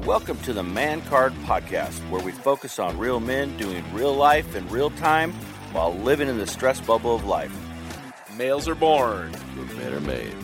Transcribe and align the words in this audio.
And 0.00 0.06
welcome 0.06 0.38
to 0.38 0.54
the 0.54 0.62
Man 0.62 1.02
Card 1.02 1.32
Podcast, 1.44 1.98
where 2.10 2.22
we 2.22 2.32
focus 2.32 2.78
on 2.78 2.96
real 2.96 3.20
men 3.20 3.54
doing 3.58 3.84
real 3.92 4.14
life 4.14 4.54
in 4.54 4.66
real 4.68 4.90
time 4.90 5.32
while 5.72 5.94
living 5.94 6.28
in 6.28 6.38
the 6.38 6.46
stress 6.46 6.80
bubble 6.80 7.14
of 7.14 7.24
life. 7.24 7.54
Males 8.36 8.66
are 8.66 8.74
born. 8.74 9.30
Men 9.76 9.92
are 9.92 10.00
made. 10.00 10.34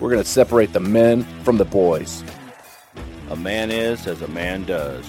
We're 0.00 0.10
going 0.10 0.22
to 0.22 0.28
separate 0.28 0.72
the 0.72 0.80
men 0.80 1.22
from 1.44 1.58
the 1.58 1.64
boys. 1.64 2.24
A 3.30 3.36
man 3.36 3.70
is 3.70 4.06
as 4.06 4.22
a 4.22 4.28
man 4.28 4.64
does. 4.64 5.06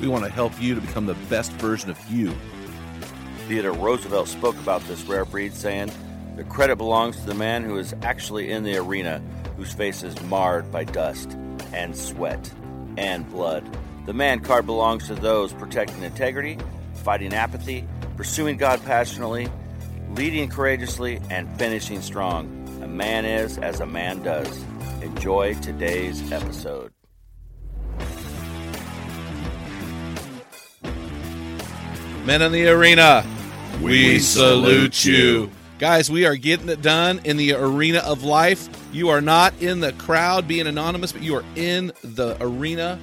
We 0.00 0.08
want 0.08 0.24
to 0.24 0.30
help 0.30 0.60
you 0.60 0.74
to 0.74 0.80
become 0.80 1.06
the 1.06 1.14
best 1.28 1.52
version 1.52 1.90
of 1.90 2.10
you. 2.10 2.34
Theodore 3.46 3.72
Roosevelt 3.72 4.28
spoke 4.28 4.56
about 4.56 4.82
this 4.82 5.02
rare 5.04 5.24
breed, 5.24 5.54
saying, 5.54 5.92
The 6.36 6.44
credit 6.44 6.76
belongs 6.76 7.16
to 7.18 7.26
the 7.26 7.34
man 7.34 7.62
who 7.62 7.78
is 7.78 7.94
actually 8.02 8.50
in 8.50 8.64
the 8.64 8.76
arena, 8.78 9.22
whose 9.56 9.72
face 9.72 10.02
is 10.02 10.20
marred 10.22 10.72
by 10.72 10.84
dust 10.84 11.36
and 11.72 11.96
sweat 11.96 12.52
and 12.96 13.28
blood. 13.30 13.64
The 14.06 14.12
man 14.12 14.40
card 14.40 14.66
belongs 14.66 15.08
to 15.08 15.14
those 15.14 15.52
protecting 15.52 16.02
integrity, 16.02 16.58
fighting 16.94 17.34
apathy, 17.34 17.86
pursuing 18.16 18.56
God 18.56 18.84
passionately, 18.84 19.48
leading 20.10 20.48
courageously, 20.48 21.20
and 21.30 21.48
finishing 21.58 22.00
strong. 22.00 22.46
A 22.82 22.88
man 22.88 23.24
is 23.24 23.58
as 23.58 23.80
a 23.80 23.86
man 23.86 24.22
does. 24.22 24.64
Enjoy 25.02 25.54
today's 25.54 26.32
episode. 26.32 26.92
Men 32.24 32.42
in 32.42 32.50
the 32.50 32.68
arena, 32.68 33.24
we, 33.80 34.18
salute 34.18 35.04
you. 35.04 35.50
Guys, 35.78 36.10
we 36.10 36.26
are 36.26 36.34
getting 36.34 36.68
it 36.68 36.82
done 36.82 37.20
in 37.24 37.36
the 37.36 37.52
arena 37.52 37.98
of 37.98 38.24
life. 38.24 38.68
You 38.96 39.10
are 39.10 39.20
not 39.20 39.52
in 39.60 39.80
the 39.80 39.92
crowd 39.92 40.48
being 40.48 40.66
anonymous, 40.66 41.12
but 41.12 41.22
you 41.22 41.34
are 41.34 41.44
in 41.54 41.92
the 42.02 42.34
arena 42.40 42.98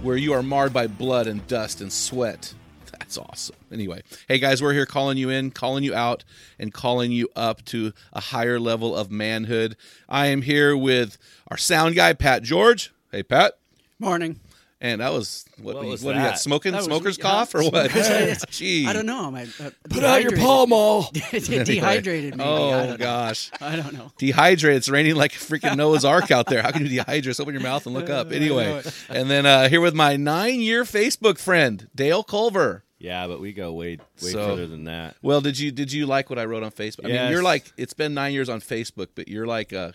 where 0.00 0.16
you 0.16 0.32
are 0.32 0.44
marred 0.44 0.72
by 0.72 0.86
blood 0.86 1.26
and 1.26 1.44
dust 1.48 1.80
and 1.80 1.92
sweat. 1.92 2.54
That's 2.92 3.18
awesome. 3.18 3.56
Anyway, 3.72 4.02
hey 4.28 4.38
guys, 4.38 4.62
we're 4.62 4.74
here 4.74 4.86
calling 4.86 5.18
you 5.18 5.28
in, 5.28 5.50
calling 5.50 5.82
you 5.82 5.92
out, 5.92 6.22
and 6.56 6.72
calling 6.72 7.10
you 7.10 7.28
up 7.34 7.64
to 7.64 7.92
a 8.12 8.20
higher 8.20 8.60
level 8.60 8.94
of 8.94 9.10
manhood. 9.10 9.76
I 10.08 10.28
am 10.28 10.42
here 10.42 10.76
with 10.76 11.18
our 11.48 11.56
sound 11.56 11.96
guy, 11.96 12.12
Pat 12.12 12.44
George. 12.44 12.92
Hey, 13.10 13.24
Pat. 13.24 13.58
Morning. 13.98 14.38
And 14.80 15.00
that 15.00 15.12
was 15.12 15.44
what? 15.60 15.74
What 15.74 15.86
was 15.86 16.04
what 16.04 16.12
do 16.12 16.18
you 16.18 16.24
got? 16.24 16.30
that? 16.34 16.38
Smoking, 16.38 16.70
That 16.70 16.84
smoker's 16.84 17.18
yeah, 17.18 17.22
cough, 17.24 17.52
or 17.54 17.64
what? 17.64 17.90
smoker's- 17.90 18.44
Jeez. 18.46 18.86
I 18.86 18.92
don't 18.92 19.06
know. 19.06 19.26
Am 19.26 19.34
I, 19.34 19.42
uh, 19.42 19.70
Put 19.90 20.04
out 20.04 20.22
your 20.22 20.30
dehydrated? 20.30 20.38
Pall 20.38 20.66
Mall. 20.68 21.10
dehydrated. 21.32 22.36
Maybe. 22.36 22.48
Oh 22.48 22.70
don't 22.70 22.90
know. 22.90 22.96
gosh. 22.96 23.50
I 23.60 23.76
don't 23.76 23.92
know. 23.92 24.12
Dehydrated. 24.18 24.76
It's 24.76 24.88
raining 24.88 25.16
like 25.16 25.34
a 25.34 25.38
freaking 25.38 25.76
Noah's 25.76 26.04
Ark 26.04 26.30
out 26.30 26.46
there. 26.46 26.62
How 26.62 26.70
can 26.70 26.86
you 26.86 27.00
dehydrate? 27.02 27.22
Just 27.22 27.40
open 27.40 27.54
your 27.54 27.62
mouth 27.62 27.86
and 27.86 27.94
look 27.94 28.08
up. 28.08 28.30
Anyway, 28.30 28.82
and 29.08 29.28
then 29.28 29.46
uh, 29.46 29.68
here 29.68 29.80
with 29.80 29.94
my 29.94 30.16
nine-year 30.16 30.84
Facebook 30.84 31.38
friend 31.38 31.88
Dale 31.94 32.22
Culver. 32.22 32.84
Yeah, 33.00 33.26
but 33.28 33.40
we 33.40 33.52
go 33.52 33.72
way 33.72 33.96
way 34.22 34.30
So- 34.30 34.46
further 34.46 34.66
than 34.68 34.84
that. 34.84 35.16
Well, 35.22 35.40
did 35.40 35.58
you 35.58 35.70
did 35.72 35.92
you 35.92 36.06
like 36.06 36.30
what 36.30 36.38
I 36.38 36.44
wrote 36.44 36.62
on 36.62 36.70
Facebook? 36.70 37.04
I 37.04 37.08
mean, 37.08 37.30
you're 37.32 37.42
like 37.42 37.64
it's 37.76 37.94
been 37.94 38.14
nine 38.14 38.32
years 38.32 38.48
on 38.48 38.60
Facebook, 38.60 39.08
but 39.16 39.26
you're 39.28 39.46
like 39.46 39.72
a, 39.72 39.94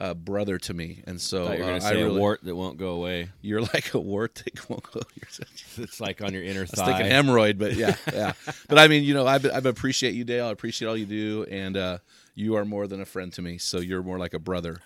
a 0.00 0.14
brother 0.14 0.58
to 0.58 0.72
me, 0.72 1.02
and 1.06 1.20
so 1.20 1.44
I 1.44 1.48
thought 1.48 1.58
you 1.58 1.64
were 1.64 1.72
uh, 1.72 1.80
I 1.82 1.90
really, 1.90 2.16
a 2.16 2.18
wart 2.18 2.40
that 2.44 2.56
won't 2.56 2.78
go 2.78 2.92
away. 2.92 3.28
You're 3.42 3.60
like 3.60 3.92
a 3.92 4.00
wart 4.00 4.42
that 4.44 4.70
won't 4.70 4.90
go. 4.90 5.00
It's 5.76 6.00
like 6.00 6.22
on 6.22 6.32
your 6.32 6.42
inner 6.42 6.60
I 6.60 6.62
was 6.62 6.70
thigh. 6.70 6.86
thinking 6.86 7.12
hemorrhoid, 7.12 7.58
but 7.58 7.74
yeah, 7.74 7.96
yeah. 8.12 8.32
but 8.68 8.78
I 8.78 8.88
mean, 8.88 9.04
you 9.04 9.12
know, 9.12 9.26
I, 9.26 9.34
I 9.34 9.58
appreciate 9.58 10.14
you, 10.14 10.24
Dale. 10.24 10.46
I 10.46 10.50
appreciate 10.50 10.88
all 10.88 10.96
you 10.96 11.06
do, 11.06 11.44
and 11.50 11.76
uh, 11.76 11.98
you 12.34 12.56
are 12.56 12.64
more 12.64 12.86
than 12.86 13.00
a 13.02 13.04
friend 13.04 13.30
to 13.34 13.42
me. 13.42 13.58
So 13.58 13.78
you're 13.78 14.02
more 14.02 14.18
like 14.18 14.32
a 14.32 14.38
brother, 14.38 14.78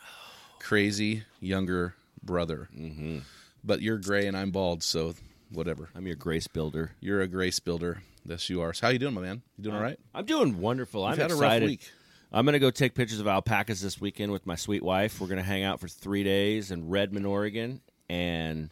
crazy 0.59 1.23
younger 1.41 1.95
brother. 2.23 2.69
Mm-hmm. 2.77 3.19
But 3.63 3.81
you're 3.81 3.99
gray 3.99 4.27
and 4.27 4.37
I'm 4.37 4.51
bald, 4.51 4.83
so 4.83 5.15
whatever. 5.51 5.89
I'm 5.95 6.07
your 6.07 6.17
grace 6.17 6.49
builder. 6.49 6.91
You're 7.01 7.21
a 7.21 7.29
grace 7.29 7.61
builder. 7.61 8.03
Yes, 8.27 8.51
you 8.51 8.61
are. 8.63 8.73
So 8.75 8.87
how 8.87 8.93
you 8.93 8.99
doing, 8.99 9.15
my 9.15 9.21
man? 9.21 9.43
You 9.57 9.65
doing 9.65 9.77
all 9.77 9.83
right? 9.83 9.99
I'm 10.15 10.25
doing 10.25 10.59
wonderful. 10.59 11.03
You've 11.03 11.13
I'm 11.13 11.19
had 11.19 11.31
a 11.31 11.35
rough 11.35 11.43
excited. 11.45 11.69
week. 11.69 11.91
I'm 12.35 12.45
going 12.45 12.55
to 12.55 12.59
go 12.59 12.73
take 12.73 12.97
pictures 12.97 13.21
of 13.21 13.29
alpacas 13.29 13.81
this 13.81 14.01
weekend 14.01 14.33
with 14.33 14.45
my 14.45 14.57
sweet 14.57 14.83
wife. 14.83 15.21
We're 15.21 15.29
going 15.29 15.39
to 15.39 15.45
hang 15.45 15.63
out 15.63 15.79
for 15.79 15.87
three 15.87 16.25
days 16.25 16.73
in 16.73 16.89
Redmond, 16.89 17.27
Oregon, 17.27 17.81
and 18.09 18.71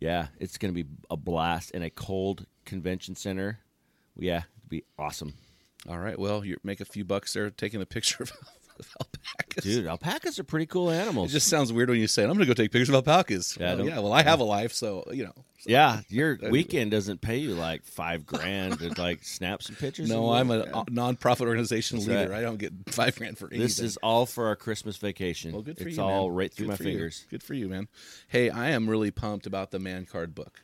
yeah, 0.00 0.28
it's 0.38 0.58
going 0.58 0.72
to 0.72 0.84
be 0.84 0.88
a 1.10 1.16
blast 1.16 1.72
in 1.72 1.82
a 1.82 1.90
cold 1.90 2.46
convention 2.64 3.16
center. 3.16 3.58
Yeah, 4.16 4.42
it'll 4.58 4.68
be 4.68 4.84
awesome, 4.96 5.34
All 5.88 5.98
right. 5.98 6.16
Well, 6.16 6.44
you 6.44 6.56
make 6.62 6.80
a 6.80 6.84
few 6.84 7.04
bucks 7.04 7.32
there 7.32 7.50
taking 7.50 7.82
a 7.82 7.86
picture 7.86 8.22
of, 8.22 8.32
alpacas. 9.00 9.64
dude. 9.64 9.86
Alpacas 9.86 10.38
are 10.38 10.44
pretty 10.44 10.66
cool 10.66 10.90
animals. 10.90 11.30
It 11.30 11.34
just 11.34 11.48
sounds 11.48 11.72
weird 11.72 11.88
when 11.90 11.98
you 12.00 12.06
say, 12.06 12.22
it. 12.22 12.26
"I'm 12.26 12.32
going 12.34 12.40
to 12.40 12.46
go 12.46 12.54
take 12.54 12.72
pictures 12.72 12.88
of 12.88 12.94
alpacas." 12.96 13.56
Yeah, 13.58 13.74
well, 13.74 13.86
yeah. 13.86 13.98
Well, 14.00 14.12
I 14.12 14.22
have 14.22 14.40
a 14.40 14.44
life, 14.44 14.72
so 14.72 15.04
you 15.12 15.24
know. 15.24 15.32
so- 15.36 15.42
yeah, 15.70 16.00
your 16.08 16.38
weekend 16.50 16.90
doesn't 16.90 17.20
pay 17.20 17.38
you 17.38 17.54
like 17.54 17.84
five 17.84 18.26
grand 18.26 18.78
to 18.80 18.88
like 19.00 19.24
snap 19.24 19.62
some 19.62 19.76
pictures. 19.76 20.08
No, 20.10 20.32
I'm 20.32 20.50
a 20.50 20.60
a 20.60 20.84
non-profit 20.90 21.46
organization 21.46 21.98
That's 21.98 22.08
leader. 22.08 22.30
right. 22.30 22.38
I 22.38 22.42
don't 22.42 22.58
get 22.58 22.72
five 22.88 23.16
grand 23.16 23.38
for 23.38 23.46
anything. 23.46 23.60
This 23.60 23.78
is 23.78 23.96
all 23.98 24.26
for 24.26 24.46
our 24.48 24.56
Christmas 24.56 24.96
vacation. 24.96 25.52
well, 25.52 25.62
good 25.62 25.78
for 25.78 25.88
it's 25.88 25.96
you. 25.96 26.02
all 26.02 26.28
man. 26.28 26.36
right 26.36 26.52
through 26.52 26.66
Good 26.66 26.70
my 26.72 26.76
for 26.76 26.82
you. 26.84 26.88
fingers. 26.90 27.26
Good 27.30 27.42
for 27.42 27.54
you, 27.54 27.68
man. 27.68 27.88
Hey, 28.28 28.50
I 28.50 28.70
am 28.70 28.90
really 28.90 29.10
pumped 29.10 29.46
about 29.46 29.70
the 29.70 29.78
man 29.78 30.04
card 30.06 30.34
book. 30.34 30.60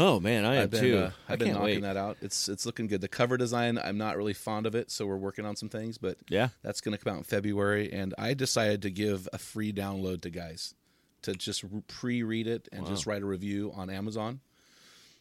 Oh 0.00 0.20
man, 0.20 0.44
I 0.44 0.64
been, 0.66 0.80
too. 0.80 0.98
uh, 0.98 1.10
I 1.28 1.32
I've 1.32 1.38
been 1.40 1.48
knocking 1.48 1.64
wait. 1.64 1.82
that 1.82 1.96
out. 1.96 2.16
It's 2.22 2.48
it's 2.48 2.64
looking 2.64 2.86
good. 2.86 3.00
The 3.00 3.08
cover 3.08 3.36
design, 3.36 3.78
I'm 3.78 3.98
not 3.98 4.16
really 4.16 4.32
fond 4.32 4.64
of 4.66 4.74
it, 4.76 4.90
so 4.92 5.04
we're 5.06 5.16
working 5.16 5.44
on 5.44 5.56
some 5.56 5.68
things. 5.68 5.98
But 5.98 6.18
Yeah. 6.28 6.48
that's 6.62 6.80
going 6.80 6.96
to 6.96 7.02
come 7.02 7.14
out 7.14 7.18
in 7.18 7.24
February, 7.24 7.92
and 7.92 8.14
I 8.16 8.34
decided 8.34 8.82
to 8.82 8.90
give 8.90 9.28
a 9.32 9.38
free 9.38 9.72
download 9.72 10.20
to 10.22 10.30
guys 10.30 10.74
to 11.22 11.34
just 11.34 11.64
pre-read 11.88 12.46
it 12.46 12.68
and 12.70 12.86
just 12.86 13.04
write 13.06 13.22
a 13.22 13.26
review 13.26 13.72
on 13.74 13.90
Amazon. 13.90 14.38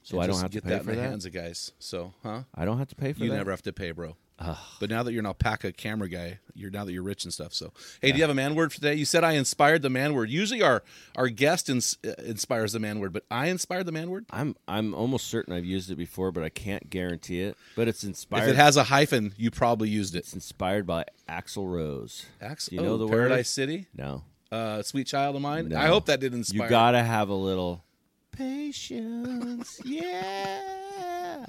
So 0.03 0.19
I 0.19 0.27
don't 0.27 0.39
have 0.39 0.51
to 0.51 0.57
get 0.57 0.63
pay 0.63 0.69
that 0.69 0.83
for 0.85 0.91
in 0.91 0.95
the 0.97 1.01
that? 1.01 1.09
hands 1.09 1.25
of 1.25 1.33
guys. 1.33 1.71
So, 1.79 2.13
huh? 2.23 2.43
I 2.55 2.63
don't 2.63 2.77
have 2.77 2.87
to 2.89 2.95
pay 2.95 3.11
for 3.13 3.23
You 3.23 3.29
that. 3.29 3.33
You 3.33 3.37
never 3.39 3.51
have 3.51 3.63
to 3.63 3.73
pay, 3.73 3.91
bro. 3.91 4.15
But 4.39 4.89
now 4.89 5.03
that 5.03 5.11
you're 5.13 5.21
an 5.21 5.25
alpaca 5.25 5.71
camera 5.71 6.07
guy, 6.07 6.39
you're 6.53 6.69
now 6.69 6.85
that 6.85 6.93
you're 6.93 7.03
rich 7.03 7.23
and 7.23 7.33
stuff. 7.33 7.53
So, 7.53 7.73
hey, 8.01 8.11
do 8.11 8.17
you 8.17 8.23
have 8.23 8.29
a 8.29 8.35
man 8.35 8.55
word 8.55 8.71
for 8.71 8.75
today? 8.75 8.93
You 8.93 9.05
said 9.05 9.23
I 9.23 9.33
inspired 9.33 9.81
the 9.81 9.89
man 9.89 10.13
word. 10.13 10.29
Usually, 10.29 10.61
our 10.61 10.83
our 11.15 11.29
guest 11.29 11.69
ins- 11.69 11.97
uh, 12.05 12.13
inspires 12.23 12.73
the 12.73 12.79
man 12.79 12.99
word, 12.99 13.13
but 13.13 13.23
I 13.31 13.47
inspired 13.47 13.85
the 13.85 13.91
man 13.91 14.09
word. 14.09 14.25
I'm 14.29 14.55
I'm 14.67 14.93
almost 14.93 15.27
certain 15.27 15.53
I've 15.53 15.65
used 15.65 15.89
it 15.89 15.95
before, 15.95 16.31
but 16.31 16.43
I 16.43 16.49
can't 16.49 16.89
guarantee 16.89 17.41
it. 17.41 17.57
But 17.75 17.87
it's 17.87 18.03
inspired. 18.03 18.43
If 18.43 18.49
it 18.49 18.55
has 18.55 18.77
a 18.77 18.83
hyphen, 18.83 19.33
you 19.37 19.49
probably 19.49 19.89
used 19.89 20.15
it. 20.15 20.19
it's 20.19 20.33
inspired 20.33 20.85
by 20.85 21.05
Axl 21.27 21.71
Rose. 21.71 22.25
Ax- 22.41 22.71
you 22.71 22.81
know 22.81 22.93
oh, 22.93 22.97
the 22.97 23.07
Paradise 23.07 23.37
word? 23.37 23.45
City, 23.47 23.87
No, 23.95 24.23
uh, 24.51 24.83
sweet 24.83 25.07
child 25.07 25.35
of 25.35 25.41
mine. 25.41 25.69
No. 25.69 25.77
I 25.77 25.87
hope 25.87 26.05
that 26.05 26.19
did 26.19 26.31
not 26.31 26.39
inspire. 26.39 26.63
you 26.63 26.69
gotta 26.69 27.03
have 27.03 27.29
a 27.29 27.35
little 27.35 27.83
patience. 28.31 29.81
yeah. 29.85 31.45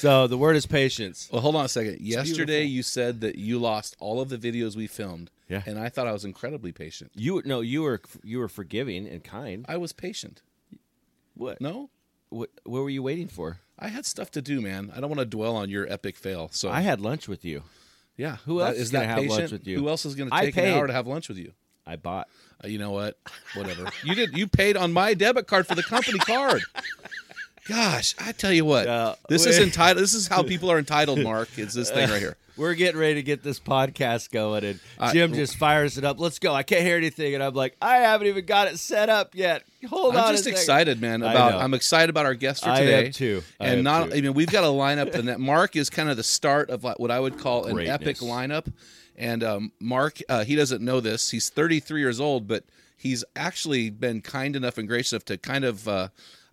So 0.00 0.26
the 0.26 0.38
word 0.38 0.56
is 0.56 0.64
patience. 0.66 1.28
Well, 1.30 1.42
hold 1.42 1.56
on 1.56 1.64
a 1.64 1.68
second. 1.68 2.00
Yesterday, 2.00 2.60
beautiful. 2.62 2.70
you 2.76 2.82
said 2.82 3.20
that 3.20 3.36
you 3.36 3.58
lost 3.58 3.96
all 4.00 4.20
of 4.20 4.28
the 4.30 4.38
videos 4.38 4.74
we 4.76 4.86
filmed. 4.86 5.30
Yeah. 5.48 5.62
and 5.66 5.78
I 5.78 5.88
thought 5.88 6.06
I 6.06 6.12
was 6.12 6.24
incredibly 6.24 6.72
patient. 6.72 7.10
You 7.14 7.42
no, 7.44 7.60
you 7.60 7.82
were 7.82 8.00
you 8.22 8.38
were 8.38 8.48
forgiving 8.48 9.06
and 9.06 9.22
kind. 9.22 9.66
I 9.68 9.76
was 9.76 9.92
patient. 9.92 10.42
What? 11.34 11.60
No, 11.60 11.90
What? 12.30 12.50
What 12.64 12.82
were 12.82 12.90
you 12.90 13.02
waiting 13.02 13.28
for? 13.28 13.58
I 13.78 13.88
had 13.88 14.06
stuff 14.06 14.30
to 14.32 14.42
do, 14.42 14.60
man. 14.60 14.92
I 14.94 15.00
don't 15.00 15.10
want 15.10 15.20
to 15.20 15.26
dwell 15.26 15.56
on 15.56 15.68
your 15.70 15.90
epic 15.92 16.16
fail. 16.16 16.48
So 16.52 16.70
I 16.70 16.80
had 16.82 17.00
lunch 17.00 17.28
with 17.28 17.44
you. 17.44 17.62
Yeah. 18.16 18.36
Who 18.46 18.58
That- 18.58 18.68
else 18.68 18.78
is 18.78 18.90
gonna 18.90 19.06
have 19.06 19.24
lunch 19.24 19.50
with 19.52 19.66
you? 19.66 19.78
Who 19.78 19.88
else 19.88 20.04
is 20.06 20.14
going 20.14 20.30
to 20.30 20.40
take 20.40 20.56
an 20.56 20.66
hour 20.66 20.86
to 20.86 20.92
have 20.92 21.06
lunch 21.06 21.28
with 21.28 21.38
you? 21.38 21.52
I 21.86 21.96
bought. 21.96 22.28
Uh, 22.62 22.68
you 22.68 22.78
know 22.78 22.90
what? 22.92 23.18
Whatever. 23.54 23.86
you 24.04 24.14
did. 24.14 24.36
You 24.36 24.46
paid 24.46 24.76
on 24.76 24.92
my 24.92 25.14
debit 25.14 25.46
card 25.46 25.66
for 25.66 25.74
the 25.74 25.82
company 25.82 26.18
card. 26.20 26.62
Gosh, 27.70 28.16
I 28.18 28.32
tell 28.32 28.52
you 28.52 28.64
what, 28.64 28.88
Uh, 28.88 29.14
this 29.28 29.46
is 29.46 29.58
entitled. 29.60 30.02
This 30.02 30.12
is 30.12 30.26
how 30.26 30.42
people 30.52 30.72
are 30.72 30.78
entitled. 30.78 31.20
Mark, 31.20 31.50
it's 31.56 31.72
this 31.72 31.88
thing 31.88 32.10
right 32.10 32.18
here. 32.18 32.36
We're 32.56 32.74
getting 32.74 33.00
ready 33.00 33.14
to 33.14 33.22
get 33.22 33.44
this 33.44 33.60
podcast 33.60 34.32
going, 34.32 34.64
and 34.64 34.80
Jim 35.12 35.32
just 35.32 35.56
fires 35.56 35.96
it 35.96 36.02
up. 36.04 36.18
Let's 36.18 36.40
go. 36.40 36.52
I 36.52 36.64
can't 36.64 36.82
hear 36.82 36.96
anything, 36.96 37.32
and 37.34 37.44
I'm 37.44 37.54
like, 37.54 37.76
I 37.80 37.98
haven't 37.98 38.26
even 38.26 38.44
got 38.44 38.66
it 38.66 38.78
set 38.78 39.08
up 39.08 39.36
yet. 39.36 39.62
Hold 39.88 40.16
on. 40.16 40.24
I'm 40.24 40.30
a 40.30 40.32
just 40.32 40.48
excited, 40.48 41.00
man. 41.00 41.22
About. 41.22 41.54
I'm 41.54 41.72
excited 41.72 42.10
about 42.10 42.26
our 42.26 42.34
guest 42.34 42.64
for 42.64 42.74
today 42.74 42.96
I 42.96 43.04
am 43.04 43.12
too. 43.12 43.42
I 43.60 43.66
and 43.68 43.84
not, 43.84 44.10
too. 44.10 44.16
I 44.16 44.20
mean, 44.20 44.34
we've 44.34 44.50
got 44.50 44.64
a 44.64 44.66
lineup. 44.66 45.14
And 45.20 45.28
that 45.28 45.38
Mark 45.38 45.76
is 45.76 45.90
kind 45.90 46.10
of 46.10 46.16
the 46.16 46.22
start 46.24 46.70
of 46.70 46.82
what 46.82 47.10
I 47.10 47.20
would 47.20 47.38
call 47.38 47.66
an 47.66 47.74
Greatness. 47.74 47.94
epic 47.94 48.16
lineup. 48.18 48.70
And 49.16 49.44
um, 49.44 49.72
Mark, 49.78 50.18
uh, 50.28 50.44
he 50.44 50.56
doesn't 50.56 50.82
know 50.82 51.00
this. 51.00 51.30
He's 51.30 51.48
33 51.50 52.00
years 52.00 52.20
old, 52.20 52.48
but 52.48 52.64
he's 52.96 53.24
actually 53.36 53.90
been 53.90 54.22
kind 54.22 54.56
enough 54.56 54.76
and 54.76 54.88
gracious 54.88 55.12
enough 55.12 55.24
to 55.26 55.38
kind 55.38 55.64
of. 55.64 55.88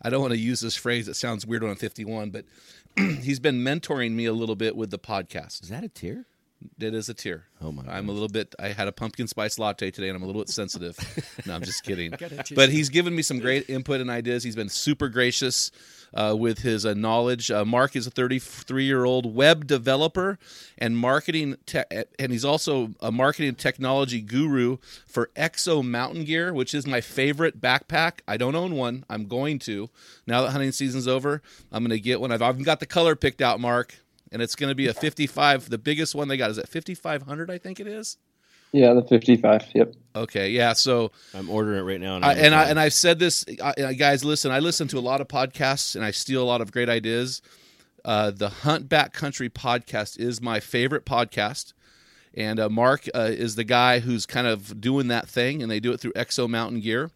I 0.02 0.10
don't 0.10 0.22
want 0.22 0.34
to 0.34 0.40
use 0.40 0.60
this 0.60 0.76
phrase. 0.76 1.08
It 1.08 1.16
sounds 1.16 1.46
weird 1.46 1.64
when 1.64 1.72
I'm 1.72 1.78
51, 1.78 2.30
but 2.30 2.46
he's 2.98 3.40
been 3.40 3.64
mentoring 3.64 4.12
me 4.12 4.26
a 4.26 4.34
little 4.34 4.56
bit 4.56 4.76
with 4.76 4.92
the 4.92 5.00
podcast. 5.00 5.64
Is 5.64 5.70
that 5.70 5.84
a 5.84 5.90
tear? 5.90 6.26
It 6.80 6.96
is 6.96 7.08
a 7.08 7.14
tear. 7.14 7.46
Oh, 7.62 7.72
my 7.72 7.84
I'm 7.88 8.10
a 8.10 8.12
little 8.12 8.28
bit. 8.28 8.56
I 8.60 8.70
had 8.70 8.88
a 8.88 8.92
pumpkin 8.92 9.28
spice 9.28 9.60
latte 9.60 9.92
today, 9.92 10.10
and 10.10 10.16
I'm 10.16 10.24
a 10.24 10.26
little 10.26 10.42
bit 10.42 10.50
sensitive. 10.50 10.98
no, 11.46 11.54
I'm 11.54 11.64
just 11.64 11.84
kidding. 11.84 12.14
But 12.56 12.70
he's 12.70 12.90
given 12.90 13.16
me 13.16 13.22
some 13.22 13.40
great 13.40 13.70
input 13.70 14.02
and 14.02 14.10
ideas. 14.10 14.44
He's 14.44 14.56
been 14.56 14.70
super 14.70 15.10
gracious 15.10 15.72
uh, 16.13 16.36
with 16.38 16.59
his 16.59 16.86
uh, 16.86 16.94
knowledge. 16.94 17.51
Uh, 17.51 17.65
Mark 17.65 17.95
is 17.95 18.07
a 18.07 18.12
33 18.12 18.86
year 18.86 19.06
old 19.06 19.36
web 19.36 19.68
developer 19.68 20.38
and 20.77 20.98
marketing, 20.98 21.57
te- 21.65 21.83
and 22.19 22.31
he's 22.31 22.45
also 22.45 22.94
a 23.00 23.12
marketing 23.12 23.56
technology 23.56 24.21
guru 24.21 24.77
for 25.06 25.30
Exo 25.36 25.83
Mountain 25.83 26.25
Gear, 26.25 26.54
which 26.54 26.74
is 26.74 26.86
my 26.88 27.01
favorite 27.01 27.62
backpack. 27.62 28.19
I 28.27 28.38
don't 28.38 28.56
own 28.56 28.75
one. 28.75 29.06
I'm 29.09 29.27
going 29.27 29.59
to 29.59 29.89
now 30.25 30.42
that 30.42 30.51
hunting 30.51 30.71
season's 30.71 31.07
over. 31.07 31.42
I'm 31.71 31.83
going 31.83 31.98
to 31.98 32.00
get 32.00 32.21
one. 32.21 32.31
I've, 32.31 32.42
I've 32.42 32.63
got 32.63 32.80
the 32.80 32.86
color 32.86 33.15
picked 33.15 33.42
out, 33.42 33.59
Mark 33.59 33.95
and 34.31 34.42
it's 34.42 34.56
going 34.56 34.69
to 34.69 34.75
be 34.75 34.88
a 34.88 34.94
55. 34.94 35.69
The 35.69 35.77
biggest 35.77 36.15
one 36.15 36.27
they 36.27 36.38
got 36.38 36.51
is 36.51 36.57
at 36.57 36.68
5500, 36.68 37.50
I 37.50 37.57
think 37.57 37.80
it 37.80 37.88
is. 37.88 38.18
Yeah, 38.78 38.94
the 38.94 39.02
55. 39.02 39.72
Yep. 39.74 39.94
Okay, 40.16 40.50
yeah. 40.52 40.74
So, 40.74 41.12
I'm 41.34 41.50
ordering 41.50 41.80
it 41.80 41.82
right 41.82 42.00
now. 42.00 42.16
on 42.16 42.24
I, 42.24 42.34
and 42.34 42.54
I, 42.54 42.70
and 42.70 42.80
I've 42.80 42.94
said 42.94 43.18
this, 43.18 43.44
I, 43.64 43.94
guys. 43.94 44.24
Listen, 44.24 44.52
I 44.52 44.60
listen 44.60 44.88
to 44.90 45.00
a 45.00 45.02
lot 45.02 45.20
of 45.20 45.28
podcasts, 45.28 45.96
and 45.96 46.06
I 46.06 46.12
steal 46.12 46.44
a 46.44 46.46
lot 46.46 46.62
of 46.62 46.72
great 46.72 46.88
ideas. 46.88 47.42
Uh, 48.06 48.30
the 48.30 48.50
Hunt 48.50 48.88
Backcountry 48.88 49.50
podcast 49.50 50.20
is 50.20 50.40
my 50.42 50.60
favorite 50.60 51.06
podcast, 51.06 51.74
and 52.36 52.60
uh, 52.60 52.70
Mark 52.70 53.08
uh, 53.16 53.22
is 53.32 53.56
the 53.56 53.64
guy 53.64 54.00
who's 54.00 54.28
kind 54.28 54.46
of 54.46 54.80
doing 54.80 55.08
that 55.08 55.28
thing, 55.28 55.64
and 55.64 55.72
they 55.72 55.80
do 55.80 55.92
it 55.92 56.00
through 56.00 56.14
Exo 56.14 56.48
Mountain 56.48 56.82
Gear. 56.82 57.10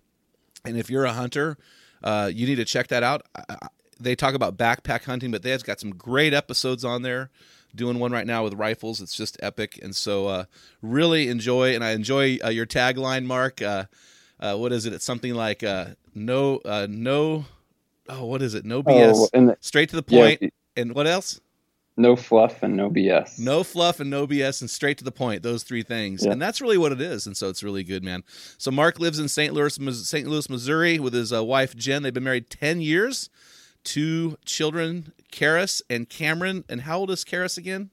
And 0.65 0.77
if 0.77 0.89
you're 0.89 1.05
a 1.05 1.13
hunter, 1.13 1.57
uh, 2.03 2.31
you 2.33 2.47
need 2.47 2.55
to 2.55 2.65
check 2.65 2.87
that 2.87 3.03
out. 3.03 3.21
I, 3.35 3.43
I, 3.49 3.67
they 3.99 4.15
talk 4.15 4.33
about 4.33 4.57
backpack 4.57 5.03
hunting, 5.03 5.29
but 5.29 5.43
they've 5.43 5.63
got 5.63 5.79
some 5.79 5.91
great 5.91 6.33
episodes 6.33 6.83
on 6.83 7.03
there. 7.03 7.29
Doing 7.75 7.99
one 7.99 8.11
right 8.11 8.27
now 8.27 8.43
with 8.43 8.53
rifles. 8.53 9.01
It's 9.01 9.15
just 9.15 9.37
epic, 9.41 9.79
and 9.81 9.95
so 9.95 10.27
uh, 10.27 10.45
really 10.81 11.29
enjoy. 11.29 11.73
And 11.75 11.83
I 11.83 11.91
enjoy 11.91 12.37
uh, 12.43 12.49
your 12.49 12.65
tagline, 12.65 13.25
Mark. 13.25 13.61
Uh, 13.61 13.85
uh, 14.39 14.55
what 14.55 14.71
is 14.71 14.85
it? 14.85 14.93
It's 14.93 15.05
something 15.05 15.33
like 15.33 15.63
uh, 15.63 15.87
no, 16.13 16.57
uh, 16.65 16.87
no. 16.89 17.45
Oh, 18.09 18.25
what 18.25 18.41
is 18.41 18.55
it? 18.55 18.65
No 18.65 18.83
BS. 18.83 19.29
Oh, 19.33 19.45
the, 19.45 19.57
Straight 19.61 19.89
to 19.89 20.01
the 20.01 20.03
yeah, 20.07 20.21
point. 20.21 20.53
And 20.75 20.93
what 20.93 21.07
else? 21.07 21.39
no 21.97 22.15
fluff 22.15 22.63
and 22.63 22.75
no 22.75 22.89
BS. 22.89 23.37
No 23.39 23.63
fluff 23.63 23.99
and 23.99 24.09
no 24.09 24.25
BS 24.25 24.61
and 24.61 24.69
straight 24.69 24.97
to 24.97 25.03
the 25.03 25.11
point. 25.11 25.43
Those 25.43 25.63
three 25.63 25.83
things, 25.83 26.25
Yeah. 26.25 26.31
and 26.31 26.41
that's 26.41 26.61
really 26.61 26.77
what 26.77 26.91
it 26.91 27.01
is. 27.01 27.27
And 27.27 27.35
so 27.37 27.49
it's 27.49 27.63
really 27.63 27.83
good, 27.83 28.03
man. 28.03 28.23
So 28.57 28.71
Mark 28.71 28.99
lives 28.99 29.19
in 29.19 29.27
St. 29.27 29.53
Louis, 29.53 29.75
St. 29.75 30.27
Louis, 30.27 30.49
Missouri, 30.49 30.99
with 30.99 31.13
his 31.13 31.31
uh, 31.31 31.43
wife 31.43 31.75
Jen. 31.75 32.03
They've 32.03 32.13
been 32.13 32.23
married 32.23 32.49
ten 32.49 32.81
years. 32.81 33.29
Two 33.83 34.37
children, 34.45 35.13
Karis 35.31 35.81
and 35.89 36.07
Cameron. 36.07 36.63
And 36.69 36.81
how 36.81 36.99
old 36.99 37.11
is 37.11 37.23
Karis 37.23 37.57
again? 37.57 37.89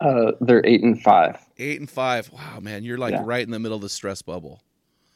Uh, 0.00 0.32
they're 0.40 0.64
eight 0.64 0.82
and 0.82 1.00
five. 1.00 1.38
Eight 1.58 1.78
and 1.78 1.88
five. 1.88 2.30
Wow, 2.32 2.58
man, 2.60 2.84
you're 2.84 2.98
like 2.98 3.12
Yeah. 3.12 3.22
right 3.24 3.42
in 3.44 3.50
the 3.50 3.58
middle 3.58 3.76
of 3.76 3.82
the 3.82 3.88
stress 3.88 4.22
bubble. 4.22 4.62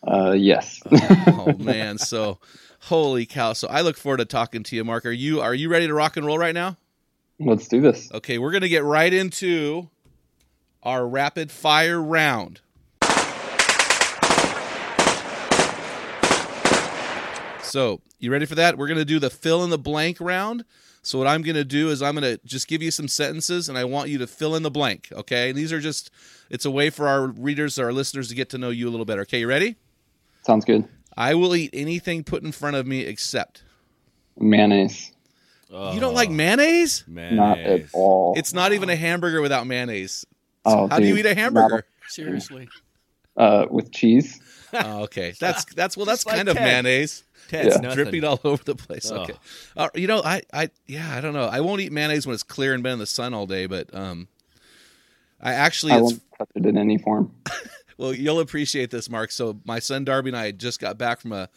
Uh, 0.06 0.32
yes. 0.32 0.82
oh 0.92 1.54
man, 1.58 1.96
so 1.96 2.38
holy 2.80 3.24
cow! 3.24 3.54
So 3.54 3.66
I 3.68 3.80
look 3.80 3.96
forward 3.96 4.18
to 4.18 4.26
talking 4.26 4.62
to 4.64 4.76
you, 4.76 4.84
Mark. 4.84 5.06
Are 5.06 5.10
you 5.10 5.40
are 5.40 5.54
you 5.54 5.70
ready 5.70 5.86
to 5.86 5.94
rock 5.94 6.18
and 6.18 6.26
roll 6.26 6.36
right 6.36 6.54
now? 6.54 6.76
Let's 7.40 7.66
do 7.66 7.80
this. 7.80 8.12
Okay, 8.12 8.36
we're 8.36 8.52
gonna 8.52 8.68
get 8.68 8.84
right 8.84 9.12
into 9.12 9.88
our 10.82 11.08
rapid 11.08 11.50
fire 11.50 12.00
round. 12.00 12.60
So, 17.62 18.00
you 18.24 18.32
ready 18.32 18.46
for 18.46 18.54
that? 18.56 18.76
We're 18.78 18.88
going 18.88 18.98
to 18.98 19.04
do 19.04 19.18
the 19.18 19.30
fill 19.30 19.62
in 19.64 19.70
the 19.70 19.78
blank 19.78 20.18
round. 20.20 20.64
So, 21.02 21.18
what 21.18 21.26
I'm 21.26 21.42
going 21.42 21.56
to 21.56 21.64
do 21.64 21.90
is 21.90 22.02
I'm 22.02 22.14
going 22.14 22.38
to 22.38 22.44
just 22.46 22.66
give 22.66 22.82
you 22.82 22.90
some 22.90 23.08
sentences 23.08 23.68
and 23.68 23.76
I 23.76 23.84
want 23.84 24.08
you 24.08 24.18
to 24.18 24.26
fill 24.26 24.56
in 24.56 24.62
the 24.62 24.70
blank. 24.70 25.08
Okay. 25.12 25.50
And 25.50 25.58
these 25.58 25.72
are 25.72 25.80
just, 25.80 26.10
it's 26.50 26.64
a 26.64 26.70
way 26.70 26.90
for 26.90 27.06
our 27.06 27.26
readers, 27.26 27.78
or 27.78 27.86
our 27.86 27.92
listeners 27.92 28.28
to 28.28 28.34
get 28.34 28.48
to 28.50 28.58
know 28.58 28.70
you 28.70 28.88
a 28.88 28.90
little 28.90 29.04
better. 29.04 29.22
Okay. 29.22 29.40
You 29.40 29.46
ready? 29.46 29.76
Sounds 30.42 30.64
good. 30.64 30.88
I 31.16 31.34
will 31.34 31.54
eat 31.54 31.70
anything 31.72 32.24
put 32.24 32.42
in 32.42 32.52
front 32.52 32.76
of 32.76 32.86
me 32.86 33.00
except. 33.00 33.62
Mayonnaise. 34.38 35.12
You 35.70 35.98
don't 36.00 36.14
like 36.14 36.30
mayonnaise? 36.30 37.04
Not 37.08 37.58
at 37.58 37.86
all. 37.92 38.34
It's 38.36 38.52
not 38.52 38.72
even 38.72 38.88
a 38.90 38.96
hamburger 38.96 39.40
without 39.40 39.66
mayonnaise. 39.66 40.24
Oh, 40.64 40.86
How 40.86 41.00
do 41.00 41.06
you 41.06 41.16
eat 41.16 41.26
a 41.26 41.34
hamburger? 41.34 41.84
Seriously. 42.08 42.68
Uh, 43.36 43.66
with 43.70 43.90
cheese. 43.92 44.40
Oh, 44.72 45.02
okay. 45.04 45.34
That's 45.40 45.64
that's 45.66 45.96
well. 45.96 46.06
That's 46.06 46.20
Just 46.20 46.26
like 46.26 46.36
kind 46.36 46.48
of 46.48 46.56
Ted. 46.56 46.64
mayonnaise. 46.64 47.24
Ted's 47.48 47.78
Yeah. 47.82 47.94
dripping 47.94 48.24
all 48.24 48.40
over 48.44 48.62
the 48.64 48.74
place. 48.74 49.10
Oh. 49.10 49.22
Okay, 49.22 49.34
uh, 49.76 49.88
you 49.94 50.06
know, 50.06 50.22
I, 50.22 50.42
I, 50.52 50.70
yeah, 50.86 51.14
I 51.16 51.20
don't 51.20 51.34
know. 51.34 51.44
I 51.44 51.60
won't 51.60 51.80
eat 51.80 51.92
mayonnaise 51.92 52.26
when 52.26 52.34
it's 52.34 52.42
clear 52.42 52.74
and 52.74 52.82
been 52.82 52.94
in 52.94 52.98
the 52.98 53.06
sun 53.06 53.34
all 53.34 53.46
day, 53.46 53.66
but 53.66 53.94
um, 53.94 54.28
I 55.40 55.52
actually, 55.52 55.92
I 55.92 55.96
it's, 55.98 56.02
won't 56.02 56.22
touch 56.38 56.48
it 56.54 56.66
in 56.66 56.78
any 56.78 56.98
form. 56.98 57.34
well, 57.98 58.14
you'll 58.14 58.40
appreciate 58.40 58.90
this, 58.90 59.10
Mark. 59.10 59.30
So 59.30 59.60
my 59.64 59.78
son 59.78 60.04
Darby 60.04 60.30
and 60.30 60.36
I 60.36 60.50
just 60.52 60.80
got 60.80 60.96
back 60.98 61.20
from 61.20 61.32
a 61.32 61.48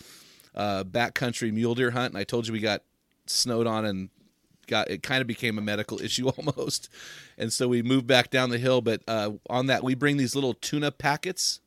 uh, 0.56 0.84
backcountry 0.84 1.54
mule 1.54 1.76
deer 1.76 1.92
hunt, 1.92 2.14
and 2.14 2.18
I 2.18 2.24
told 2.24 2.48
you 2.48 2.54
we 2.54 2.60
got 2.60 2.84
snowed 3.26 3.68
on 3.68 3.86
and 3.86 4.10
got 4.68 4.90
it 4.92 5.02
kind 5.04 5.22
of 5.22 5.28
became 5.28 5.58
a 5.58 5.62
medical 5.62 6.02
issue 6.04 6.28
almost, 6.30 6.90
and 7.38 7.54
so 7.54 7.68
we 7.68 7.82
moved 7.82 8.08
back 8.08 8.30
down 8.30 8.50
the 8.50 8.58
hill. 8.58 8.82
But 8.82 9.02
uh, 9.08 9.32
on 9.50 9.68
that, 9.68 9.84
we 9.84 9.96
bring 9.96 10.18
these 10.18 10.36
little 10.36 10.54
tuna 10.54 10.92
packets 10.92 11.62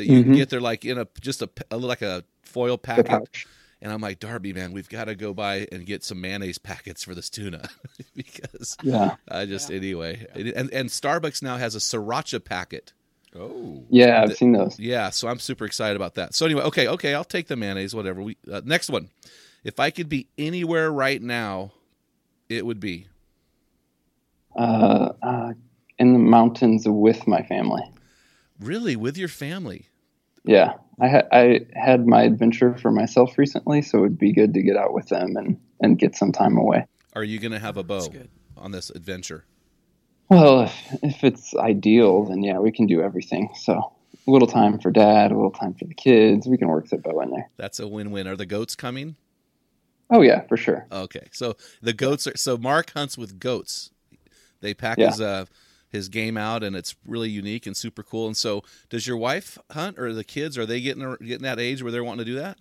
that 0.00 0.06
you 0.06 0.22
can 0.24 0.32
Mhm. 0.32 0.36
get. 0.36 0.50
They're 0.50 0.60
like 0.60 0.84
in 0.84 0.98
a 0.98 1.06
just 1.20 1.42
a, 1.42 1.50
a 1.70 1.76
like 1.76 2.02
a 2.02 2.24
foil 2.42 2.76
The 2.76 2.82
packet. 3.04 3.44
And 3.82 3.90
I'm 3.90 4.02
like, 4.02 4.18
Darby, 4.18 4.52
man, 4.52 4.72
we've 4.72 4.90
got 4.90 5.04
to 5.06 5.14
go 5.14 5.32
by 5.32 5.66
and 5.72 5.86
get 5.86 6.04
some 6.04 6.20
mayonnaise 6.20 6.58
packets 6.58 7.02
for 7.02 7.14
this 7.14 7.30
tuna 7.30 7.66
because 8.14 8.76
Yeah. 8.82 9.16
I 9.26 9.46
just 9.46 9.70
anyway. 9.70 10.26
It- 10.34 10.54
and 10.54 10.70
and 10.72 10.88
Starbucks 10.90 11.42
now 11.42 11.56
has 11.56 11.74
a 11.74 11.78
sriracha 11.78 12.44
packet. 12.44 12.92
Oh. 13.34 13.84
Yeah, 13.88 14.22
I've 14.22 14.36
seen 14.36 14.52
those. 14.52 14.78
Yeah, 14.78 15.10
so 15.10 15.28
I'm 15.28 15.38
super 15.38 15.64
excited 15.64 15.94
about 15.96 16.16
that. 16.16 16.34
So 16.34 16.44
anyway, 16.46 16.62
okay, 16.64 16.88
okay, 16.88 17.14
I'll 17.14 17.22
take 17.24 17.46
the 17.46 17.54
mayonnaise, 17.56 17.94
whatever. 17.94 18.20
We 18.22 18.36
uh, 18.52 18.60
next 18.64 18.90
one. 18.90 19.08
If 19.62 19.78
I 19.78 19.90
could 19.90 20.08
be 20.08 20.26
anywhere 20.36 20.90
right 20.90 21.22
now, 21.22 21.72
it 22.48 22.66
would 22.66 22.80
be 22.80 23.06
Uh, 24.56 25.12
uh, 25.22 25.52
in 25.98 26.12
the 26.12 26.18
mountains 26.18 26.88
with 26.88 27.26
my 27.26 27.42
family. 27.42 27.82
really 28.58 28.96
with 28.96 29.16
your 29.16 29.28
family. 29.28 29.86
Yeah, 30.44 30.74
I 31.00 31.08
ha- 31.08 31.28
I 31.32 31.60
had 31.74 32.06
my 32.06 32.22
adventure 32.22 32.76
for 32.76 32.90
myself 32.90 33.36
recently, 33.38 33.82
so 33.82 33.98
it 33.98 34.02
would 34.02 34.18
be 34.18 34.32
good 34.32 34.54
to 34.54 34.62
get 34.62 34.76
out 34.76 34.92
with 34.94 35.08
them 35.08 35.36
and 35.36 35.58
and 35.80 35.98
get 35.98 36.16
some 36.16 36.32
time 36.32 36.56
away. 36.56 36.86
Are 37.14 37.24
you 37.24 37.38
going 37.38 37.52
to 37.52 37.58
have 37.58 37.76
a 37.76 37.82
bow 37.82 38.08
on 38.56 38.70
this 38.72 38.90
adventure? 38.90 39.44
Well, 40.28 40.62
if, 40.62 40.74
if 41.02 41.24
it's 41.24 41.56
ideal, 41.56 42.26
then 42.26 42.42
yeah, 42.42 42.58
we 42.58 42.70
can 42.70 42.86
do 42.86 43.02
everything. 43.02 43.48
So 43.58 43.92
a 44.26 44.30
little 44.30 44.46
time 44.46 44.78
for 44.78 44.90
dad, 44.90 45.32
a 45.32 45.34
little 45.34 45.50
time 45.50 45.74
for 45.74 45.86
the 45.86 45.94
kids. 45.94 46.46
We 46.46 46.56
can 46.56 46.68
work 46.68 46.88
the 46.88 46.98
bow 46.98 47.20
in 47.20 47.30
there. 47.30 47.50
That's 47.56 47.80
a 47.80 47.88
win-win. 47.88 48.28
Are 48.28 48.36
the 48.36 48.46
goats 48.46 48.76
coming? 48.76 49.16
Oh 50.10 50.22
yeah, 50.22 50.42
for 50.48 50.56
sure. 50.56 50.86
Okay, 50.90 51.28
so 51.32 51.56
the 51.82 51.92
goats 51.92 52.26
are 52.26 52.36
so 52.36 52.56
Mark 52.56 52.92
hunts 52.92 53.16
with 53.18 53.38
goats. 53.40 53.90
They 54.60 54.74
pack 54.74 54.98
Yeah. 54.98 55.10
his 55.10 55.20
uh 55.20 55.46
his 55.90 56.08
game 56.08 56.36
out, 56.36 56.62
and 56.62 56.74
it's 56.74 56.94
really 57.06 57.28
unique 57.28 57.66
and 57.66 57.76
super 57.76 58.02
cool. 58.02 58.26
And 58.26 58.36
so, 58.36 58.62
does 58.88 59.06
your 59.06 59.16
wife 59.16 59.58
hunt, 59.72 59.98
or 59.98 60.12
the 60.14 60.24
kids? 60.24 60.56
Are 60.56 60.64
they 60.66 60.80
getting 60.80 61.02
getting 61.20 61.42
that 61.44 61.60
age 61.60 61.82
where 61.82 61.92
they're 61.92 62.04
wanting 62.04 62.24
to 62.24 62.30
do 62.30 62.36
that? 62.38 62.56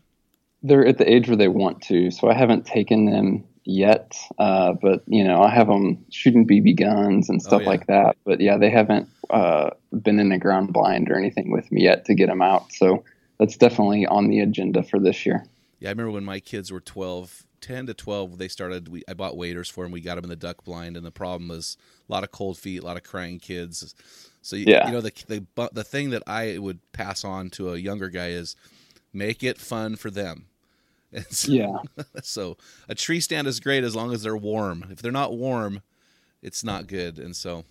They're 0.61 0.85
at 0.85 0.97
the 0.97 1.09
age 1.09 1.27
where 1.27 1.37
they 1.37 1.47
want 1.47 1.81
to, 1.83 2.11
so 2.11 2.29
I 2.29 2.33
haven't 2.33 2.65
taken 2.65 3.05
them 3.05 3.45
yet. 3.63 4.13
Uh, 4.37 4.73
but 4.73 5.03
you 5.07 5.23
know, 5.23 5.41
I 5.41 5.49
have 5.49 5.67
them 5.67 6.03
shooting 6.11 6.45
BB 6.45 6.77
guns 6.79 7.29
and 7.29 7.41
stuff 7.41 7.59
Oh, 7.59 7.63
yeah. 7.63 7.69
like 7.69 7.87
that. 7.87 8.17
But 8.25 8.41
yeah, 8.41 8.57
they 8.57 8.69
haven't 8.69 9.07
uh, 9.29 9.69
been 10.01 10.19
in 10.19 10.31
a 10.31 10.37
ground 10.39 10.73
blind 10.73 11.09
or 11.09 11.17
anything 11.17 11.51
with 11.51 11.71
me 11.71 11.83
yet 11.83 12.05
to 12.05 12.15
get 12.15 12.27
them 12.27 12.41
out. 12.41 12.73
So 12.73 13.03
that's 13.37 13.55
definitely 13.55 14.05
on 14.05 14.27
the 14.27 14.39
agenda 14.41 14.83
for 14.83 14.99
this 14.99 15.25
year. 15.25 15.45
Yeah, 15.79 15.89
I 15.89 15.91
remember 15.91 16.11
when 16.11 16.25
my 16.25 16.41
kids 16.41 16.71
were 16.73 16.81
twelve. 16.81 17.45
Ten 17.61 17.87
to 17.87 17.93
twelve, 17.93 18.37
they 18.37 18.47
started. 18.47 18.89
We 18.89 19.03
I 19.07 19.13
bought 19.13 19.37
waders 19.37 19.69
for 19.69 19.85
him. 19.85 19.91
We 19.91 20.01
got 20.01 20.17
him 20.17 20.25
in 20.25 20.29
the 20.29 20.35
duck 20.35 20.63
blind, 20.63 20.97
and 20.97 21.05
the 21.05 21.11
problem 21.11 21.49
was 21.49 21.77
a 22.07 22.11
lot 22.11 22.23
of 22.23 22.31
cold 22.31 22.57
feet, 22.57 22.81
a 22.83 22.85
lot 22.85 22.97
of 22.97 23.03
crying 23.03 23.39
kids. 23.39 23.95
So 24.41 24.55
you, 24.55 24.67
Yeah. 24.67 24.87
you 24.87 24.91
know 24.93 25.01
the 25.01 25.13
the 25.27 25.69
the 25.73 25.83
thing 25.83 26.11
that 26.11 26.23
I 26.27 26.57
would 26.59 26.79
pass 26.93 27.23
on 27.25 27.49
to 27.51 27.73
a 27.73 27.77
younger 27.77 28.09
guy 28.09 28.29
is 28.29 28.55
make 29.13 29.43
it 29.43 29.57
fun 29.59 29.95
for 29.95 30.09
them. 30.11 30.47
So, 31.31 31.53
Yeah. 31.53 31.77
so 32.23 32.57
a 32.87 32.95
tree 32.95 33.19
stand 33.19 33.47
is 33.47 33.59
great 33.59 33.83
as 33.83 33.95
long 33.95 34.13
as 34.13 34.23
they're 34.23 34.37
warm. 34.37 34.85
If 34.91 35.01
they're 35.01 35.11
not 35.11 35.33
warm, 35.37 35.81
it's 36.41 36.63
not 36.63 36.87
good. 36.87 37.19
And 37.19 37.35
so 37.35 37.65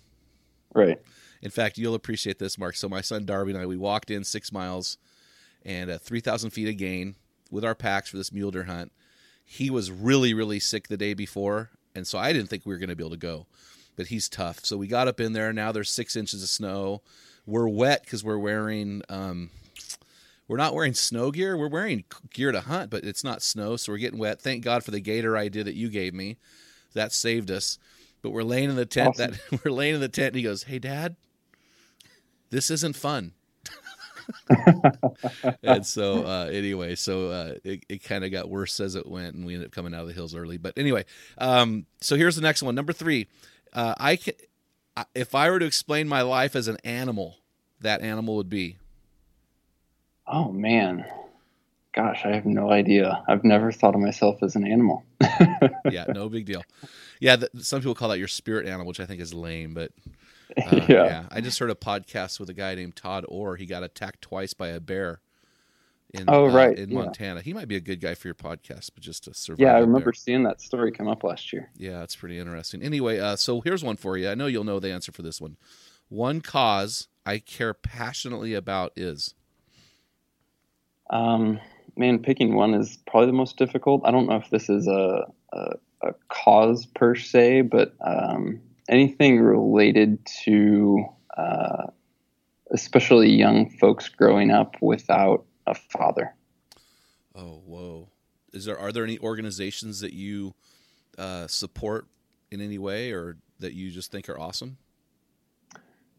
Right. 0.73 0.99
in 1.41 1.51
fact, 1.51 1.77
you'll 1.77 1.95
appreciate 1.95 2.39
this, 2.39 2.57
Mark. 2.57 2.75
So 2.75 2.89
my 2.89 3.01
son 3.01 3.25
Darby 3.25 3.53
and 3.53 3.61
I, 3.61 3.65
we 3.65 3.77
walked 3.77 4.11
in 4.11 4.23
six 4.25 4.51
miles 4.51 4.97
and 5.65 5.89
uh, 5.91 5.97
3,000 5.99 6.49
feet 6.51 6.69
of 6.69 6.77
gain 6.77 7.15
with 7.51 7.65
our 7.65 7.75
packs 7.75 8.09
for 8.09 8.17
this 8.17 8.31
mule 8.33 8.51
deer 8.51 8.63
hunt. 8.63 8.91
He 9.51 9.71
was 9.71 9.89
really, 9.89 10.35
really 10.35 10.59
sick 10.59 10.89
the 10.89 10.95
day 10.95 11.15
before, 11.15 11.71
and 11.95 12.05
so 12.05 12.19
I 12.19 12.31
didn't 12.33 12.51
think 12.51 12.67
we 12.67 12.73
were 12.73 12.77
going 12.77 12.89
to 12.89 12.95
be 12.95 13.03
able 13.03 13.09
to 13.09 13.17
go. 13.17 13.47
But 13.95 14.05
he's 14.07 14.29
tough. 14.29 14.63
So 14.63 14.77
we 14.77 14.85
got 14.85 15.07
up 15.07 15.19
in 15.19 15.33
there. 15.33 15.51
Now 15.51 15.71
there's 15.71 15.89
six 15.89 16.15
inches 16.15 16.43
of 16.43 16.49
snow. 16.49 17.01
We're 17.47 17.67
wet 17.67 18.03
because 18.03 18.23
we're 18.23 18.37
wearing. 18.37 19.01
Um, 19.09 19.49
we're 20.47 20.57
not 20.57 20.75
wearing 20.75 20.93
snow 20.93 21.31
gear. 21.31 21.57
We're 21.57 21.67
wearing 21.67 22.03
gear 22.31 22.51
to 22.51 22.61
hunt, 22.61 22.91
but 22.91 23.03
it's 23.03 23.23
not 23.23 23.41
snow, 23.41 23.75
so 23.75 23.91
we're 23.91 23.97
getting 23.97 24.19
wet. 24.19 24.39
Thank 24.39 24.63
God 24.63 24.83
for 24.83 24.91
the 24.91 25.01
gaiter 25.01 25.35
idea 25.35 25.63
that 25.63 25.73
you 25.73 25.89
gave 25.89 26.13
me. 26.13 26.37
That 26.93 27.11
saved 27.11 27.49
us. 27.49 27.79
But 28.21 28.29
we're 28.29 28.43
laying 28.43 28.69
in 28.69 28.75
the 28.75 28.85
tent. 28.85 29.19
Awesome. 29.19 29.31
That 29.31 29.61
we're 29.65 29.71
laying 29.71 29.95
in 29.95 30.01
the 30.01 30.09
tent, 30.09 30.27
and 30.27 30.35
he 30.35 30.43
goes, 30.43 30.63
"Hey, 30.63 30.77
Dad, 30.77 31.15
this 32.51 32.69
isn't 32.69 32.95
fun." 32.95 33.33
And 35.63 35.85
so 35.85 36.25
uh, 36.25 36.49
anyway, 36.51 36.95
so 36.95 37.29
uh, 37.29 37.53
it, 37.63 37.83
it 37.89 38.03
kind 38.03 38.23
of 38.23 38.31
got 38.31 38.49
worse 38.49 38.79
as 38.79 38.95
it 38.95 39.07
went, 39.07 39.35
and 39.35 39.45
we 39.45 39.53
ended 39.53 39.67
up 39.67 39.73
coming 39.73 39.93
out 39.93 40.01
of 40.01 40.07
the 40.07 40.13
hills 40.13 40.35
early. 40.35 40.57
But 40.57 40.77
anyway, 40.77 41.05
um, 41.37 41.85
so 42.01 42.15
here's 42.15 42.35
the 42.35 42.41
next 42.41 42.63
one, 42.63 42.75
number 42.75 42.93
three. 42.93 43.27
Uh, 43.73 43.93
I 43.97 44.15
can, 44.15 44.33
if 45.13 45.35
I 45.35 45.49
were 45.49 45.59
to 45.59 45.65
explain 45.65 46.07
my 46.07 46.21
life 46.21 46.55
as 46.55 46.67
an 46.67 46.77
animal, 46.83 47.37
that 47.81 48.01
animal 48.01 48.35
would 48.35 48.49
be. 48.49 48.77
Oh 50.27 50.51
man. 50.51 51.05
Gosh, 51.91 52.21
I 52.23 52.33
have 52.35 52.45
no 52.45 52.71
idea. 52.71 53.23
I've 53.27 53.43
never 53.43 53.71
thought 53.71 53.95
of 53.95 54.01
myself 54.01 54.43
as 54.43 54.55
an 54.55 54.65
animal. 54.65 55.03
Yeah, 55.91 56.05
no 56.07 56.29
big 56.29 56.45
deal. 56.45 56.63
Yeah, 57.19 57.35
th 57.37 57.49
some 57.61 57.81
people 57.81 57.95
call 57.95 58.09
that 58.09 58.19
your 58.19 58.27
spirit 58.27 58.67
animal, 58.67 58.85
which 58.85 58.99
I 58.99 59.05
think 59.05 59.21
is 59.21 59.33
lame, 59.33 59.73
but 59.73 59.91
Yeah. 60.71 60.83
yeah. 60.87 61.23
I 61.31 61.41
just 61.41 61.59
heard 61.59 61.69
a 61.69 61.75
podcast 61.75 62.39
with 62.39 62.49
a 62.49 62.53
guy 62.53 62.75
named 62.75 62.95
Todd 62.95 63.25
Orr. 63.27 63.55
He 63.55 63.65
got 63.65 63.83
attacked 63.83 64.21
twice 64.21 64.53
by 64.53 64.69
a 64.69 64.79
bear. 64.79 65.21
In, 66.11 66.25
Oh, 66.27 66.47
uh, 66.47 66.51
right, 66.51 66.75
in 66.75 66.89
yeah. 66.89 66.97
Montana. 67.03 67.41
He 67.41 67.53
might 67.53 67.67
be 67.67 67.75
a 67.75 67.79
good 67.79 68.01
guy 68.01 68.15
for 68.15 68.27
your 68.27 68.35
podcast, 68.35 68.89
but 68.95 69.03
just 69.03 69.25
to 69.25 69.33
survive. 69.35 69.59
Yeah, 69.59 69.75
I 69.75 69.79
remember 69.79 70.05
bear. 70.05 70.13
seeing 70.13 70.41
that 70.43 70.59
story 70.59 70.91
come 70.91 71.07
up 71.07 71.23
last 71.23 71.53
year. 71.53 71.69
Yeah, 71.77 72.01
it's 72.01 72.15
pretty 72.15 72.39
interesting. 72.39 72.81
Anyway, 72.81 73.19
uh, 73.19 73.35
so 73.35 73.61
here's 73.61 73.83
one 73.83 73.95
for 73.95 74.17
you. 74.17 74.27
I 74.27 74.33
know 74.33 74.47
you'll 74.47 74.63
know 74.63 74.79
the 74.79 74.91
answer 74.91 75.11
for 75.11 75.21
this 75.21 75.39
one. 75.39 75.55
One 76.07 76.41
cause 76.41 77.09
I 77.27 77.37
care 77.37 77.75
passionately 77.75 78.55
about 78.55 78.91
is 78.95 79.35
Um, 81.11 81.59
man, 81.95 82.19
picking 82.19 82.55
one 82.55 82.73
is 82.73 82.97
probably 83.07 83.27
the 83.27 83.33
most 83.33 83.57
difficult. 83.57 84.01
I 84.05 84.11
don't 84.11 84.27
know 84.27 84.37
if 84.37 84.49
this 84.49 84.69
is 84.69 84.87
a 84.87 85.31
a, 85.53 85.71
a 86.03 86.13
cause 86.27 86.85
per 86.87 87.15
se, 87.15 87.61
but 87.63 87.93
um, 88.01 88.61
anything 88.89 89.39
related 89.39 90.25
to 90.43 91.05
uh, 91.37 91.87
especially 92.71 93.29
young 93.29 93.69
folks 93.69 94.09
growing 94.09 94.51
up 94.51 94.75
without 94.81 95.45
a 95.67 95.75
father. 95.75 96.35
oh 97.35 97.61
whoa. 97.65 98.09
Is 98.51 98.65
there 98.65 98.77
are 98.77 98.91
there 98.91 99.03
any 99.03 99.19
organizations 99.19 99.99
that 99.99 100.13
you 100.13 100.53
uh, 101.17 101.47
support 101.47 102.07
in 102.51 102.61
any 102.61 102.77
way 102.77 103.11
or 103.11 103.37
that 103.59 103.73
you 103.73 103.91
just 103.91 104.11
think 104.11 104.27
are 104.29 104.39
awesome? 104.39 104.77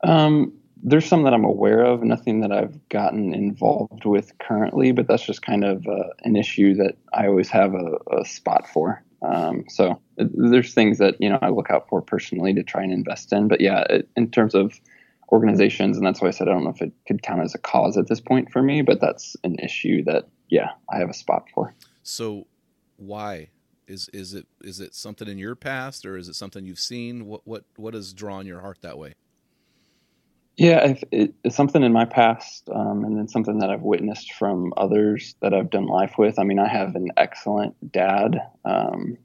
Um, 0.03 0.53
there's 0.83 1.07
some 1.07 1.25
that 1.25 1.35
I'm 1.35 1.45
aware 1.45 1.83
of, 1.83 2.03
nothing 2.03 2.41
that 2.41 2.53
I've 2.53 2.89
gotten 2.89 3.35
involved 3.35 4.05
with 4.05 4.39
currently, 4.39 4.93
but 4.93 5.07
that's 5.09 5.25
just 5.25 5.43
kind 5.43 5.65
of 5.65 5.87
uh, 5.87 6.09
an 6.23 6.37
issue 6.37 6.75
that 6.77 6.97
I 7.12 7.27
always 7.27 7.50
have 7.50 7.75
a, 7.75 7.99
a 8.17 8.25
spot 8.25 8.67
for. 8.67 9.03
Um, 9.23 9.65
so 9.69 10.00
uh, 10.19 10.25
there's 10.33 10.75
things 10.75 10.99
that 10.99 11.17
you 11.21 11.29
know 11.29 11.39
I 11.43 11.50
look 11.50 11.71
out 11.71 11.89
for 11.89 12.00
personally 12.00 12.55
to 12.55 12.62
try 12.62 12.83
and 12.83 12.93
invest 12.93 13.33
in. 13.33 13.49
But 13.49 13.61
yeah, 13.61 13.85
it, 13.91 14.09
in 14.17 14.31
terms 14.31 14.55
of 14.55 14.79
organizations, 15.31 15.97
and 15.97 16.07
that's 16.07 16.21
why 16.21 16.29
I 16.29 16.33
said 16.33 16.49
I 16.49 16.53
don't 16.53 16.65
know 16.65 16.71
if 16.71 16.83
it 16.83 16.93
could 17.07 17.23
count 17.23 17.43
as 17.43 17.55
a 17.55 17.59
cause 17.59 17.97
at 17.97 18.09
this 18.09 18.21
point 18.21 18.50
for 18.50 18.62
me, 18.62 18.83
but 18.83 19.00
that's 19.00 19.37
an 19.45 19.57
issue 19.59 20.03
that 20.05 20.29
yeah 20.49 20.71
I 20.91 20.99
have 20.99 21.11
a 21.11 21.15
spot 21.15 21.49
for. 21.55 21.75
So 22.03 22.47
why 22.97 23.50
is 23.87 24.09
is 24.12 24.35
it 24.35 24.47
is 24.62 24.81
it 24.81 24.95
something 24.95 25.29
in 25.29 25.39
your 25.39 25.55
past 25.55 26.07
or 26.07 26.17
is 26.17 26.29
it 26.29 26.35
something 26.35 26.65
you've 26.65 26.79
seen? 26.79 27.27
What 27.27 27.43
what 27.45 27.65
what 27.77 27.95
has 27.95 28.12
drawn 28.12 28.47
your 28.47 28.61
heart 28.61 28.79
that 28.83 28.99
way? 28.99 29.15
Yeah, 30.57 30.95
it, 31.11 31.35
it's 31.42 31.57
something 31.57 31.83
in 31.83 31.92
my 31.92 32.04
past, 32.04 32.69
um, 32.75 33.04
and 33.04 33.16
then 33.16 33.28
something 33.28 33.59
that 33.61 33.71
I've 33.71 33.83
witnessed 33.83 34.33
from 34.35 34.75
others 34.76 35.35
that 35.40 35.54
I've 35.54 35.71
done 35.71 35.87
life 35.87 36.19
with. 36.19 36.38
I 36.38 36.45
mean, 36.45 36.59
I 36.59 36.69
have 36.69 36.95
an 36.97 37.09
excellent 37.16 37.92
dad. 37.92 38.38
Um, 38.64 39.16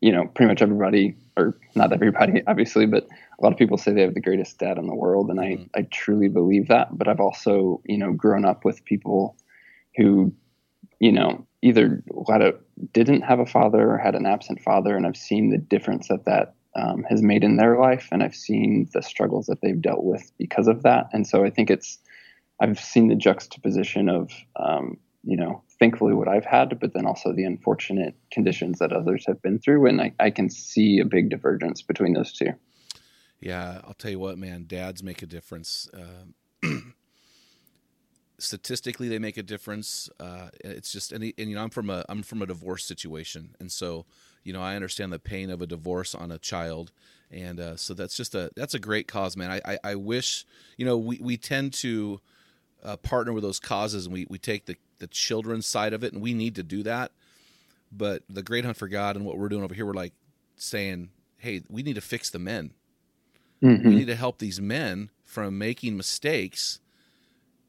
you 0.00 0.12
know, 0.12 0.26
pretty 0.26 0.48
much 0.48 0.62
everybody, 0.62 1.16
or 1.36 1.58
not 1.74 1.92
everybody, 1.92 2.42
obviously, 2.46 2.86
but 2.86 3.04
a 3.04 3.42
lot 3.42 3.52
of 3.52 3.58
people 3.58 3.76
say 3.78 3.92
they 3.92 4.02
have 4.02 4.14
the 4.14 4.20
greatest 4.20 4.58
dad 4.58 4.78
in 4.78 4.86
the 4.86 4.94
world, 4.94 5.30
and. 5.30 5.40
I, 5.40 5.66
I 5.74 5.82
truly 5.90 6.28
believe 6.28 6.68
that. 6.68 6.96
But 6.96 7.08
I've 7.08 7.20
also, 7.20 7.80
you 7.84 7.98
know, 7.98 8.12
grown 8.12 8.44
up 8.44 8.64
with 8.64 8.84
people 8.84 9.36
who, 9.96 10.32
you 11.00 11.12
know, 11.12 11.46
either 11.62 12.02
had 12.28 12.42
a, 12.42 12.54
didn't 12.92 13.22
have 13.22 13.40
a 13.40 13.46
father 13.46 13.90
or 13.90 13.98
had 13.98 14.14
an 14.14 14.26
absent 14.26 14.60
father, 14.60 14.96
and 14.96 15.06
I've 15.06 15.16
seen 15.16 15.50
the 15.50 15.58
difference 15.58 16.08
that 16.08 16.24
that 16.26 16.54
um, 16.74 17.04
has 17.08 17.22
made 17.22 17.44
in 17.44 17.56
their 17.56 17.78
life, 17.78 18.08
and 18.12 18.22
I've 18.22 18.34
seen 18.34 18.88
the 18.92 19.02
struggles 19.02 19.46
that 19.46 19.60
they've 19.60 19.80
dealt 19.80 20.04
with 20.04 20.30
because 20.38 20.68
of 20.68 20.82
that. 20.82 21.08
And 21.12 21.26
so 21.26 21.44
I 21.44 21.50
think 21.50 21.70
it's 21.70 21.98
I've 22.60 22.78
seen 22.78 23.08
the 23.08 23.14
juxtaposition 23.14 24.08
of 24.08 24.30
um, 24.56 24.98
you 25.24 25.36
know 25.36 25.62
thankfully 25.78 26.14
what 26.14 26.28
I've 26.28 26.44
had, 26.44 26.78
but 26.80 26.92
then 26.92 27.06
also 27.06 27.32
the 27.32 27.44
unfortunate 27.44 28.14
conditions 28.32 28.80
that 28.80 28.92
others 28.92 29.24
have 29.26 29.40
been 29.42 29.58
through, 29.58 29.86
and 29.86 30.00
I, 30.00 30.12
I 30.18 30.30
can 30.30 30.50
see 30.50 30.98
a 30.98 31.04
big 31.04 31.30
divergence 31.30 31.82
between 31.82 32.14
those 32.14 32.32
two. 32.32 32.52
Yeah, 33.40 33.80
I'll 33.84 33.94
tell 33.94 34.10
you 34.10 34.18
what, 34.18 34.38
man. 34.38 34.64
Dads 34.66 35.02
make 35.02 35.22
a 35.22 35.26
difference. 35.26 35.88
Um, 35.94 36.94
statistically, 38.38 39.08
they 39.08 39.18
make 39.18 39.36
a 39.36 39.42
difference. 39.42 40.10
Uh, 40.18 40.48
it's 40.64 40.90
just, 40.90 41.12
and, 41.12 41.22
and 41.22 41.48
you 41.48 41.54
know, 41.54 41.62
I'm 41.62 41.70
from 41.70 41.90
a 41.90 42.04
I'm 42.08 42.22
from 42.22 42.42
a 42.42 42.46
divorce 42.46 42.84
situation, 42.84 43.54
and 43.60 43.70
so 43.70 44.06
you 44.48 44.54
know, 44.54 44.62
I 44.62 44.74
understand 44.74 45.12
the 45.12 45.18
pain 45.18 45.50
of 45.50 45.62
a 45.62 45.66
divorce 45.66 46.14
on 46.14 46.32
a 46.32 46.38
child, 46.38 46.90
and 47.30 47.60
uh, 47.60 47.76
so 47.76 47.94
that's 47.94 48.16
just 48.16 48.34
a 48.34 48.50
that's 48.56 48.74
a 48.74 48.78
great 48.78 49.06
cause, 49.06 49.36
man. 49.36 49.50
I 49.50 49.60
I, 49.74 49.78
I 49.84 49.94
wish 49.94 50.46
you 50.76 50.86
know 50.86 50.96
we 50.96 51.18
we 51.20 51.36
tend 51.36 51.74
to 51.74 52.20
uh, 52.82 52.96
partner 52.96 53.32
with 53.32 53.44
those 53.44 53.60
causes, 53.60 54.06
and 54.06 54.12
we 54.12 54.26
we 54.28 54.38
take 54.38 54.66
the 54.66 54.76
the 54.98 55.06
children's 55.06 55.66
side 55.66 55.92
of 55.92 56.02
it, 56.02 56.12
and 56.12 56.22
we 56.22 56.34
need 56.34 56.54
to 56.56 56.62
do 56.62 56.82
that. 56.84 57.12
But 57.92 58.22
the 58.28 58.42
Great 58.42 58.64
Hunt 58.64 58.76
for 58.76 58.88
God 58.88 59.16
and 59.16 59.24
what 59.24 59.38
we're 59.38 59.48
doing 59.48 59.62
over 59.64 59.74
here, 59.74 59.86
we're 59.86 59.92
like 59.92 60.14
saying, 60.56 61.10
hey, 61.36 61.62
we 61.68 61.82
need 61.82 61.94
to 61.94 62.00
fix 62.00 62.30
the 62.30 62.38
men 62.38 62.72
we 63.88 63.94
need 63.94 64.06
to 64.06 64.14
help 64.14 64.38
these 64.38 64.60
men 64.60 65.10
from 65.24 65.58
making 65.58 65.96
mistakes 65.96 66.80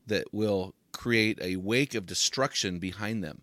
that 0.08 0.34
will 0.34 0.74
create 0.92 1.40
a 1.42 1.56
wake 1.58 1.96
of 1.96 2.06
destruction 2.06 2.80
behind 2.80 3.24
them 3.24 3.42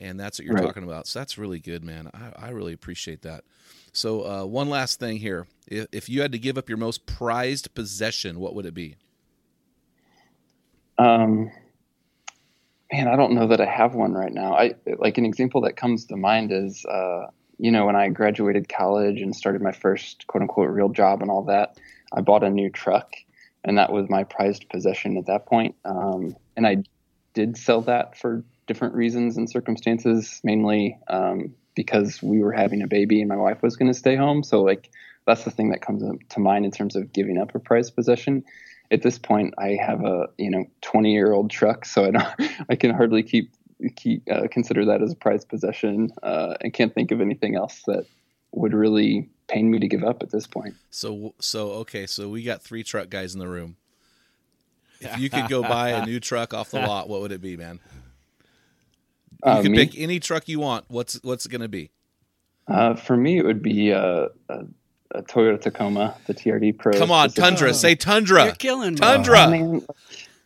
and 0.00 0.18
that's 0.18 0.38
what 0.38 0.46
you're 0.46 0.54
Right. 0.54 0.64
talking 0.66 0.82
about 0.84 1.06
so 1.06 1.18
that's 1.18 1.38
really 1.38 1.58
good 1.60 1.84
man 1.84 2.10
i, 2.14 2.48
I 2.48 2.50
really 2.50 2.72
appreciate 2.72 3.22
that 3.22 3.44
so 3.92 4.22
uh, 4.26 4.44
one 4.44 4.68
last 4.68 4.98
thing 5.00 5.18
here 5.18 5.46
if, 5.66 5.86
if 5.92 6.08
you 6.08 6.22
had 6.22 6.32
to 6.32 6.38
give 6.38 6.58
up 6.58 6.68
your 6.68 6.78
most 6.78 7.06
prized 7.06 7.74
possession 7.74 8.40
what 8.40 8.54
would 8.54 8.66
it 8.66 8.74
be 8.74 8.96
Um, 10.98 11.50
man, 12.92 13.08
I 13.08 13.16
don't 13.16 13.32
know 13.34 13.48
that 13.48 13.60
I 13.60 13.66
have 13.66 13.94
one 13.94 14.12
right 14.14 14.32
now. 14.32 14.54
I 14.54 14.74
like 14.98 15.18
an 15.18 15.26
example 15.26 15.60
that 15.62 15.76
comes 15.76 16.06
to 16.06 16.16
mind 16.16 16.52
is, 16.52 16.84
uh, 16.86 17.26
you 17.58 17.70
know, 17.70 17.86
when 17.86 17.96
I 17.96 18.08
graduated 18.08 18.68
college 18.68 19.20
and 19.20 19.34
started 19.34 19.62
my 19.62 19.72
first 19.72 20.26
quote 20.26 20.42
unquote 20.42 20.70
real 20.70 20.88
job 20.88 21.22
and 21.22 21.30
all 21.30 21.42
that, 21.44 21.78
I 22.12 22.20
bought 22.20 22.44
a 22.44 22.50
new 22.50 22.70
truck, 22.70 23.12
and 23.64 23.78
that 23.78 23.92
was 23.92 24.08
my 24.08 24.24
prized 24.24 24.68
possession 24.68 25.16
at 25.16 25.26
that 25.26 25.46
point. 25.46 25.74
Um, 25.84 26.36
and 26.56 26.66
I 26.66 26.84
did 27.36 27.56
sell 27.56 27.82
that 27.82 28.18
for 28.18 28.42
different 28.66 28.94
reasons 28.94 29.36
and 29.36 29.48
circumstances, 29.48 30.40
mainly 30.42 30.98
um, 31.06 31.54
because 31.76 32.20
we 32.20 32.40
were 32.40 32.52
having 32.52 32.82
a 32.82 32.88
baby 32.88 33.20
and 33.20 33.28
my 33.28 33.36
wife 33.36 33.62
was 33.62 33.76
going 33.76 33.92
to 33.92 33.96
stay 33.96 34.16
home. 34.16 34.42
So 34.42 34.62
like 34.62 34.90
that's 35.26 35.44
the 35.44 35.52
thing 35.52 35.70
that 35.70 35.82
comes 35.82 36.02
to 36.30 36.40
mind 36.40 36.64
in 36.64 36.72
terms 36.72 36.96
of 36.96 37.12
giving 37.12 37.38
up 37.38 37.54
a 37.54 37.60
prized 37.60 37.94
possession 37.94 38.42
at 38.90 39.02
this 39.02 39.18
point 39.18 39.54
I 39.58 39.76
have 39.80 40.04
a 40.04 40.28
you 40.38 40.50
know 40.50 40.64
20 40.82 41.12
year 41.12 41.32
old 41.32 41.50
truck, 41.50 41.84
so 41.84 42.04
I 42.04 42.10
don't 42.10 42.50
I 42.70 42.76
can 42.76 42.92
hardly 42.92 43.22
keep 43.22 43.52
keep 43.94 44.22
uh, 44.30 44.48
consider 44.50 44.84
that 44.86 45.02
as 45.02 45.12
a 45.12 45.16
prized 45.16 45.48
possession, 45.48 46.10
uh, 46.22 46.54
and 46.60 46.72
can't 46.72 46.94
think 46.94 47.10
of 47.10 47.20
anything 47.20 47.56
else 47.56 47.82
that 47.86 48.06
would 48.52 48.72
really 48.72 49.28
pain 49.48 49.70
me 49.70 49.78
to 49.78 49.88
give 49.88 50.02
up 50.02 50.22
at 50.22 50.30
this 50.30 50.46
point. 50.46 50.74
so 50.90 51.34
so 51.40 51.70
okay 51.72 52.06
so 52.06 52.28
we 52.28 52.42
got 52.42 52.62
three 52.62 52.82
truck 52.82 53.10
guys 53.10 53.34
in 53.34 53.40
the 53.40 53.48
room 53.48 53.76
if 55.00 55.18
you 55.18 55.28
could 55.30 55.48
go 55.48 55.62
buy 55.62 55.90
a 55.90 56.04
new 56.06 56.18
truck 56.20 56.54
off 56.54 56.70
the 56.70 56.80
lot 56.80 57.08
what 57.08 57.20
would 57.20 57.32
it 57.32 57.40
be 57.40 57.56
man 57.56 57.78
You 59.44 59.50
Uh, 59.52 59.62
can 59.62 59.72
me? 59.72 59.78
pick 59.86 59.98
any 59.98 60.18
truck 60.18 60.48
you 60.48 60.58
want. 60.60 60.84
What's 60.88 61.20
what's 61.22 61.44
it 61.46 61.50
going 61.50 61.60
to 61.60 61.68
be? 61.68 61.90
Uh, 62.68 62.94
for 62.94 63.16
me, 63.16 63.38
it 63.38 63.44
would 63.44 63.62
be 63.62 63.92
uh, 63.92 64.28
a, 64.48 64.64
a 65.12 65.22
Toyota 65.22 65.60
Tacoma, 65.60 66.16
the 66.26 66.34
TRD 66.34 66.76
Pro. 66.78 66.92
Come 66.94 67.10
on, 67.12 67.28
specifically. 67.28 67.56
Tundra. 67.56 67.74
Say 67.74 67.94
Tundra. 67.94 68.44
You're 68.46 68.54
killing 68.54 68.94
me. 68.94 68.96
Tundra. 69.00 69.44
Oh, 69.46 69.50
man, 69.50 69.86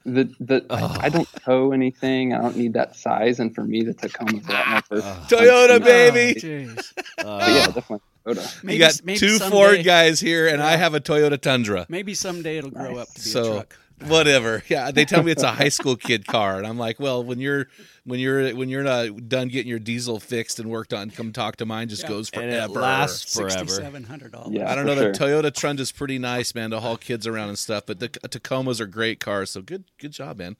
the 0.04 0.25
the 0.40 0.66
I, 0.69 1.07
I 1.07 1.09
don't 1.09 1.28
tow 1.45 1.73
anything. 1.73 2.35
I 2.35 2.42
don't 2.42 2.57
need 2.57 2.73
that 2.75 2.97
size, 2.97 3.38
and 3.40 3.54
for 3.54 3.62
me, 3.64 3.83
the 3.83 3.95
Tacoma's 3.95 4.47
a 4.49 4.52
lot 4.52 4.69
more 4.69 4.80
versatile. 4.90 5.38
Toyota, 5.38 5.71
Oh, 5.76 5.78
baby. 5.78 6.40
jeez. 6.40 6.92
But 7.16 7.49
yeah, 7.49 7.66
definitely 7.66 8.00
Toyota. 8.26 8.64
Maybe, 8.64 8.75
you 8.75 8.80
got 8.80 9.00
maybe 9.04 9.19
two 9.19 9.37
someday, 9.38 9.57
Ford 9.57 9.85
guys 9.85 10.21
here, 10.21 10.47
and 10.49 10.62
I 10.62 10.76
have 10.76 10.95
a 10.95 11.00
Toyota 11.00 11.40
Tundra. 11.40 11.87
Maybe 11.88 12.12
someday 12.14 12.59
it'll 12.59 12.71
grow 12.71 12.97
up 12.97 13.09
to 13.14 13.23
be 13.25 13.30
a 13.30 13.33
truck. 13.54 13.76
Whatever. 14.07 14.62
Yeah, 14.69 14.90
they 14.90 15.04
tell 15.04 15.23
me 15.23 15.33
it's 15.33 15.42
a 15.42 15.50
high 15.52 15.69
school 15.69 15.97
kid 16.09 16.26
car, 16.26 16.59
and 16.59 16.66
I'm 16.66 16.78
like, 16.78 17.00
well, 17.00 17.23
when 17.25 17.40
you're 17.40 17.66
when 18.04 18.21
you're 18.21 18.54
when 18.54 18.69
you're 18.69 18.83
not 18.83 19.28
done 19.28 19.49
getting 19.49 19.69
your 19.69 19.78
diesel 19.78 20.21
fixed 20.21 20.59
and 20.59 20.69
worked 20.71 20.92
on, 20.95 21.11
come 21.11 21.33
talk 21.33 21.57
to 21.57 21.66
mine. 21.66 21.88
Just 21.88 22.02
Yeah. 22.04 22.09
goes 22.09 22.30
And 22.30 22.42
forever. 22.50 22.73
it 22.78 22.80
lasts 22.80 23.35
forever. 23.35 23.50
Sixty-seven 23.50 24.04
hundred 24.04 24.33
dollars. 24.33 24.52
Yeah. 24.52 24.71
I 24.71 24.75
don't 24.75 24.87
for 24.87 24.95
know. 24.95 25.12
The. 25.12 25.19
Toyota 25.19 25.52
Tundra 25.52 25.83
is 25.83 25.92
pretty 25.92 26.19
nice, 26.19 26.54
man, 26.54 26.71
to 26.71 26.80
haul 26.80 26.97
kids 26.97 27.26
around 27.26 27.49
and 27.49 27.59
stuff. 27.59 27.85
But 27.87 27.99
the 28.00 28.09
Tacomas 28.09 28.80
are 28.80 28.87
great 28.87 29.21
cars. 29.21 29.50
So 29.50 29.62
good, 29.62 29.85
good 29.99 30.12
job, 30.12 30.38
man. 30.38 30.57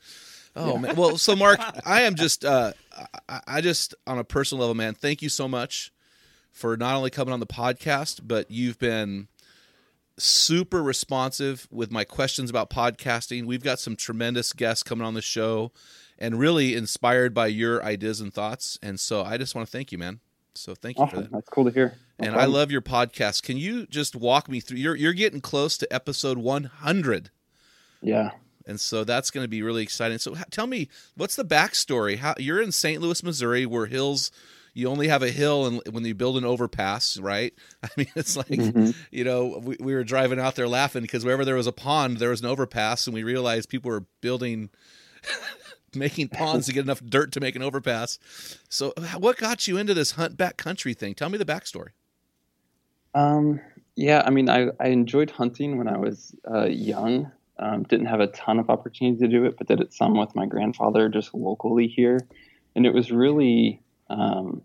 Oh 0.56 0.76
man. 0.78 0.97
Well, 0.97 1.16
so 1.16 1.37
Mark, 1.37 1.61
I 1.87 2.02
am 2.02 2.16
just, 2.16 2.44
uh, 2.44 2.73
I, 3.28 3.40
I 3.47 3.61
just 3.61 3.94
on 4.06 4.18
a 4.18 4.25
personal 4.25 4.62
level, 4.62 4.75
man. 4.75 4.94
Thank 4.94 5.23
you 5.23 5.28
so 5.28 5.47
much 5.47 5.92
for 6.52 6.76
not 6.76 6.97
only 6.97 7.11
coming 7.11 7.32
on 7.32 7.38
the 7.38 7.47
podcast, 7.47 8.23
but 8.25 8.50
you've 8.50 8.78
been 8.78 9.28
super 10.22 10.82
responsive 10.82 11.66
with 11.70 11.90
my 11.90 12.04
questions 12.04 12.50
about 12.50 12.70
podcasting. 12.70 13.44
We've 13.46 13.62
got 13.62 13.78
some 13.78 13.96
tremendous 13.96 14.52
guests 14.52 14.82
coming 14.82 15.06
on 15.06 15.14
the 15.14 15.22
show, 15.22 15.72
and 16.18 16.38
really 16.38 16.74
inspired 16.74 17.32
by 17.34 17.46
your 17.48 17.82
ideas 17.84 18.20
and 18.20 18.32
thoughts. 18.32 18.78
And 18.82 19.00
so 19.00 19.22
I 19.22 19.38
just 19.38 19.54
want 19.54 19.66
to 19.66 19.72
thank 19.72 19.90
you, 19.92 19.98
man. 19.98 20.20
So 20.54 20.74
thank 20.74 20.98
you 20.98 21.06
for 21.06 21.16
that 21.20 21.32
That's 21.32 21.48
cool 21.48 21.64
to 21.64 21.70
hear. 21.70 21.94
No 22.18 22.26
and 22.26 22.36
I 22.36 22.44
love 22.44 22.70
your 22.70 22.82
podcast. 22.82 23.42
Can 23.42 23.56
you 23.56 23.86
just 23.86 24.14
walk 24.14 24.48
me 24.48 24.60
through? 24.60 24.78
You're 24.78 24.96
you're 24.96 25.12
getting 25.14 25.40
close 25.40 25.78
to 25.78 25.90
episode 25.92 26.38
100, 26.38 27.30
Yeah. 28.02 28.32
and 28.66 28.78
so 28.80 29.04
that's 29.04 29.30
going 29.30 29.44
to 29.44 29.48
be 29.48 29.62
really 29.62 29.82
exciting. 29.82 30.18
So 30.18 30.34
tell 30.50 30.66
me, 30.66 30.88
what's 31.16 31.36
the 31.36 31.44
backstory? 31.44 32.18
How 32.18 32.34
you're 32.36 32.60
in 32.60 32.72
St. 32.72 33.00
Louis, 33.00 33.22
Missouri, 33.22 33.64
where 33.64 33.86
hills. 33.86 34.30
You 34.72 34.88
only 34.88 35.08
have 35.08 35.22
a 35.22 35.30
hill, 35.30 35.66
and 35.66 35.80
when 35.90 36.04
you 36.04 36.14
build 36.14 36.36
an 36.36 36.44
overpass, 36.44 37.18
right? 37.18 37.52
I 37.82 37.88
mean, 37.96 38.06
it's 38.14 38.36
like 38.36 38.46
Mhm. 38.48 38.94
you 39.10 39.24
know, 39.24 39.60
we, 39.62 39.76
we 39.80 39.94
were 39.94 40.04
driving 40.04 40.38
out 40.38 40.54
there 40.54 40.68
laughing 40.68 41.02
because 41.02 41.24
wherever 41.24 41.44
there 41.44 41.56
was 41.56 41.66
a 41.66 41.72
pond, 41.72 42.18
there 42.18 42.30
was 42.30 42.40
an 42.40 42.46
overpass, 42.46 43.06
and 43.06 43.14
we 43.14 43.22
realized 43.22 43.68
people 43.68 43.90
were 43.90 44.04
building, 44.20 44.70
making 45.94 46.28
ponds 46.28 46.66
to 46.66 46.72
get 46.72 46.84
enough 46.84 47.02
dirt 47.04 47.32
to 47.32 47.40
make 47.40 47.56
an 47.56 47.62
overpass. 47.62 48.18
So, 48.68 48.92
what 49.18 49.36
got 49.36 49.66
you 49.66 49.76
into 49.76 49.94
this 49.94 50.12
hunt 50.12 50.36
back 50.36 50.56
country 50.56 50.94
thing? 50.94 51.14
Tell 51.14 51.28
me 51.28 51.38
the 51.38 51.44
backstory. 51.44 51.88
Um, 53.14 53.60
yeah, 53.96 54.22
I 54.24 54.30
mean, 54.30 54.48
I, 54.48 54.68
I 54.78 54.88
enjoyed 54.88 55.30
hunting 55.30 55.78
when 55.78 55.88
I 55.88 55.98
was 55.98 56.34
uh, 56.50 56.66
young. 56.66 57.30
Um, 57.58 57.82
didn't 57.82 58.06
have 58.06 58.20
a 58.20 58.28
ton 58.28 58.58
of 58.58 58.70
opportunity 58.70 59.18
to 59.18 59.28
do 59.28 59.44
it, 59.44 59.58
but 59.58 59.66
did 59.66 59.80
it 59.80 59.92
some 59.92 60.16
with 60.16 60.34
my 60.34 60.46
grandfather 60.46 61.08
just 61.10 61.34
locally 61.34 61.88
here. 61.88 62.26
And 62.74 62.86
it 62.86 62.94
was 62.94 63.10
really 63.10 63.82
um, 64.10 64.62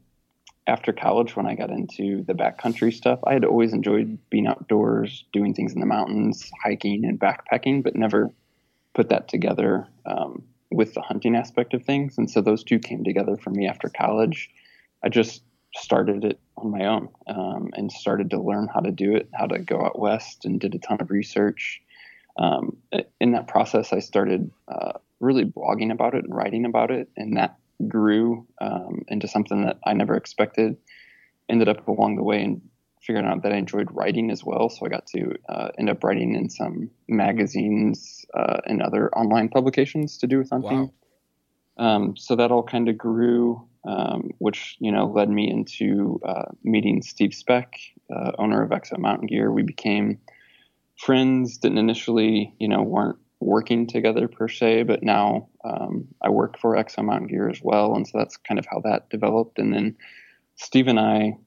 after 0.67 0.91
college 0.91 1.35
when 1.35 1.45
I 1.45 1.55
got 1.55 1.69
into 1.69 2.23
the 2.23 2.33
backcountry 2.33 2.93
stuff. 2.93 3.19
I 3.25 3.33
had 3.33 3.45
always 3.45 3.71
enjoyed 3.71 4.17
being 4.29 4.47
outdoors, 4.47 5.23
doing 5.31 5.53
things 5.53 5.73
in 5.73 5.79
the 5.79 5.85
mountains, 5.85 6.51
hiking 6.63 7.05
and 7.05 7.19
backpacking, 7.19 7.83
but 7.83 7.95
never 7.95 8.31
put 8.93 9.09
that 9.09 9.27
together 9.27 9.87
um, 10.05 10.43
with 10.71 10.93
the 10.95 11.01
hunting 11.01 11.35
aspect 11.35 11.73
of 11.73 11.83
things. 11.83 12.17
And 12.17 12.29
so 12.29 12.41
those 12.41 12.63
two 12.63 12.79
came 12.79 13.03
together 13.03 13.37
for 13.37 13.51
me 13.51 13.67
after 13.67 13.89
college. 13.89 14.49
I 15.03 15.09
just 15.09 15.43
started 15.75 16.23
it 16.23 16.39
on 16.57 16.71
my 16.71 16.85
own 16.85 17.09
um, 17.27 17.69
and 17.73 17.91
started 17.91 18.31
to 18.31 18.41
learn 18.41 18.67
how 18.73 18.79
to 18.79 18.91
do 18.91 19.15
it, 19.15 19.29
how 19.33 19.45
to 19.45 19.59
go 19.59 19.85
out 19.85 19.99
west, 19.99 20.45
and 20.45 20.59
did 20.59 20.73
a 20.73 20.79
ton 20.79 20.97
of 20.99 21.11
research. 21.11 21.81
Um, 22.37 22.77
in 23.21 23.33
that 23.33 23.47
process, 23.47 23.93
I 23.93 23.99
started 23.99 24.49
uh, 24.67 24.93
really 25.19 25.45
blogging 25.45 25.91
about 25.91 26.15
it 26.15 26.23
and 26.23 26.33
writing 26.33 26.65
about 26.65 26.91
it, 26.91 27.09
and 27.15 27.37
that 27.37 27.57
grew 27.88 28.48
um, 28.62 29.03
into 29.08 29.28
something 29.28 29.65
that 29.65 29.80
I 29.86 29.93
never 29.93 30.15
expected. 30.15 30.78
Ended 31.49 31.69
up 31.69 31.88
along 31.88 32.15
the 32.15 32.23
way 32.23 32.43
and 32.43 32.62
figuring 33.02 33.28
out 33.28 33.43
that 33.43 33.52
I 33.52 33.58
enjoyed 33.58 33.88
writing 33.91 34.32
as 34.32 34.43
well, 34.43 34.69
so 34.69 34.86
I 34.86 34.89
got 34.89 35.06
to 35.08 35.36
uh, 35.47 35.69
end 35.78 35.89
up 35.89 36.04
writing 36.04 36.36
in 36.36 36.49
some 36.49 36.89
magazines 37.08 38.26
uh, 38.34 38.62
and 38.65 38.82
other 38.82 39.13
online 39.15 39.49
publications 39.49 40.17
to 40.19 40.28
do 40.28 40.39
with 40.39 40.49
hunting. 40.49 40.91
Wow. 41.78 41.86
Um, 41.86 42.17
so 42.17 42.36
that 42.36 42.52
all 42.52 42.63
kind 42.63 42.89
of 42.89 42.97
grew, 42.97 43.67
um, 43.88 44.32
which 44.39 44.78
you 44.80 44.91
know 44.91 45.06
led 45.06 45.30
me 45.30 45.49
into 45.49 46.19
uh, 46.26 46.45
meeting 46.63 47.02
Steve 47.02 47.34
Speck, 47.34 47.76
uh, 48.13 48.32
owner 48.39 48.63
of 48.63 48.71
Exo 48.71 48.97
Mountain 48.97 49.28
Gear. 49.28 49.52
We 49.52 49.63
became 49.63 50.19
friends. 50.97 51.58
Didn't 51.58 51.78
initially, 51.78 52.56
you 52.60 52.67
know, 52.67 52.82
weren't 52.82 53.19
working 53.45 53.86
together 53.86 54.27
per 54.27 54.47
se, 54.47 54.84
but 54.84 55.03
now 55.03 55.47
um, 55.63 56.08
I 56.21 56.29
work 56.29 56.58
for 56.60 56.75
Exo 56.75 57.05
Mountain 57.05 57.27
Gear 57.27 57.47
as 57.47 57.62
well, 57.62 57.95
and 57.95 58.08
so 58.08 58.17
that's 58.17 58.38
kind 58.38 58.60
of 58.60 58.65
how 58.65 58.79
that 58.81 59.10
developed. 59.10 59.60
And 59.60 59.71
then 59.71 59.95
Steve 60.55 60.88
and 60.88 60.99
I 60.99 61.38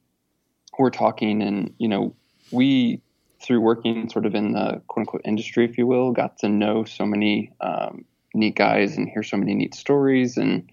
were 0.78 0.92
talking, 0.92 1.42
and 1.42 1.74
you 1.78 1.88
know, 1.88 2.14
we 2.52 3.02
through 3.42 3.60
working 3.60 4.08
sort 4.08 4.26
of 4.26 4.34
in 4.34 4.52
the 4.52 4.80
quote 4.86 5.02
unquote 5.02 5.22
industry, 5.24 5.64
if 5.64 5.76
you 5.76 5.86
will, 5.86 6.12
got 6.12 6.38
to 6.38 6.48
know 6.48 6.84
so 6.84 7.04
many 7.04 7.52
um, 7.60 8.04
neat 8.34 8.56
guys 8.56 8.96
and 8.96 9.08
hear 9.08 9.22
so 9.22 9.36
many 9.36 9.54
neat 9.54 9.74
stories. 9.74 10.36
And 10.36 10.70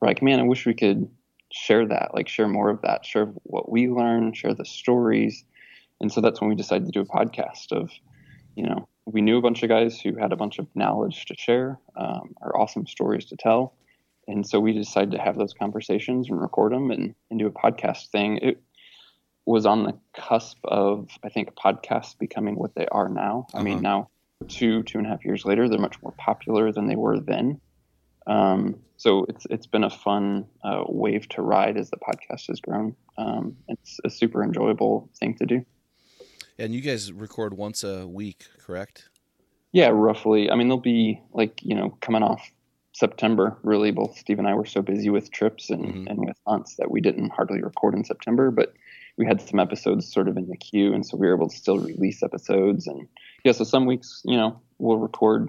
we're 0.00 0.08
like, 0.08 0.22
man, 0.22 0.40
I 0.40 0.44
wish 0.44 0.66
we 0.66 0.74
could 0.74 1.08
share 1.52 1.86
that, 1.86 2.14
like 2.14 2.28
share 2.28 2.48
more 2.48 2.70
of 2.70 2.82
that, 2.82 3.04
share 3.04 3.26
what 3.44 3.70
we 3.70 3.88
learn, 3.88 4.32
share 4.32 4.54
the 4.54 4.64
stories. 4.64 5.44
And 6.00 6.12
so 6.12 6.20
that's 6.20 6.40
when 6.40 6.50
we 6.50 6.56
decided 6.56 6.86
to 6.86 6.92
do 6.92 7.00
a 7.00 7.04
podcast 7.04 7.72
of, 7.72 7.90
you 8.54 8.64
know, 8.64 8.88
we 9.10 9.20
knew 9.22 9.38
a 9.38 9.40
bunch 9.42 9.62
of 9.62 9.68
guys 9.68 10.00
who 10.00 10.16
had 10.16 10.32
a 10.32 10.36
bunch 10.36 10.58
of 10.58 10.66
knowledge 10.74 11.24
to 11.26 11.34
share 11.36 11.78
um, 11.96 12.34
or 12.42 12.58
awesome 12.60 12.86
stories 12.86 13.24
to 13.26 13.36
tell. 13.36 13.74
And 14.26 14.46
so 14.46 14.60
we 14.60 14.72
decided 14.74 15.12
to 15.12 15.18
have 15.18 15.36
those 15.38 15.54
conversations 15.54 16.28
and 16.28 16.40
record 16.40 16.72
them 16.72 16.90
and, 16.90 17.14
and 17.30 17.38
do 17.38 17.46
a 17.46 17.50
podcast 17.50 18.08
thing. 18.10 18.38
It 18.42 18.60
was 19.46 19.64
on 19.64 19.84
the 19.84 19.94
cusp 20.14 20.58
of, 20.64 21.08
I 21.24 21.30
think, 21.30 21.54
podcasts 21.54 22.18
becoming 22.18 22.56
what 22.56 22.74
they 22.74 22.86
are 22.88 23.08
now. 23.08 23.46
I 23.54 23.62
mean, 23.62 23.74
Uh-huh. 23.74 23.80
now 23.82 24.10
two, 24.48 24.82
two 24.82 24.98
and 24.98 25.06
a 25.06 25.10
half 25.10 25.24
years 25.24 25.46
later, 25.46 25.68
they're 25.68 25.78
much 25.78 26.02
more 26.02 26.12
popular 26.18 26.70
than 26.70 26.86
they 26.86 26.96
were 26.96 27.18
then. 27.18 27.60
Um, 28.26 28.80
so 28.98 29.24
it's 29.30 29.46
it's 29.48 29.66
been 29.66 29.84
a 29.84 29.90
fun 29.90 30.44
uh, 30.62 30.84
wave 30.86 31.26
to 31.30 31.40
ride 31.40 31.78
as 31.78 31.88
the 31.88 31.96
podcast 31.96 32.48
has 32.48 32.60
grown. 32.60 32.94
Um, 33.16 33.56
it's 33.68 33.98
a 34.04 34.10
super 34.10 34.44
enjoyable 34.44 35.08
thing 35.18 35.34
to 35.36 35.46
do. 35.46 35.64
And 36.58 36.74
you 36.74 36.80
guys 36.80 37.12
record 37.12 37.54
once 37.54 37.84
a 37.84 38.06
week, 38.06 38.46
correct? 38.58 39.08
Yeah, 39.72 39.88
roughly. 39.92 40.50
I 40.50 40.56
mean, 40.56 40.68
they'll 40.68 40.78
be 40.78 41.20
like 41.32 41.60
you 41.62 41.74
know 41.74 41.96
coming 42.00 42.22
off 42.22 42.50
September. 42.92 43.56
Really, 43.62 43.90
both 43.92 44.16
Steve 44.18 44.38
and 44.38 44.48
I 44.48 44.54
were 44.54 44.64
so 44.66 44.82
busy 44.82 45.08
with 45.10 45.30
trips 45.30 45.70
and 45.70 45.84
Mhm. 45.84 46.10
and 46.10 46.18
with 46.26 46.36
hunts 46.46 46.76
that 46.76 46.90
we 46.90 47.00
didn't 47.00 47.30
hardly 47.30 47.62
record 47.62 47.94
in 47.94 48.04
September. 48.04 48.50
But 48.50 48.74
we 49.16 49.26
had 49.26 49.40
some 49.40 49.60
episodes 49.60 50.10
sort 50.12 50.28
of 50.28 50.36
in 50.36 50.48
the 50.48 50.56
queue, 50.56 50.92
and 50.94 51.06
so 51.06 51.16
we 51.16 51.26
were 51.28 51.34
able 51.34 51.48
to 51.48 51.56
still 51.56 51.78
release 51.78 52.22
episodes. 52.22 52.86
And 52.86 53.06
yeah, 53.44 53.52
so 53.52 53.64
some 53.64 53.86
weeks 53.86 54.22
you 54.24 54.36
know 54.36 54.60
we'll 54.78 54.98
record 54.98 55.48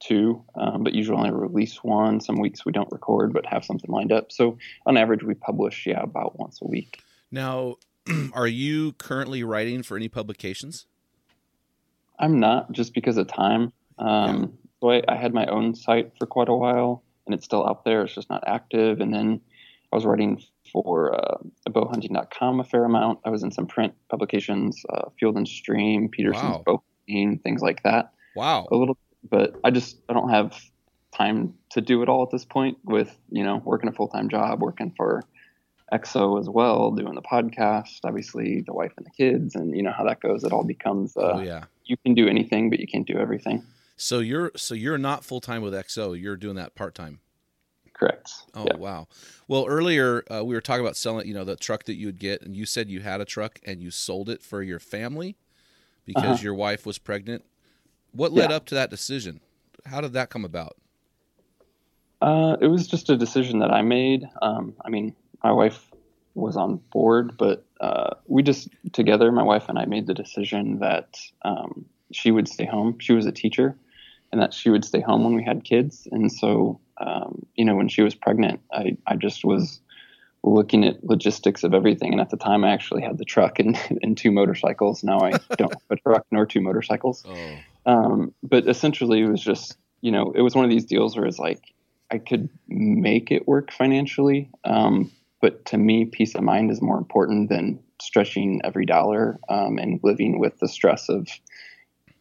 two, 0.00 0.42
um, 0.54 0.82
but 0.84 0.94
usually 0.94 1.18
only 1.18 1.30
release 1.32 1.82
one. 1.84 2.20
Some 2.20 2.38
weeks 2.40 2.64
we 2.64 2.72
don't 2.72 2.90
record, 2.90 3.32
but 3.32 3.44
have 3.46 3.64
something 3.64 3.90
lined 3.90 4.12
up. 4.12 4.32
So 4.32 4.56
on 4.86 4.96
average, 4.96 5.22
we 5.22 5.34
publish 5.34 5.86
yeah 5.86 6.02
about 6.02 6.38
once 6.38 6.60
a 6.62 6.66
week. 6.66 7.00
Now, 7.30 7.76
are 8.34 8.46
you 8.46 8.92
currently 8.92 9.42
writing 9.44 9.82
for 9.82 9.96
any 9.96 10.08
publications? 10.08 10.86
I'm 12.18 12.40
not 12.40 12.72
just 12.72 12.94
because 12.94 13.16
of 13.16 13.28
time. 13.28 13.72
Um, 13.98 14.58
So 14.80 14.90
I, 14.90 15.02
I 15.08 15.16
had 15.16 15.34
my 15.34 15.46
own 15.46 15.74
site 15.74 16.12
for 16.18 16.26
quite 16.26 16.48
a 16.48 16.54
while, 16.54 17.02
and 17.26 17.34
it's 17.34 17.44
still 17.44 17.66
out 17.66 17.84
there. 17.84 18.02
It's 18.02 18.14
just 18.14 18.30
not 18.30 18.44
active. 18.46 19.00
And 19.00 19.12
then 19.12 19.40
I 19.92 19.96
was 19.96 20.04
writing 20.04 20.40
for 20.72 21.14
uh, 21.14 21.38
bowhunting.com 21.68 22.60
a 22.60 22.64
fair 22.64 22.84
amount. 22.84 23.20
I 23.24 23.30
was 23.30 23.42
in 23.42 23.50
some 23.50 23.66
print 23.66 23.94
publications, 24.08 24.80
uh, 24.90 25.08
Field 25.18 25.36
and 25.36 25.48
Stream, 25.48 26.08
Petersen's 26.08 26.42
Wow. 26.42 26.62
Bow 26.64 26.82
Hunting, 27.08 27.38
things 27.38 27.62
like 27.62 27.82
that. 27.84 28.12
Wow. 28.36 28.68
A 28.70 28.76
little, 28.76 28.98
but 29.28 29.56
I 29.64 29.70
just 29.70 29.98
I 30.08 30.12
don't 30.12 30.30
have 30.30 30.54
time 31.12 31.54
to 31.70 31.80
do 31.80 32.02
it 32.02 32.08
all 32.08 32.22
at 32.22 32.30
this 32.30 32.44
point. 32.44 32.78
With 32.84 33.16
you 33.30 33.42
know 33.42 33.62
working 33.64 33.88
a 33.88 33.92
full 33.92 34.08
time 34.08 34.28
job, 34.28 34.60
working 34.60 34.92
for 34.96 35.24
EXO 35.92 36.38
as 36.38 36.48
well, 36.48 36.90
doing 36.90 37.14
the 37.14 37.22
podcast, 37.22 38.00
obviously 38.04 38.60
the 38.62 38.72
wife 38.72 38.92
and 38.96 39.06
the 39.06 39.10
kids, 39.10 39.54
and 39.54 39.74
you 39.76 39.82
know 39.82 39.92
how 39.92 40.04
that 40.04 40.20
goes. 40.20 40.44
It 40.44 40.52
all 40.52 40.64
becomes 40.64 41.16
uh, 41.16 41.32
oh 41.36 41.40
yeah. 41.40 41.64
you 41.84 41.96
can 41.96 42.14
do 42.14 42.28
anything, 42.28 42.70
but 42.70 42.80
you 42.80 42.86
can't 42.86 43.06
do 43.06 43.16
everything. 43.18 43.64
So 43.96 44.18
you're 44.20 44.52
so 44.56 44.74
you're 44.74 44.98
not 44.98 45.24
full 45.24 45.40
time 45.40 45.62
with 45.62 45.72
Exo. 45.74 46.20
You're 46.20 46.36
doing 46.36 46.56
that 46.56 46.74
part 46.74 46.94
time. 46.94 47.20
Correct. 47.94 48.30
Oh 48.54 48.64
Yeah. 48.66 48.76
wow. 48.76 49.08
Well, 49.48 49.66
earlier 49.66 50.22
uh, 50.32 50.44
we 50.44 50.54
were 50.54 50.60
talking 50.60 50.82
about 50.84 50.96
selling. 50.96 51.26
You 51.26 51.34
know, 51.34 51.44
the 51.44 51.56
truck 51.56 51.84
that 51.84 51.94
you 51.96 52.06
would 52.06 52.18
get, 52.18 52.42
and 52.42 52.54
you 52.54 52.64
said 52.66 52.88
you 52.88 53.00
had 53.00 53.20
a 53.20 53.24
truck 53.24 53.58
and 53.66 53.82
you 53.82 53.90
sold 53.90 54.28
it 54.28 54.42
for 54.42 54.62
your 54.62 54.78
family 54.78 55.36
because 56.04 56.24
Uh-huh. 56.24 56.44
your 56.44 56.54
wife 56.54 56.86
was 56.86 56.98
pregnant. 56.98 57.44
What 58.12 58.32
led 58.32 58.50
Yeah. 58.50 58.56
up 58.56 58.66
to 58.66 58.74
that 58.76 58.90
decision? 58.90 59.40
How 59.86 60.00
did 60.00 60.12
that 60.12 60.30
come 60.30 60.44
about? 60.44 60.76
Uh, 62.20 62.56
it 62.60 62.66
was 62.66 62.86
just 62.86 63.10
a 63.10 63.16
decision 63.16 63.60
that 63.60 63.70
I 63.72 63.82
made. 63.82 64.28
Um, 64.42 64.74
I 64.84 64.90
mean, 64.90 65.14
my 65.42 65.52
wife 65.52 65.90
was 66.34 66.56
on 66.56 66.76
board, 66.92 67.36
but 67.36 67.64
uh, 67.80 68.14
we 68.26 68.42
just 68.42 68.68
together, 68.92 69.30
my 69.32 69.42
wife 69.42 69.68
and 69.68 69.78
I, 69.78 69.84
made 69.86 70.06
the 70.06 70.14
decision 70.14 70.78
that 70.80 71.16
um, 71.42 71.84
she 72.12 72.30
would 72.30 72.48
stay 72.48 72.64
home. 72.64 72.98
She 72.98 73.12
was 73.12 73.26
a 73.26 73.32
teacher, 73.32 73.76
and 74.32 74.40
that 74.40 74.54
she 74.54 74.70
would 74.70 74.84
stay 74.84 75.00
home 75.00 75.24
when 75.24 75.34
we 75.34 75.44
had 75.44 75.64
kids. 75.64 76.06
And 76.10 76.32
so, 76.32 76.80
um, 76.98 77.46
you 77.54 77.64
know, 77.64 77.76
when 77.76 77.88
she 77.88 78.02
was 78.02 78.14
pregnant, 78.14 78.60
I 78.72 78.96
I 79.06 79.16
just 79.16 79.44
was 79.44 79.80
looking 80.44 80.84
at 80.84 81.04
logistics 81.04 81.64
of 81.64 81.74
everything. 81.74 82.12
And 82.12 82.20
at 82.20 82.30
the 82.30 82.36
time, 82.36 82.64
I 82.64 82.70
actually 82.70 83.02
had 83.02 83.18
the 83.18 83.24
truck 83.24 83.58
and, 83.58 83.78
and 84.02 84.16
two 84.16 84.30
motorcycles. 84.30 85.02
Now 85.02 85.20
I 85.20 85.30
don't 85.56 85.72
have 85.72 85.82
a 85.90 85.96
truck 85.96 86.26
nor 86.30 86.46
two 86.46 86.60
motorcycles. 86.60 87.24
Oh, 87.26 87.58
Um, 87.86 88.34
but 88.42 88.68
essentially, 88.68 89.20
it 89.20 89.28
was 89.28 89.42
just, 89.42 89.76
you 90.00 90.12
know, 90.12 90.32
it 90.34 90.42
was 90.42 90.54
one 90.54 90.64
of 90.64 90.70
these 90.70 90.84
deals 90.84 91.16
where 91.16 91.26
it's 91.26 91.38
like 91.38 91.62
I 92.10 92.18
could 92.18 92.48
make 92.68 93.30
it 93.30 93.46
work 93.46 93.72
financially. 93.72 94.50
Um, 94.64 95.10
but 95.40 95.64
to 95.66 95.78
me, 95.78 96.04
peace 96.04 96.34
of 96.34 96.42
mind 96.42 96.70
is 96.70 96.82
more 96.82 96.98
important 96.98 97.48
than 97.48 97.80
stretching 98.00 98.60
every 98.64 98.86
dollar 98.86 99.38
um, 99.48 99.78
and 99.78 100.00
living 100.02 100.38
with 100.38 100.58
the 100.58 100.68
stress 100.68 101.08
of, 101.08 101.28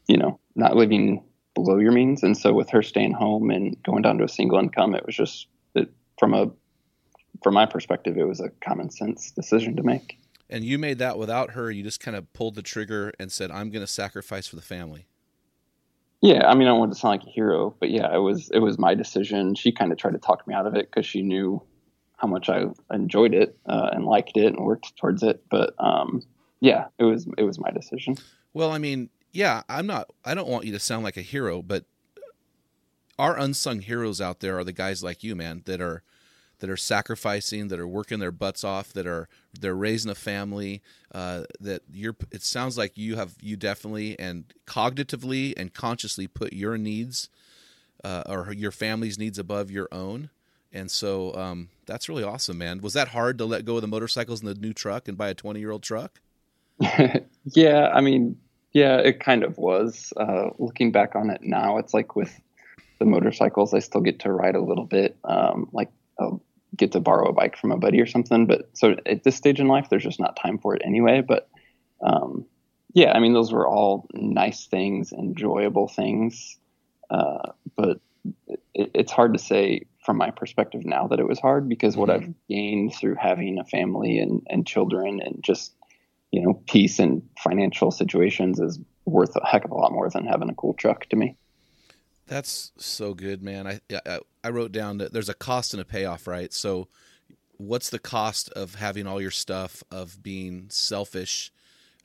you 0.08 0.18
know, 0.18 0.40
not 0.56 0.76
living 0.76 1.24
below 1.56 1.78
your 1.78 1.92
means. 1.92 2.24
And 2.24 2.38
so 2.38 2.54
with 2.54 2.70
her 2.70 2.84
staying 2.84 3.14
home 3.14 3.50
and 3.50 3.82
going 3.84 4.04
down 4.04 4.18
to 4.20 4.24
a 4.24 4.30
single 4.30 4.60
income, 4.60 4.96
it 4.96 5.06
was 5.06 5.16
just 5.16 5.48
it, 5.76 5.92
from 6.20 6.34
a 6.34 6.52
from 7.44 7.54
my 7.54 7.66
perspective, 7.66 8.18
it 8.18 8.28
was 8.28 8.40
a 8.40 8.50
common 8.64 8.90
sense 8.90 9.32
decision 9.32 9.76
to 9.76 9.84
make. 9.84 10.18
and 10.50 10.64
you 10.64 10.78
made 10.78 10.98
that 11.00 11.18
without 11.18 11.52
her. 11.52 11.70
You 11.70 11.84
just 11.84 12.00
kind 12.00 12.16
of 12.16 12.32
pulled 12.34 12.56
the 12.56 12.62
trigger 12.62 13.12
and 13.20 13.32
said, 13.32 13.52
"I'm 13.52 13.70
going 13.70 13.86
to 13.86 13.92
sacrifice 13.92 14.48
for 14.48 14.56
the 14.56 14.62
family." 14.62 15.08
Yeah, 16.22 16.48
I 16.48 16.56
mean, 16.56 16.68
I 16.68 16.72
don't 16.72 16.90
to 16.90 16.96
sound 16.96 17.20
like 17.20 17.28
a 17.28 17.32
hero, 17.32 17.76
but 17.80 17.92
yeah, 17.92 18.14
it 18.14 18.20
was 18.20 18.50
it 18.52 18.60
was 18.60 18.80
my 18.80 18.96
decision. 18.96 19.56
She 19.56 19.72
kind 19.72 19.92
of 19.92 19.98
tried 19.98 20.14
to 20.14 20.20
talk 20.20 20.48
me 20.48 20.56
out 20.56 20.66
of 20.66 20.76
it 20.76 20.90
because 20.90 21.06
she 21.06 21.22
knew 21.22 21.62
how 22.18 22.28
much 22.28 22.50
I 22.50 22.66
enjoyed 22.92 23.34
it 23.34 23.58
uh, 23.66 23.90
and 23.94 24.06
liked 24.06 24.38
it 24.38 24.48
and 24.48 24.66
worked 24.66 24.96
towards 24.98 25.24
it. 25.24 25.44
But 25.50 25.74
um, 25.80 26.24
yeah, 26.60 26.88
it 26.98 27.04
was 27.04 27.28
it 27.38 27.44
was 27.44 27.60
my 27.60 27.72
decision. 27.72 28.18
Well, 28.54 28.72
I 28.72 28.80
mean, 28.80 29.10
yeah, 29.32 29.62
I'm 29.70 29.88
not. 29.88 30.10
I 30.26 30.34
don't 30.34 30.50
want 30.50 30.66
you 30.66 30.74
to 30.74 30.80
sound 30.80 31.04
like 31.04 31.18
a 31.18 31.22
hero, 31.22 31.62
but 31.62 31.86
our 33.20 33.38
unsung 33.38 33.82
heroes 33.82 34.20
out 34.20 34.40
there 34.40 34.58
are 34.58 34.64
the 34.64 34.74
guys 34.74 35.04
like 35.04 35.24
you, 35.24 35.36
man, 35.36 35.62
that 35.66 35.80
are 35.80 36.04
that 36.60 36.70
are 36.72 36.78
sacrificing, 36.78 37.68
that 37.68 37.80
are 37.80 37.88
working 37.88 38.18
their 38.18 38.32
butts 38.32 38.64
off, 38.64 38.92
that 38.94 39.06
are 39.06 39.30
they're 39.60 39.76
raising 39.76 40.10
a 40.10 40.16
family. 40.16 40.82
Uh, 41.14 41.44
that 41.60 41.84
you're. 41.92 42.16
It 42.32 42.42
sounds 42.42 42.78
like 42.78 42.98
you 42.98 43.16
have 43.16 43.36
you 43.42 43.56
definitely 43.58 44.18
and 44.20 44.52
cognitively 44.66 45.54
and 45.56 45.74
consciously 45.74 46.28
put 46.28 46.54
your 46.54 46.78
needs 46.78 47.30
uh, 48.04 48.24
or 48.28 48.54
your 48.54 48.72
family's 48.72 49.20
needs 49.20 49.38
above 49.38 49.70
your 49.70 49.88
own. 49.92 50.30
And 50.78 50.92
so 50.92 51.34
um, 51.34 51.70
that's 51.88 52.08
really 52.08 52.24
awesome, 52.24 52.58
man. 52.58 52.82
Was 52.82 52.94
that 52.94 53.10
hard 53.10 53.40
to 53.40 53.46
let 53.46 53.66
go 53.66 53.76
of 53.76 53.82
the 53.82 53.88
motorcycles 53.88 54.42
and 54.42 54.50
the 54.50 54.56
new 54.56 54.74
truck 54.74 55.08
and 55.08 55.18
buy 55.18 55.30
a 55.30 55.34
20 55.34 55.60
year 55.60 55.72
old 55.72 55.82
truck? 55.82 56.22
yeah, 57.46 57.90
I 57.94 58.02
mean, 58.02 58.38
yeah, 58.74 58.98
it 58.98 59.20
kind 59.20 59.44
of 59.44 59.58
was. 59.58 60.14
Uh, 60.16 60.50
looking 60.60 60.92
back 60.92 61.16
on 61.16 61.32
it 61.32 61.42
now, 61.42 61.80
it's 61.80 61.94
like 61.94 62.16
with 62.16 62.40
the 63.00 63.06
motorcycles, 63.06 63.74
I 63.74 63.80
still 63.80 64.02
get 64.02 64.20
to 64.20 64.32
ride 64.32 64.56
a 64.56 64.62
little 64.62 64.86
bit. 64.86 65.18
Um, 65.24 65.68
like 65.74 65.90
I'll 66.20 66.42
get 66.76 66.92
to 66.92 67.00
borrow 67.00 67.30
a 67.30 67.34
bike 67.34 67.58
from 67.58 67.72
a 67.72 67.78
buddy 67.78 68.00
or 68.00 68.06
something. 68.06 68.46
But 68.46 68.70
so 68.74 68.98
at 69.08 69.24
this 69.24 69.36
stage 69.36 69.60
in 69.60 69.68
life, 69.68 69.88
there's 69.90 70.04
just 70.04 70.20
not 70.20 70.36
time 70.36 70.60
for 70.60 70.76
it 70.76 70.84
anyway. 70.86 71.22
But 71.22 71.50
um, 72.02 72.46
yeah, 72.94 73.14
I 73.14 73.20
mean, 73.20 73.34
those 73.34 73.52
were 73.52 73.68
all 73.68 74.08
nice 74.14 74.68
things, 74.68 75.12
enjoyable 75.12 75.88
things. 75.88 76.58
Uh, 77.10 77.52
but 77.76 78.00
it, 78.76 78.92
it's 78.94 79.12
hard 79.12 79.34
to 79.34 79.40
say 79.40 79.86
from 80.08 80.18
my 80.18 80.32
perspective 80.32 80.86
now 80.86 81.06
that 81.08 81.20
it 81.20 81.28
was 81.28 81.38
hard 81.38 81.68
because 81.68 81.98
what 81.98 82.10
I've 82.10 82.34
gained 82.50 82.96
through 82.96 83.16
having 83.16 83.60
a 83.60 83.66
family 83.66 84.20
and, 84.20 84.42
and 84.50 84.66
children 84.66 85.20
and 85.22 85.44
just 85.44 85.74
you 86.32 86.42
know, 86.42 86.54
peace 86.68 86.98
and 86.98 87.22
financial 87.38 87.92
situations 87.92 88.58
is 88.60 88.80
worth 89.04 89.36
a 89.36 89.46
heck 89.46 89.66
of 89.66 89.72
a 89.72 89.76
lot 89.76 89.92
more 89.92 90.10
than 90.10 90.26
having 90.26 90.50
a 90.50 90.56
cool 90.56 90.74
truck 90.74 91.06
to 91.10 91.18
me. 91.18 91.36
That's 92.28 92.72
so 92.78 93.14
good, 93.14 93.44
man. 93.44 93.68
I 93.68 93.80
I, 94.06 94.20
I 94.46 94.50
wrote 94.50 94.72
down 94.72 94.98
that 95.00 95.12
there's 95.12 95.30
a 95.30 95.34
cost 95.34 95.74
and 95.74 95.82
a 95.82 95.86
payoff, 95.86 96.26
right? 96.26 96.54
So, 96.54 96.88
what's 97.58 97.90
the 97.90 98.00
cost 98.00 98.50
of 98.54 98.76
having 98.76 99.08
all 99.08 99.22
your 99.22 99.32
stuff, 99.32 99.84
of 99.92 100.24
being 100.24 100.68
selfish, 100.70 101.52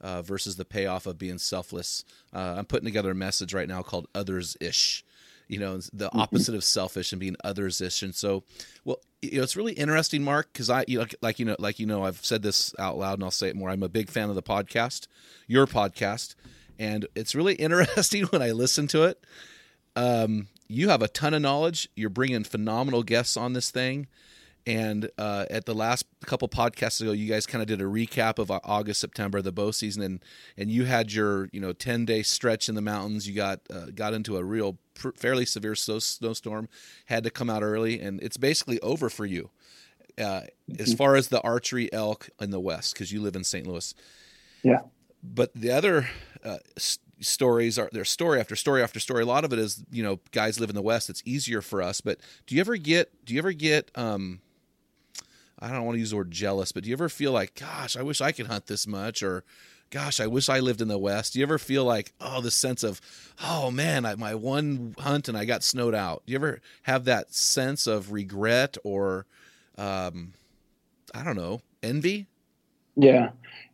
uh, 0.01 0.23
versus 0.23 0.57
the 0.57 0.65
payoff 0.65 1.07
of 1.07 1.19
being 1.19 1.39
selfless? 1.39 2.05
Uh, 2.33 2.55
I'm 2.59 2.67
putting 2.67 2.87
together 2.87 3.13
a 3.13 3.17
message 3.17 3.55
right 3.55 3.69
now 3.69 3.83
called 3.83 4.09
others 4.13 4.57
ish. 4.61 5.05
You 5.49 5.59
know, 5.59 5.81
the 5.93 6.11
opposite 6.13 6.55
of 6.55 6.65
selfish 6.65 7.13
and 7.13 7.21
being 7.21 7.37
othersish. 7.45 8.03
And 8.03 8.15
so, 8.15 8.45
well, 8.85 8.99
you 9.21 9.39
know, 9.39 9.43
it's 9.43 9.57
really 9.57 9.75
interesting, 9.75 10.23
Mark, 10.23 10.53
because 10.53 10.71
I, 10.71 10.85
you 10.89 10.99
know, 11.01 11.07
like 11.21 11.39
you 11.39 11.45
know, 11.45 11.57
like 11.59 11.79
you 11.79 11.87
know, 11.87 12.05
I've 12.05 12.25
said 12.25 12.43
this 12.43 12.75
out 12.79 12.97
loud, 12.97 13.15
and 13.15 13.25
I'll 13.25 13.31
say 13.31 13.49
it 13.49 13.57
more. 13.57 13.71
I'm 13.71 13.83
a 13.83 13.89
big 13.89 14.09
fan 14.09 14.29
of 14.29 14.35
the 14.35 14.43
podcast, 14.43 15.07
your 15.47 15.67
podcast, 15.67 16.35
and 16.79 17.07
it's 17.15 17.35
really 17.35 17.55
interesting 17.57 18.25
when 18.25 18.43
I 18.43 18.53
listen 18.53 18.87
to 18.89 19.05
it 19.05 19.23
um, 19.97 20.49
you 20.69 20.89
have 20.89 21.03
a 21.03 21.09
ton 21.09 21.35
of 21.35 21.43
knowledge. 21.43 21.89
You're 21.95 22.11
bringing 22.11 22.45
phenomenal 22.45 23.03
guests 23.03 23.37
on 23.37 23.53
this 23.53 23.71
thing. 23.71 24.07
And 24.67 25.11
uh, 25.19 25.47
at 25.51 25.67
the 25.67 25.75
last 25.75 26.07
couple 26.25 26.49
podcasts 26.49 27.01
ago, 27.01 27.11
you 27.11 27.29
guys 27.29 27.47
kind 27.47 27.63
of 27.63 27.69
did 27.69 27.81
a 27.81 27.85
recap 27.85 28.39
of 28.39 28.51
August, 28.51 29.01
September, 29.01 29.43
the 29.43 29.51
bow 29.51 29.73
season, 29.73 30.03
and 30.03 30.25
and 30.57 30.71
you 30.71 30.85
had 30.85 31.13
your 31.13 31.49
you 31.53 31.61
know 31.61 31.73
ten 31.73 32.05
day 32.05 32.23
stretch 32.23 32.69
in 32.69 32.77
the 32.77 32.81
mountains. 32.81 33.29
You 33.29 33.35
got 33.35 33.61
uh, 33.73 33.87
got 33.95 34.15
into 34.15 34.37
a 34.37 34.45
real 34.45 34.79
pr- 34.95 35.11
fairly 35.17 35.47
severe 35.47 35.75
snow- 35.75 35.99
snowstorm, 35.99 36.69
had 37.07 37.25
to 37.25 37.31
come 37.31 37.51
out 37.51 37.63
early, 37.63 38.01
and 38.01 38.23
it's 38.23 38.37
basically 38.37 38.79
over 38.81 39.09
for 39.09 39.27
you 39.27 39.51
uh, 40.19 40.43
as 40.79 40.95
far 40.95 41.17
as 41.17 41.29
the 41.29 41.41
archery 41.43 41.93
elk 41.93 42.29
in 42.41 42.51
the 42.51 42.61
west 42.61 42.93
because 42.93 43.13
you 43.13 43.21
live 43.21 43.37
in 43.37 43.45
St. 43.45 43.67
Louis. 43.67 43.95
Yeah. 44.63 44.81
But 45.23 45.55
the 45.55 45.71
other 45.71 46.09
uh, 46.45 46.59
s- 46.77 46.99
stories 47.21 47.79
are 47.79 47.89
there's 47.93 48.11
story 48.11 48.41
after 48.41 48.57
story 48.57 48.83
after 48.83 49.01
story. 49.01 49.23
A 49.23 49.27
lot 49.27 49.45
of 49.45 49.53
it 49.53 49.59
is 49.59 49.85
you 49.91 50.03
know 50.03 50.21
guys 50.33 50.61
live 50.61 50.69
in 50.69 50.77
the 50.77 50.83
west. 50.83 51.11
It's 51.11 51.23
easier 51.25 51.63
for 51.63 51.83
us. 51.83 52.01
But 52.01 52.19
do 52.47 52.55
you 52.55 52.61
ever 52.61 52.77
get 52.77 53.25
do 53.25 53.35
you 53.35 53.41
ever 53.41 53.53
get 53.53 53.91
um 53.95 54.41
I 55.63 55.69
don't 55.69 55.85
want 55.85 55.95
to 55.95 56.01
use 56.01 56.11
the 56.11 56.17
word 56.17 56.33
jealous, 56.33 56.73
but 56.73 56.83
do 56.83 56.91
you 56.91 56.97
ever 56.97 57.09
feel 57.09 57.31
like, 57.31 57.55
gosh, 57.55 57.97
I 57.97 58.03
wish 58.03 58.21
I 58.21 58.33
could 58.33 58.49
hunt 58.49 58.67
this 58.67 58.85
much, 58.85 59.23
or 59.23 59.45
gosh, 59.91 60.19
I 60.19 60.27
wish 60.27 60.49
I 60.49 60.59
lived 60.59 60.81
in 60.81 60.89
the 60.89 60.99
West? 60.99 61.33
Do 61.33 61.39
you 61.39 61.45
ever 61.45 61.59
feel 61.59 61.85
like, 61.85 62.13
oh, 62.21 62.41
this 62.41 62.57
sense 62.57 62.83
of, 62.83 63.01
oh 63.45 63.71
man, 63.71 64.05
I, 64.05 64.17
my 64.17 64.35
one 64.35 64.97
hunt 64.99 65.29
and 65.29 65.39
I 65.39 65.45
got 65.45 65.63
snowed 65.63 65.95
out? 65.95 66.25
Do 66.27 66.33
you 66.33 66.39
ever 66.39 66.61
have 66.83 67.05
that 67.05 67.33
sense 67.33 67.87
of 67.87 68.11
regret 68.11 68.77
or, 68.83 69.27
um, 69.79 70.33
I 71.15 71.23
don't 71.23 71.37
know, 71.37 71.61
envy? 71.81 72.27
Yeah. 72.97 73.31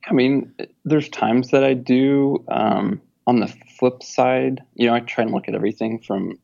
I 0.07 0.13
mean, 0.13 0.53
there's 0.85 1.09
times 1.09 1.51
that 1.53 1.65
I 1.65 1.73
do. 1.73 2.45
Um, 2.49 3.01
on 3.27 3.41
the 3.41 3.55
flip 3.79 4.03
side, 4.03 4.63
you 4.75 4.87
know, 4.87 4.95
I 4.95 5.01
try 5.01 5.23
and 5.23 5.33
look 5.33 5.49
at 5.49 5.55
everything 5.55 6.01
from 6.01 6.39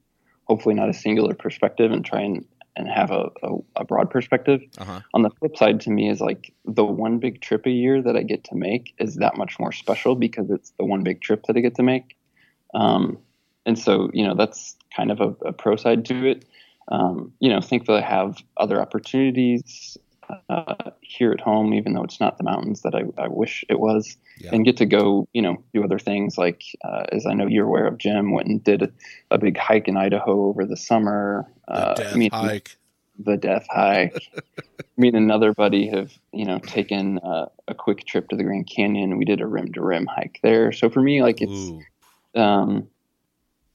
hopefully 0.45 0.75
not 0.75 0.89
a 0.89 0.95
singular 0.95 1.35
perspective 1.35 1.91
and 1.93 2.05
try 2.05 2.21
and, 2.21 2.47
and 2.77 2.89
have 2.89 3.11
a, 3.11 3.31
a, 3.43 3.57
a 3.77 3.85
broad 3.85 4.11
perspective. 4.11 4.61
Uh-huh. 4.79 5.01
On 5.15 5.23
the 5.23 5.31
flip 5.31 5.57
side, 5.57 5.81
to 5.83 5.91
me, 5.91 6.11
is 6.11 6.21
like 6.21 6.53
the 6.65 6.85
one 6.85 7.19
big 7.19 7.41
trip 7.41 7.67
a 7.67 7.71
year 7.71 8.03
that 8.03 8.17
I 8.17 8.23
get 8.23 8.45
to 8.45 8.55
make 8.55 8.95
is 8.99 9.17
that 9.17 9.37
much 9.37 9.59
more 9.59 9.73
special 9.73 10.15
because 10.17 10.51
it's 10.51 10.73
the 10.79 10.85
one 10.85 11.03
big 11.03 11.21
trip 11.21 11.45
that 11.47 11.57
I 11.57 11.61
get 11.61 11.77
to 11.77 11.83
make. 11.83 12.17
Um, 12.75 13.19
and 13.67 13.79
so, 13.79 14.11
you 14.13 14.27
know, 14.27 14.35
that's 14.35 14.77
kind 14.95 15.11
of 15.11 15.21
a, 15.21 15.29
a 15.47 15.53
pro 15.53 15.77
side 15.77 16.05
to 16.07 16.27
it. 16.27 16.45
Um, 16.89 17.33
you 17.41 17.49
know, 17.49 17.61
thankfully, 17.61 18.03
I 18.03 18.07
have 18.07 18.37
other 18.57 18.81
opportunities 18.81 19.97
uh, 20.49 20.84
here 21.14 21.33
at 21.33 21.40
home, 21.40 21.72
even 21.74 21.92
though 21.92 22.03
it's 22.05 22.20
not 22.20 22.37
the 22.38 22.44
mountains 22.44 22.83
that 22.83 22.94
I, 22.94 23.03
I 23.22 23.29
wish 23.29 23.64
it 23.68 23.79
was, 23.81 24.16
Yeah. 24.38 24.50
and 24.53 24.64
get 24.64 24.77
to 24.79 24.87
go, 24.87 25.29
you 25.33 25.42
know, 25.42 25.62
do 25.72 25.85
other 25.85 25.98
things. 25.98 26.37
Like, 26.37 26.62
uh, 26.85 27.05
as 27.12 27.24
I 27.27 27.35
know 27.35 27.46
you're 27.46 27.66
aware 27.66 27.87
of, 27.87 27.98
Jim 27.98 28.33
went 28.33 28.48
and 28.48 28.62
did 28.62 28.83
a, 28.83 28.88
a 29.31 29.38
big 29.38 29.57
hike 29.57 29.88
in 29.88 29.96
Idaho 29.96 30.46
over 30.46 30.66
the 30.66 30.77
summer. 30.77 31.46
The 31.68 31.74
Uh, 31.74 31.94
death 31.94 32.16
me- 32.16 32.29
hike. 32.33 32.77
the 33.18 33.37
death 33.37 33.66
hike. 33.70 34.14
Me 34.96 35.09
and 35.09 35.16
another 35.16 35.53
buddy 35.53 35.88
have, 35.88 36.12
you 36.33 36.44
know, 36.44 36.59
taken 36.61 37.18
uh, 37.18 37.46
a 37.66 37.74
quick 37.74 38.07
trip 38.07 38.29
to 38.29 38.37
the 38.37 38.44
Grand 38.44 38.68
Canyon. 38.68 39.16
We 39.18 39.24
did 39.24 39.40
a 39.40 39.46
rim 39.46 39.72
to 39.72 39.83
rim 39.83 40.07
hike 40.07 40.38
there. 40.42 40.70
So 40.72 40.88
for 40.88 41.00
me, 41.03 41.20
like 41.22 41.40
it's 41.42 41.72
um, 42.37 42.87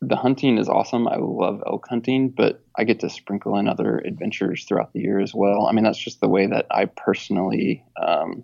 the 0.01 0.15
hunting 0.15 0.57
is 0.57 0.69
awesome. 0.69 1.07
I 1.07 1.17
love 1.17 1.61
elk 1.67 1.87
hunting, 1.89 2.29
but 2.29 2.63
I 2.77 2.85
get 2.85 3.01
to 3.01 3.09
sprinkle 3.09 3.57
in 3.57 3.67
other 3.67 3.97
adventures 3.97 4.63
throughout 4.63 4.93
the 4.93 5.01
year 5.01 5.19
as 5.19 5.33
well. 5.33 5.67
I 5.67 5.73
mean, 5.73 5.83
that's 5.83 5.97
just 5.97 6.21
the 6.21 6.29
way 6.29 6.47
that 6.47 6.67
I 6.71 6.85
personally 6.85 7.83
um, 8.01 8.43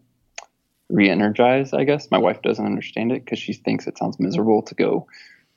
re-energize. 0.90 1.74
I 1.74 1.86
guess 1.86 2.12
my 2.12 2.18
wife 2.18 2.42
doesn't 2.42 2.66
understand 2.66 3.12
it 3.14 3.24
because 3.24 3.40
she 3.40 3.54
thinks 3.54 3.88
it 3.88 3.98
sounds 3.98 4.20
miserable 4.20 4.64
to 4.64 4.76
go 4.76 5.08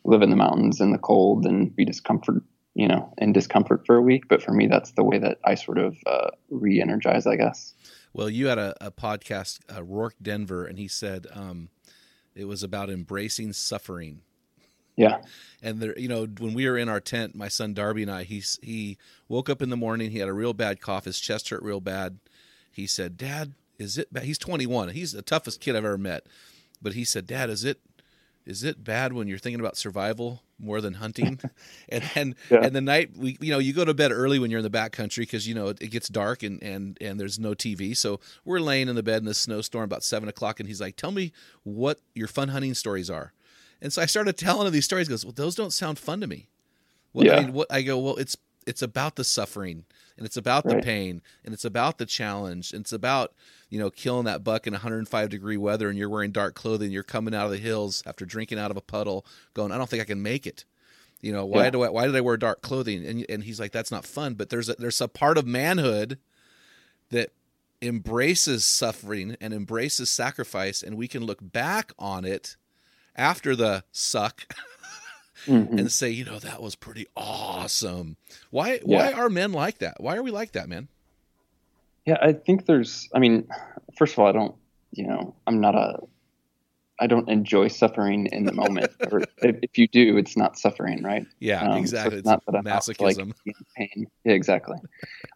live 0.04 0.22
in 0.22 0.30
the 0.30 0.36
mountains 0.36 0.80
in 0.80 0.92
the 0.92 0.98
cold 0.98 1.44
and 1.46 1.74
be 1.74 1.84
discomfort, 1.84 2.44
you 2.74 2.86
know, 2.86 3.12
in 3.18 3.32
discomfort 3.32 3.84
for 3.84 3.96
a 3.96 4.02
week. 4.02 4.28
But 4.28 4.40
for 4.40 4.52
me, 4.52 4.68
that's 4.68 4.92
the 4.92 5.04
way 5.04 5.18
that 5.18 5.38
I 5.44 5.56
sort 5.56 5.78
of 5.78 5.96
uh, 6.06 6.30
re-energize. 6.48 7.26
I 7.26 7.34
guess. 7.34 7.74
Well, 8.12 8.30
you 8.30 8.46
had 8.46 8.58
a, 8.58 8.74
a 8.80 8.90
podcast, 8.90 9.60
uh, 9.68 9.82
Rorke 9.82 10.14
Denver, 10.22 10.64
and 10.64 10.78
he 10.78 10.88
said 10.88 11.26
um, 11.32 11.70
it 12.34 12.46
was 12.46 12.62
about 12.62 12.88
embracing 12.88 13.52
suffering. 13.52 14.22
Yeah. 14.98 15.22
And 15.62 15.80
there, 15.80 15.98
you 15.98 16.08
know, 16.08 16.26
when 16.26 16.54
we 16.54 16.68
were 16.68 16.76
in 16.78 16.88
our 16.88 17.00
tent, 17.00 17.34
my 17.34 17.48
son 17.48 17.74
Darby 17.74 18.02
and 18.02 18.10
I, 18.10 18.24
he's 18.24 18.58
he 18.62 18.98
woke 19.28 19.48
up 19.48 19.62
in 19.62 19.70
the 19.70 19.76
morning. 19.76 20.10
He 20.10 20.18
had 20.18 20.28
a 20.28 20.32
real 20.32 20.52
bad 20.52 20.80
cough. 20.80 21.04
His 21.06 21.18
chest 21.20 21.48
hurt 21.50 21.62
real 21.62 21.80
bad. 21.80 22.18
He 22.70 22.86
said, 22.86 23.16
"Dad, 23.16 23.54
is 23.78 23.98
it?" 23.98 24.12
Bad? 24.12 24.24
He's 24.24 24.38
21. 24.38 24.90
He's 24.90 25.12
the 25.12 25.22
toughest 25.22 25.60
kid 25.60 25.76
I've 25.76 25.84
ever 25.84 25.98
met. 25.98 26.26
But 26.82 26.94
he 26.94 27.04
said, 27.04 27.26
"Dad, 27.26 27.50
is 27.50 27.64
it 27.64 27.80
is 28.46 28.64
it 28.64 28.82
bad 28.84 29.12
when 29.12 29.28
you're 29.28 29.38
thinking 29.38 29.60
about 29.60 29.76
survival 29.76 30.42
more 30.58 30.80
than 30.80 30.94
hunting? 30.94 31.40
and 31.88 32.02
then 32.14 32.34
Yeah. 32.50 32.60
and 32.62 32.74
the 32.74 32.80
night 32.80 33.10
we 33.16 33.36
you 33.40 33.52
know 33.52 33.58
you 33.58 33.72
go 33.72 33.84
to 33.84 33.94
bed 33.94 34.12
early 34.12 34.38
when 34.38 34.50
you're 34.50 34.58
in 34.60 34.64
the 34.64 34.70
back 34.70 34.92
country 34.92 35.22
because 35.22 35.46
you 35.48 35.54
know 35.54 35.68
it, 35.68 35.82
it 35.82 35.88
gets 35.88 36.08
dark 36.08 36.42
and 36.42 36.62
and 36.62 36.96
and 37.00 37.20
there's 37.20 37.38
no 37.38 37.54
TV. 37.54 37.96
So 37.96 38.20
we're 38.44 38.60
laying 38.60 38.88
in 38.88 38.96
the 38.96 39.02
bed 39.02 39.18
in 39.18 39.24
the 39.26 39.34
snowstorm 39.34 39.84
about 39.84 40.04
seven 40.04 40.28
o'clock, 40.28 40.60
and 40.60 40.68
he's 40.68 40.80
like, 40.80 40.96
"Tell 40.96 41.12
me 41.12 41.32
what 41.64 42.00
your 42.14 42.28
fun 42.28 42.48
hunting 42.48 42.74
stories 42.74 43.10
are." 43.10 43.32
And 43.80 43.92
so 43.92 44.02
I 44.02 44.06
started 44.06 44.36
telling 44.36 44.66
him 44.66 44.72
these 44.72 44.84
stories. 44.84 45.06
He 45.06 45.12
goes, 45.12 45.24
"Well, 45.24 45.32
those 45.34 45.54
don't 45.54 45.72
sound 45.72 45.98
fun 45.98 46.20
to 46.20 46.26
me." 46.26 46.48
What, 47.12 47.28
I 47.28 47.32
Yeah. 47.32 47.40
mean, 47.40 47.52
what 47.52 47.68
I 47.70 47.82
go, 47.82 47.98
well, 47.98 48.16
it's 48.16 48.36
it's 48.66 48.82
about 48.82 49.16
the 49.16 49.24
suffering 49.24 49.86
and 50.18 50.26
it's 50.26 50.36
about 50.36 50.68
the 50.68 50.76
pain 50.76 51.22
and 51.42 51.54
it's 51.54 51.64
about 51.64 51.96
the 51.96 52.04
challenge 52.04 52.72
and 52.72 52.82
it's 52.82 52.92
about 52.92 53.32
you 53.70 53.78
know 53.78 53.88
killing 53.90 54.26
that 54.26 54.44
buck 54.44 54.66
in 54.66 54.74
105 54.74 55.30
degree 55.30 55.56
weather 55.56 55.88
and 55.88 55.98
you're 55.98 56.10
wearing 56.10 56.32
dark 56.32 56.54
clothing 56.54 56.90
you're 56.92 57.02
coming 57.02 57.34
out 57.34 57.46
of 57.46 57.50
the 57.50 57.56
hills 57.56 58.02
after 58.04 58.26
drinking 58.26 58.58
out 58.58 58.70
of 58.70 58.76
a 58.76 58.82
puddle 58.82 59.24
going 59.54 59.72
i 59.72 59.78
don't 59.78 59.88
think 59.88 60.02
i 60.02 60.04
can 60.04 60.20
make 60.20 60.46
it 60.46 60.66
you 61.22 61.32
know 61.32 61.46
why 61.46 61.64
Yeah. 61.64 61.70
do 61.70 61.82
I 61.82 61.88
why 61.88 62.04
did 62.06 62.14
I 62.14 62.20
wear 62.20 62.36
dark 62.36 62.60
clothing 62.60 63.06
and 63.06 63.24
and 63.30 63.44
he's 63.44 63.58
like 63.58 63.72
that's 63.72 63.90
not 63.90 64.04
fun 64.04 64.34
but 64.34 64.50
there's 64.50 64.68
a, 64.68 64.74
there's 64.74 65.00
a 65.00 65.08
part 65.08 65.38
of 65.38 65.46
manhood 65.46 66.18
that 67.08 67.30
embraces 67.80 68.66
suffering 68.66 69.34
and 69.40 69.54
embraces 69.54 70.10
sacrifice 70.10 70.82
and 70.82 70.98
we 70.98 71.08
can 71.08 71.24
look 71.24 71.38
back 71.40 71.92
on 71.98 72.26
it 72.26 72.56
after 73.16 73.54
the 73.56 73.84
suck 73.92 74.42
Mhm. 75.46 75.78
and 75.78 75.92
say, 75.92 76.10
you 76.10 76.24
know, 76.24 76.38
that 76.40 76.60
was 76.60 76.74
pretty 76.74 77.06
awesome. 77.16 78.16
Why 78.50 78.78
why 78.84 79.10
Yeah. 79.10 79.18
are 79.18 79.28
men 79.30 79.52
like 79.52 79.78
that? 79.78 80.00
Why 80.00 80.16
are 80.16 80.22
we 80.22 80.30
like 80.30 80.52
that, 80.52 80.68
man? 80.68 80.88
Yeah, 82.06 82.16
I 82.22 82.32
think 82.32 82.66
there's. 82.66 83.08
I 83.14 83.18
mean, 83.18 83.46
first 83.96 84.14
of 84.14 84.18
all, 84.20 84.26
I 84.26 84.32
don't. 84.32 84.54
You 84.92 85.06
know, 85.06 85.34
I'm 85.46 85.60
not 85.60 85.74
a. 85.74 85.98
I 87.00 87.06
don't 87.06 87.28
enjoy 87.28 87.68
suffering 87.68 88.26
in 88.32 88.44
the 88.44 88.52
moment. 88.52 88.90
or 89.12 89.20
if, 89.42 89.56
if 89.62 89.78
you 89.78 89.86
do, 89.86 90.16
it's 90.18 90.36
not 90.36 90.58
suffering, 90.58 91.02
right? 91.04 91.24
Yeah, 91.38 91.62
Um, 91.62 91.74
so 91.74 91.78
exactly. 91.80 92.18
it's 92.18 92.26
not 92.26 92.42
that 92.46 92.56
I'm 92.56 92.66
out 92.66 92.88
like, 92.98 93.16
masochism. 93.16 93.34
pain. 93.76 94.06
Yeah, 94.24 94.32
exactly. 94.32 94.78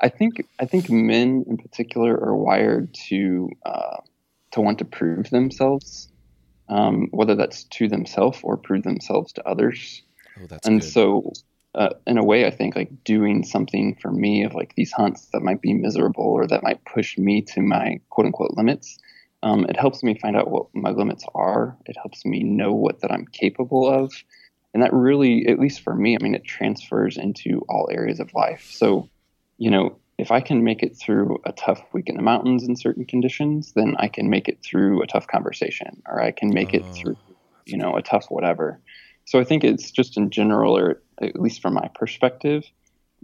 I 0.00 0.08
think 0.08 0.44
I 0.58 0.64
think 0.64 0.90
men 0.90 1.44
in 1.46 1.56
particular 1.58 2.14
are 2.14 2.34
wired 2.34 2.92
to 3.08 3.48
uh, 3.64 3.98
to 4.52 4.60
want 4.60 4.78
to 4.80 4.84
prove 4.84 5.30
themselves, 5.30 6.08
um, 6.68 7.08
whether 7.10 7.34
that's 7.34 7.64
to 7.64 7.88
themselves 7.88 8.38
or 8.42 8.56
prove 8.56 8.82
themselves 8.82 9.32
to 9.34 9.46
others. 9.46 10.02
oh, 10.40 10.46
that's 10.46 10.66
and 10.66 10.80
good. 10.80 10.90
so 10.90 11.32
uh, 11.74 11.90
in 12.06 12.18
a 12.18 12.24
way 12.24 12.46
i 12.46 12.50
think 12.50 12.76
like 12.76 13.04
doing 13.04 13.44
something 13.44 13.96
for 14.00 14.10
me 14.10 14.44
of 14.44 14.54
like 14.54 14.74
these 14.74 14.92
hunts 14.92 15.28
that 15.32 15.40
might 15.40 15.60
be 15.62 15.72
miserable 15.72 16.24
or 16.24 16.46
that 16.46 16.62
might 16.62 16.84
push 16.84 17.16
me 17.16 17.42
to 17.42 17.60
my 17.60 17.98
quote 18.10 18.26
unquote 18.26 18.56
limits 18.56 18.98
um, 19.44 19.64
it 19.64 19.76
helps 19.76 20.04
me 20.04 20.16
find 20.16 20.36
out 20.36 20.50
what 20.50 20.66
my 20.74 20.90
limits 20.90 21.24
are 21.34 21.76
it 21.86 21.96
helps 21.96 22.24
me 22.24 22.42
know 22.42 22.72
what 22.72 23.00
that 23.00 23.10
i'm 23.10 23.26
capable 23.26 23.88
of 23.88 24.12
and 24.74 24.82
that 24.82 24.92
really 24.92 25.46
at 25.48 25.58
least 25.58 25.80
for 25.80 25.94
me 25.94 26.14
i 26.14 26.22
mean 26.22 26.34
it 26.34 26.44
transfers 26.44 27.16
into 27.16 27.62
all 27.68 27.88
areas 27.90 28.20
of 28.20 28.32
life 28.34 28.68
so 28.70 29.08
you 29.56 29.70
know 29.70 29.96
if 30.22 30.30
i 30.30 30.40
can 30.40 30.64
make 30.64 30.82
it 30.82 30.96
through 30.96 31.38
a 31.44 31.52
tough 31.52 31.82
week 31.92 32.08
in 32.08 32.16
the 32.16 32.22
mountains 32.22 32.66
in 32.66 32.76
certain 32.76 33.04
conditions 33.04 33.72
then 33.74 33.94
i 33.98 34.08
can 34.08 34.30
make 34.30 34.48
it 34.48 34.58
through 34.62 35.02
a 35.02 35.06
tough 35.06 35.26
conversation 35.26 36.02
or 36.06 36.22
i 36.22 36.30
can 36.30 36.48
make 36.52 36.72
it 36.72 36.82
Oh, 36.88 36.92
through 36.94 37.16
you 37.66 37.76
know 37.76 37.96
a 37.96 38.02
tough 38.02 38.26
whatever 38.28 38.80
so 39.24 39.38
I 39.38 39.44
think 39.44 39.64
it's 39.64 39.90
just 39.90 40.16
in 40.16 40.30
general, 40.30 40.76
or 40.76 41.02
at 41.20 41.40
least 41.40 41.62
from 41.62 41.74
my 41.74 41.88
perspective, 41.94 42.64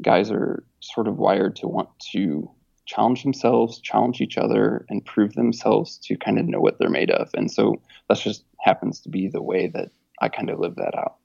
guys 0.00 0.30
are 0.30 0.64
sort 0.80 1.08
of 1.08 1.18
wired 1.18 1.56
to 1.56 1.68
want 1.68 1.88
to 2.12 2.50
challenge 2.87 3.22
themselves, 3.22 3.80
challenge 3.80 4.20
each 4.20 4.38
other, 4.38 4.87
and 4.88 5.04
prove 5.04 5.34
themselves 5.34 5.98
to 6.04 6.16
kind 6.16 6.38
of 6.38 6.46
know 6.46 6.61
what 6.61 6.78
they're 6.78 6.88
made 6.88 7.11
of. 7.11 7.30
And 7.34 7.50
so 7.50 7.82
that 8.08 8.18
just 8.18 8.44
happens 8.61 9.00
to 9.00 9.08
be 9.08 9.28
the 9.28 9.42
way 9.42 9.66
that 9.66 9.90
I 10.20 10.28
kind 10.28 10.50
of 10.50 10.58
live 10.58 10.76
that 10.76 10.96
out. 10.96 11.16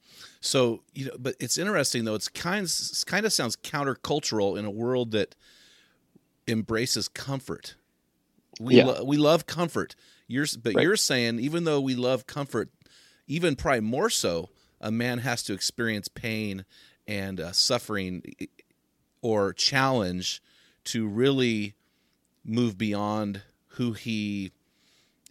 So 0.42 0.84
you 0.94 1.06
know, 1.06 1.16
but 1.18 1.36
it's 1.40 1.58
interesting 1.58 2.04
though. 2.04 2.16
It's 2.16 2.28
kind 2.28 2.68
kind 3.06 3.26
of 3.26 3.32
sounds 3.32 3.56
countercultural 3.56 4.58
in 4.58 4.66
a 4.66 4.72
world 4.72 5.12
that 5.12 5.36
embraces 6.48 7.08
comfort. 7.08 7.76
We 8.60 8.78
Yeah. 8.78 8.86
lo- 8.86 9.04
we 9.04 9.18
love 9.18 9.46
comfort. 9.46 9.96
You're 10.28 10.46
but 10.62 10.76
Right. 10.76 10.84
you're 10.84 10.96
saying 10.96 11.40
even 11.40 11.64
though 11.64 11.82
we 11.82 11.96
love 11.96 12.28
comfort, 12.28 12.70
even 13.28 13.56
probably 13.56 13.82
more 13.82 14.10
so, 14.10 14.50
a 14.82 14.92
man 14.92 15.20
has 15.20 15.44
to 15.44 15.54
experience 15.54 16.08
pain 16.08 16.66
and 17.08 17.40
uh, 17.40 17.52
suffering 17.52 18.24
or 19.22 19.54
challenge 19.54 20.42
to 20.86 21.08
really 21.08 21.76
move 22.44 22.78
beyond 22.78 23.42
who 23.68 23.94
he 23.94 24.52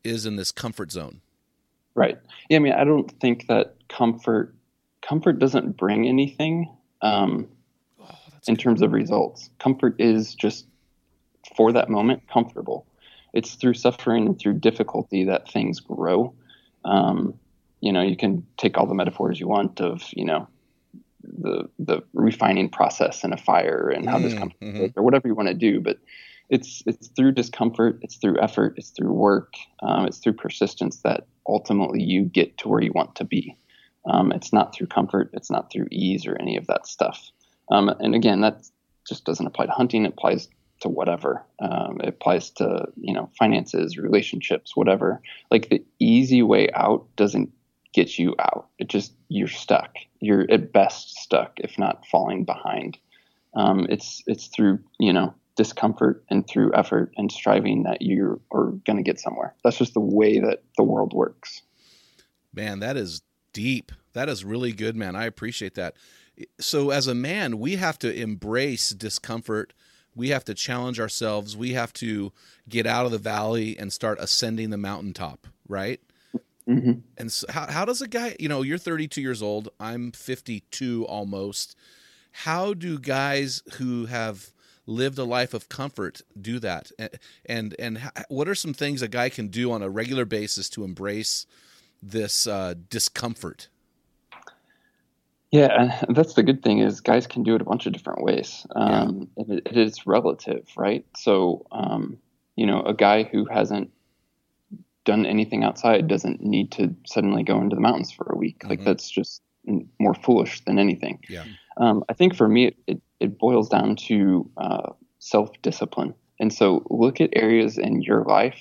is 0.02 0.26
in 0.26 0.36
this 0.36 0.50
comfort 0.50 0.90
zone. 0.90 1.20
Right. 1.94 2.18
Yeah. 2.48 2.56
I 2.56 2.60
mean, 2.60 2.72
I 2.72 2.84
don't 2.84 3.10
think 3.20 3.46
that 3.48 3.76
comfort 3.88 4.54
comfort 5.02 5.38
doesn't 5.38 5.76
bring 5.76 6.06
anything 6.08 6.74
um, 7.02 7.48
Oh, 8.00 8.16
in 8.46 8.56
terms 8.56 8.80
of 8.82 8.92
results. 8.92 9.50
Comfort 9.58 10.00
is 10.00 10.34
just 10.34 10.66
for 11.56 11.72
that 11.72 11.88
moment 11.88 12.22
comfortable. 12.28 12.86
It's 13.32 13.54
through 13.54 13.74
suffering 13.74 14.26
and 14.26 14.38
through 14.38 14.54
difficulty 14.54 15.24
that 15.24 15.50
things 15.50 15.80
grow. 15.80 16.34
Um, 16.84 17.34
you 17.80 17.92
know, 17.92 18.02
you 18.02 18.16
can 18.16 18.46
take 18.58 18.76
all 18.78 18.86
the 18.86 18.94
metaphors 18.94 19.40
you 19.40 19.48
want 19.48 19.80
of, 19.80 20.02
you 20.12 20.24
know, 20.24 20.48
the 21.22 21.68
the 21.78 22.02
refining 22.14 22.68
process 22.68 23.24
in 23.24 23.32
a 23.32 23.36
fire 23.36 23.88
and 23.88 24.08
how 24.08 24.18
this 24.18 24.34
Mm, 24.34 24.38
comes 24.38 24.52
mhm. 24.60 24.92
or 24.96 25.02
whatever 25.02 25.28
you 25.28 25.34
want 25.34 25.48
to 25.48 25.54
do, 25.54 25.80
but 25.80 25.98
it's 26.50 26.82
it's 26.86 27.08
through 27.08 27.32
discomfort, 27.32 27.98
it's 28.02 28.16
through 28.16 28.40
effort, 28.40 28.74
it's 28.76 28.90
through 28.90 29.12
work, 29.12 29.54
um, 29.82 30.06
it's 30.06 30.18
through 30.18 30.34
persistence 30.34 30.98
that 31.02 31.26
ultimately 31.48 32.02
you 32.02 32.24
get 32.24 32.58
to 32.58 32.68
where 32.68 32.82
you 32.82 32.92
want 32.94 33.14
to 33.16 33.24
be. 33.24 33.56
Um, 34.04 34.32
it's 34.32 34.52
not 34.52 34.74
through 34.74 34.88
comfort, 34.88 35.30
it's 35.32 35.50
not 35.50 35.70
through 35.70 35.86
ease 35.90 36.26
or 36.26 36.36
any 36.40 36.56
of 36.56 36.66
that 36.66 36.86
stuff. 36.86 37.30
Um, 37.70 37.88
and 37.88 38.14
again, 38.14 38.40
that 38.40 38.62
just 39.08 39.24
doesn't 39.24 39.46
apply 39.46 39.66
to 39.66 39.72
hunting. 39.72 40.04
It 40.04 40.12
applies 40.12 40.48
to 40.82 40.88
whatever. 40.88 41.44
Um, 41.58 42.00
it 42.00 42.08
applies 42.08 42.50
to 42.50 42.86
you 42.96 43.14
know 43.14 43.30
finances, 43.38 43.96
relationships, 43.96 44.76
whatever. 44.76 45.20
Like 45.50 45.68
the 45.68 45.84
easy 45.98 46.42
way 46.42 46.68
out 46.74 47.06
doesn't 47.16 47.50
get 47.92 48.18
you 48.18 48.34
out. 48.38 48.68
It 48.78 48.88
just 48.88 49.12
you're 49.28 49.48
stuck. 49.48 49.96
You're 50.20 50.46
at 50.50 50.72
best 50.72 51.16
stuck, 51.16 51.58
if 51.58 51.78
not 51.78 52.06
falling 52.06 52.44
behind. 52.44 52.98
Um, 53.54 53.86
it's 53.88 54.22
it's 54.26 54.46
through 54.46 54.80
you 54.98 55.12
know 55.12 55.34
discomfort 55.56 56.24
and 56.30 56.46
through 56.48 56.74
effort 56.74 57.12
and 57.16 57.30
striving 57.30 57.82
that 57.82 58.02
you 58.02 58.40
are 58.52 58.72
going 58.86 58.96
to 58.96 59.02
get 59.02 59.20
somewhere. 59.20 59.54
That's 59.62 59.76
just 59.76 59.94
the 59.94 60.00
way 60.00 60.38
that 60.38 60.62
the 60.76 60.82
world 60.82 61.12
works. 61.12 61.62
Man, 62.54 62.80
that 62.80 62.96
is 62.96 63.22
deep. 63.52 63.92
That 64.14 64.28
is 64.28 64.44
really 64.44 64.72
good, 64.72 64.96
man. 64.96 65.14
I 65.14 65.26
appreciate 65.26 65.74
that. 65.74 65.94
So, 66.58 66.90
as 66.90 67.06
a 67.06 67.14
man, 67.14 67.58
we 67.58 67.76
have 67.76 67.98
to 68.00 68.12
embrace 68.12 68.90
discomfort. 68.90 69.74
We 70.14 70.28
have 70.28 70.44
to 70.46 70.54
challenge 70.54 71.00
ourselves. 71.00 71.56
We 71.56 71.72
have 71.72 71.92
to 71.94 72.32
get 72.68 72.86
out 72.86 73.06
of 73.06 73.12
the 73.12 73.18
valley 73.18 73.78
and 73.78 73.92
start 73.92 74.18
ascending 74.20 74.70
the 74.70 74.76
mountaintop, 74.78 75.46
right? 75.68 76.00
hmm 76.66 76.92
And 77.18 77.32
so 77.32 77.46
how, 77.50 77.66
how 77.66 77.84
does 77.84 78.00
a 78.00 78.08
guy, 78.08 78.36
you 78.38 78.48
know, 78.48 78.62
you're 78.62 78.78
32 78.78 79.20
years 79.20 79.42
old, 79.42 79.68
I'm 79.80 80.12
52 80.12 81.04
almost. 81.06 81.76
How 82.32 82.74
do 82.74 82.98
guys 82.98 83.62
who 83.74 84.06
have 84.06 84.52
lived 84.86 85.18
a 85.18 85.24
life 85.24 85.54
of 85.54 85.68
comfort 85.68 86.22
do 86.40 86.58
that? 86.60 86.90
And, 86.98 87.18
and, 87.46 87.76
and 87.78 88.10
what 88.28 88.48
are 88.48 88.54
some 88.54 88.74
things 88.74 89.02
a 89.02 89.08
guy 89.08 89.28
can 89.28 89.48
do 89.48 89.72
on 89.72 89.82
a 89.82 89.90
regular 89.90 90.24
basis 90.24 90.68
to 90.70 90.84
embrace 90.84 91.46
this 92.02 92.46
uh, 92.46 92.74
discomfort? 92.88 93.68
Yeah, 95.52 95.92
and 96.06 96.16
that's 96.16 96.32
the 96.32 96.42
good 96.42 96.62
thing 96.62 96.78
is 96.78 97.02
guys 97.02 97.26
can 97.26 97.42
do 97.42 97.54
it 97.54 97.60
a 97.60 97.64
bunch 97.64 97.86
of 97.86 97.92
different 97.92 98.24
ways. 98.24 98.66
Um, 98.74 99.28
and 99.36 99.50
it, 99.50 99.66
it 99.66 99.76
is 99.76 100.06
relative, 100.06 100.66
right? 100.78 101.04
So, 101.14 101.66
um, 101.70 102.16
you 102.56 102.66
know, 102.66 102.80
a 102.82 102.94
guy 102.94 103.24
who 103.24 103.44
hasn't 103.44 103.90
done 105.04 105.26
anything 105.26 105.62
outside 105.62 106.08
doesn't 106.08 106.40
need 106.40 106.72
to 106.72 106.94
suddenly 107.06 107.42
go 107.42 107.60
into 107.60 107.76
the 107.76 107.82
mountains 107.82 108.10
for 108.10 108.26
a 108.32 108.36
week. 108.36 108.64
Like 108.64 108.80
Mhm. 108.80 108.84
that's 108.84 109.10
just 109.10 109.42
more 110.00 110.14
foolish 110.14 110.64
than 110.64 110.78
anything. 110.78 111.20
Yeah. 111.28 111.44
Um, 111.76 112.02
I 112.08 112.14
think 112.14 112.34
for 112.34 112.48
me, 112.48 112.68
it, 112.68 112.76
it, 112.86 113.02
it 113.20 113.38
boils 113.38 113.68
down 113.68 113.96
to 114.08 114.50
uh, 114.56 114.92
self 115.18 115.50
discipline. 115.60 116.14
And 116.40 116.52
so 116.52 116.82
look 116.88 117.20
at 117.20 117.30
areas 117.34 117.76
in 117.76 118.00
your 118.00 118.24
life 118.24 118.58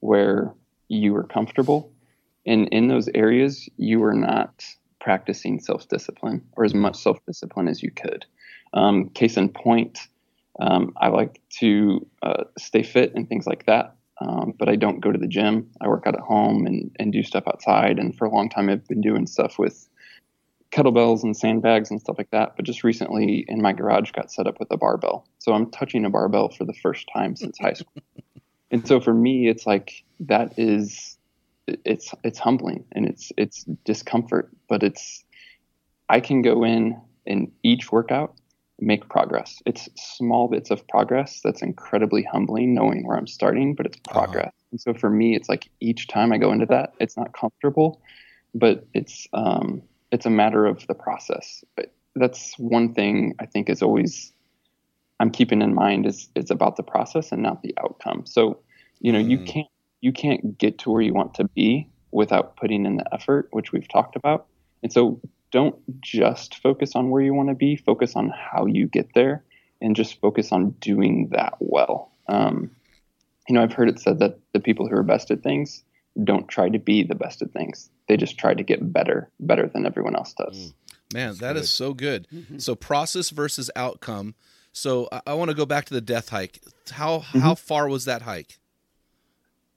where 0.00 0.54
you 0.88 1.16
are 1.16 1.24
comfortable. 1.24 1.90
And 2.44 2.68
in 2.68 2.88
those 2.88 3.08
areas, 3.14 3.68
you 3.76 4.04
are 4.04 4.14
not 4.14 4.64
practicing 5.06 5.60
self 5.60 5.88
discipline 5.88 6.42
or 6.56 6.64
as 6.64 6.74
much 6.74 6.96
self 6.96 7.24
discipline 7.26 7.68
as 7.68 7.80
you 7.80 7.92
could. 7.92 8.26
Um, 8.74 9.08
case 9.10 9.36
in 9.36 9.48
point, 9.48 10.00
um, 10.60 10.92
I 11.00 11.08
like 11.08 11.40
to 11.60 12.04
uh, 12.24 12.42
stay 12.58 12.82
fit 12.82 13.14
and 13.14 13.28
things 13.28 13.46
like 13.46 13.66
that. 13.66 13.94
Um, 14.20 14.52
but 14.58 14.68
I 14.68 14.74
don't 14.74 14.98
go 14.98 15.12
to 15.12 15.18
the 15.18 15.28
gym. 15.28 15.70
I 15.80 15.86
work 15.86 16.08
out 16.08 16.16
at 16.16 16.22
home 16.22 16.66
and, 16.66 16.90
and 16.98 17.12
do 17.12 17.22
stuff 17.22 17.44
outside. 17.46 18.00
And 18.00 18.16
for 18.18 18.24
a 18.24 18.34
long 18.34 18.48
time, 18.48 18.68
I've 18.68 18.88
been 18.88 19.00
doing 19.00 19.28
stuff 19.28 19.60
with 19.60 19.88
kettlebells 20.72 21.22
and 21.22 21.36
sandbags 21.36 21.88
and 21.92 22.00
stuff 22.00 22.16
like 22.18 22.30
that. 22.32 22.56
But 22.56 22.64
just 22.64 22.82
recently 22.82 23.44
in 23.46 23.62
my 23.62 23.72
garage 23.72 24.10
got 24.10 24.32
set 24.32 24.48
up 24.48 24.58
with 24.58 24.72
a 24.72 24.76
barbell. 24.76 25.28
So 25.38 25.52
I'm 25.52 25.70
touching 25.70 26.04
a 26.04 26.10
barbell 26.10 26.48
for 26.48 26.64
the 26.64 26.74
first 26.82 27.08
time 27.14 27.36
since 27.36 27.58
high 27.58 27.74
school. 27.74 28.02
And 28.72 28.84
so 28.84 28.98
for 29.00 29.14
me, 29.14 29.48
it's 29.48 29.64
like 29.64 30.02
that 30.18 30.58
is 30.58 31.15
it's 31.66 32.14
it's 32.24 32.38
humbling 32.38 32.84
and 32.92 33.06
it's 33.06 33.32
it's 33.36 33.64
discomfort, 33.84 34.50
but 34.68 34.82
it's 34.82 35.24
I 36.08 36.20
can 36.20 36.42
go 36.42 36.64
in 36.64 37.00
in 37.24 37.50
each 37.62 37.90
workout 37.90 38.34
make 38.78 39.08
progress. 39.08 39.62
It's 39.64 39.88
small 39.96 40.48
bits 40.48 40.70
of 40.70 40.86
progress 40.88 41.40
that's 41.42 41.62
incredibly 41.62 42.22
humbling 42.22 42.74
knowing 42.74 43.06
where 43.06 43.16
I'm 43.16 43.26
starting, 43.26 43.74
but 43.74 43.86
it's 43.86 43.98
progress. 44.08 44.48
Uh-huh. 44.48 44.68
And 44.72 44.80
so 44.80 44.94
for 44.94 45.08
me, 45.08 45.34
it's 45.34 45.48
like 45.48 45.70
each 45.80 46.08
time 46.08 46.32
I 46.32 46.38
go 46.38 46.52
into 46.52 46.66
that, 46.66 46.92
it's 47.00 47.16
not 47.16 47.32
comfortable, 47.32 48.02
but 48.54 48.86
it's 48.92 49.26
um, 49.32 49.82
it's 50.12 50.26
a 50.26 50.30
matter 50.30 50.66
of 50.66 50.86
the 50.86 50.94
process. 50.94 51.64
But 51.74 51.92
that's 52.14 52.58
one 52.58 52.92
thing 52.92 53.34
I 53.38 53.46
think 53.46 53.70
is 53.70 53.82
always 53.82 54.32
I'm 55.20 55.30
keeping 55.30 55.62
in 55.62 55.74
mind 55.74 56.06
is 56.06 56.28
it's 56.34 56.50
about 56.50 56.76
the 56.76 56.82
process 56.82 57.32
and 57.32 57.42
not 57.42 57.62
the 57.62 57.74
outcome. 57.82 58.26
So, 58.26 58.58
you 59.00 59.12
know, 59.12 59.20
mm. 59.20 59.30
you 59.30 59.38
can't 59.38 59.68
you 60.00 60.12
can't 60.12 60.58
get 60.58 60.78
to 60.78 60.90
where 60.90 61.02
you 61.02 61.14
want 61.14 61.34
to 61.34 61.44
be 61.44 61.88
without 62.10 62.56
putting 62.56 62.86
in 62.86 62.96
the 62.96 63.14
effort, 63.14 63.48
which 63.50 63.72
we've 63.72 63.88
talked 63.88 64.16
about. 64.16 64.46
And 64.82 64.92
so 64.92 65.20
don't 65.50 65.76
just 66.00 66.56
focus 66.56 66.92
on 66.94 67.10
where 67.10 67.22
you 67.22 67.34
want 67.34 67.48
to 67.48 67.54
be, 67.54 67.76
focus 67.76 68.16
on 68.16 68.30
how 68.30 68.66
you 68.66 68.86
get 68.86 69.14
there 69.14 69.44
and 69.80 69.96
just 69.96 70.20
focus 70.20 70.52
on 70.52 70.70
doing 70.80 71.28
that 71.32 71.54
well. 71.60 72.12
Um, 72.28 72.70
you 73.48 73.54
know, 73.54 73.62
I've 73.62 73.72
heard 73.72 73.88
it 73.88 74.00
said 74.00 74.18
that 74.20 74.38
the 74.52 74.60
people 74.60 74.88
who 74.88 74.96
are 74.96 75.02
best 75.02 75.30
at 75.30 75.42
things 75.42 75.82
don't 76.22 76.48
try 76.48 76.68
to 76.68 76.78
be 76.78 77.02
the 77.02 77.14
best 77.14 77.42
at 77.42 77.52
things. 77.52 77.90
They 78.08 78.16
just 78.16 78.38
try 78.38 78.54
to 78.54 78.62
get 78.62 78.92
better, 78.92 79.30
better 79.38 79.68
than 79.68 79.86
everyone 79.86 80.16
else 80.16 80.32
does. 80.32 80.56
Mm. 80.56 80.74
Man, 81.14 81.28
That's 81.28 81.40
that 81.40 81.52
good. 81.54 81.62
is 81.62 81.70
so 81.70 81.94
good. 81.94 82.26
Mm-hmm. 82.34 82.58
So 82.58 82.74
process 82.74 83.30
versus 83.30 83.70
outcome. 83.76 84.34
So 84.72 85.08
I, 85.12 85.20
I 85.28 85.34
want 85.34 85.50
to 85.50 85.56
go 85.56 85.66
back 85.66 85.84
to 85.86 85.94
the 85.94 86.00
death 86.00 86.30
hike. 86.30 86.60
How 86.90 87.18
mm-hmm. 87.18 87.38
how 87.38 87.54
far 87.54 87.88
was 87.88 88.06
that 88.06 88.22
hike? 88.22 88.58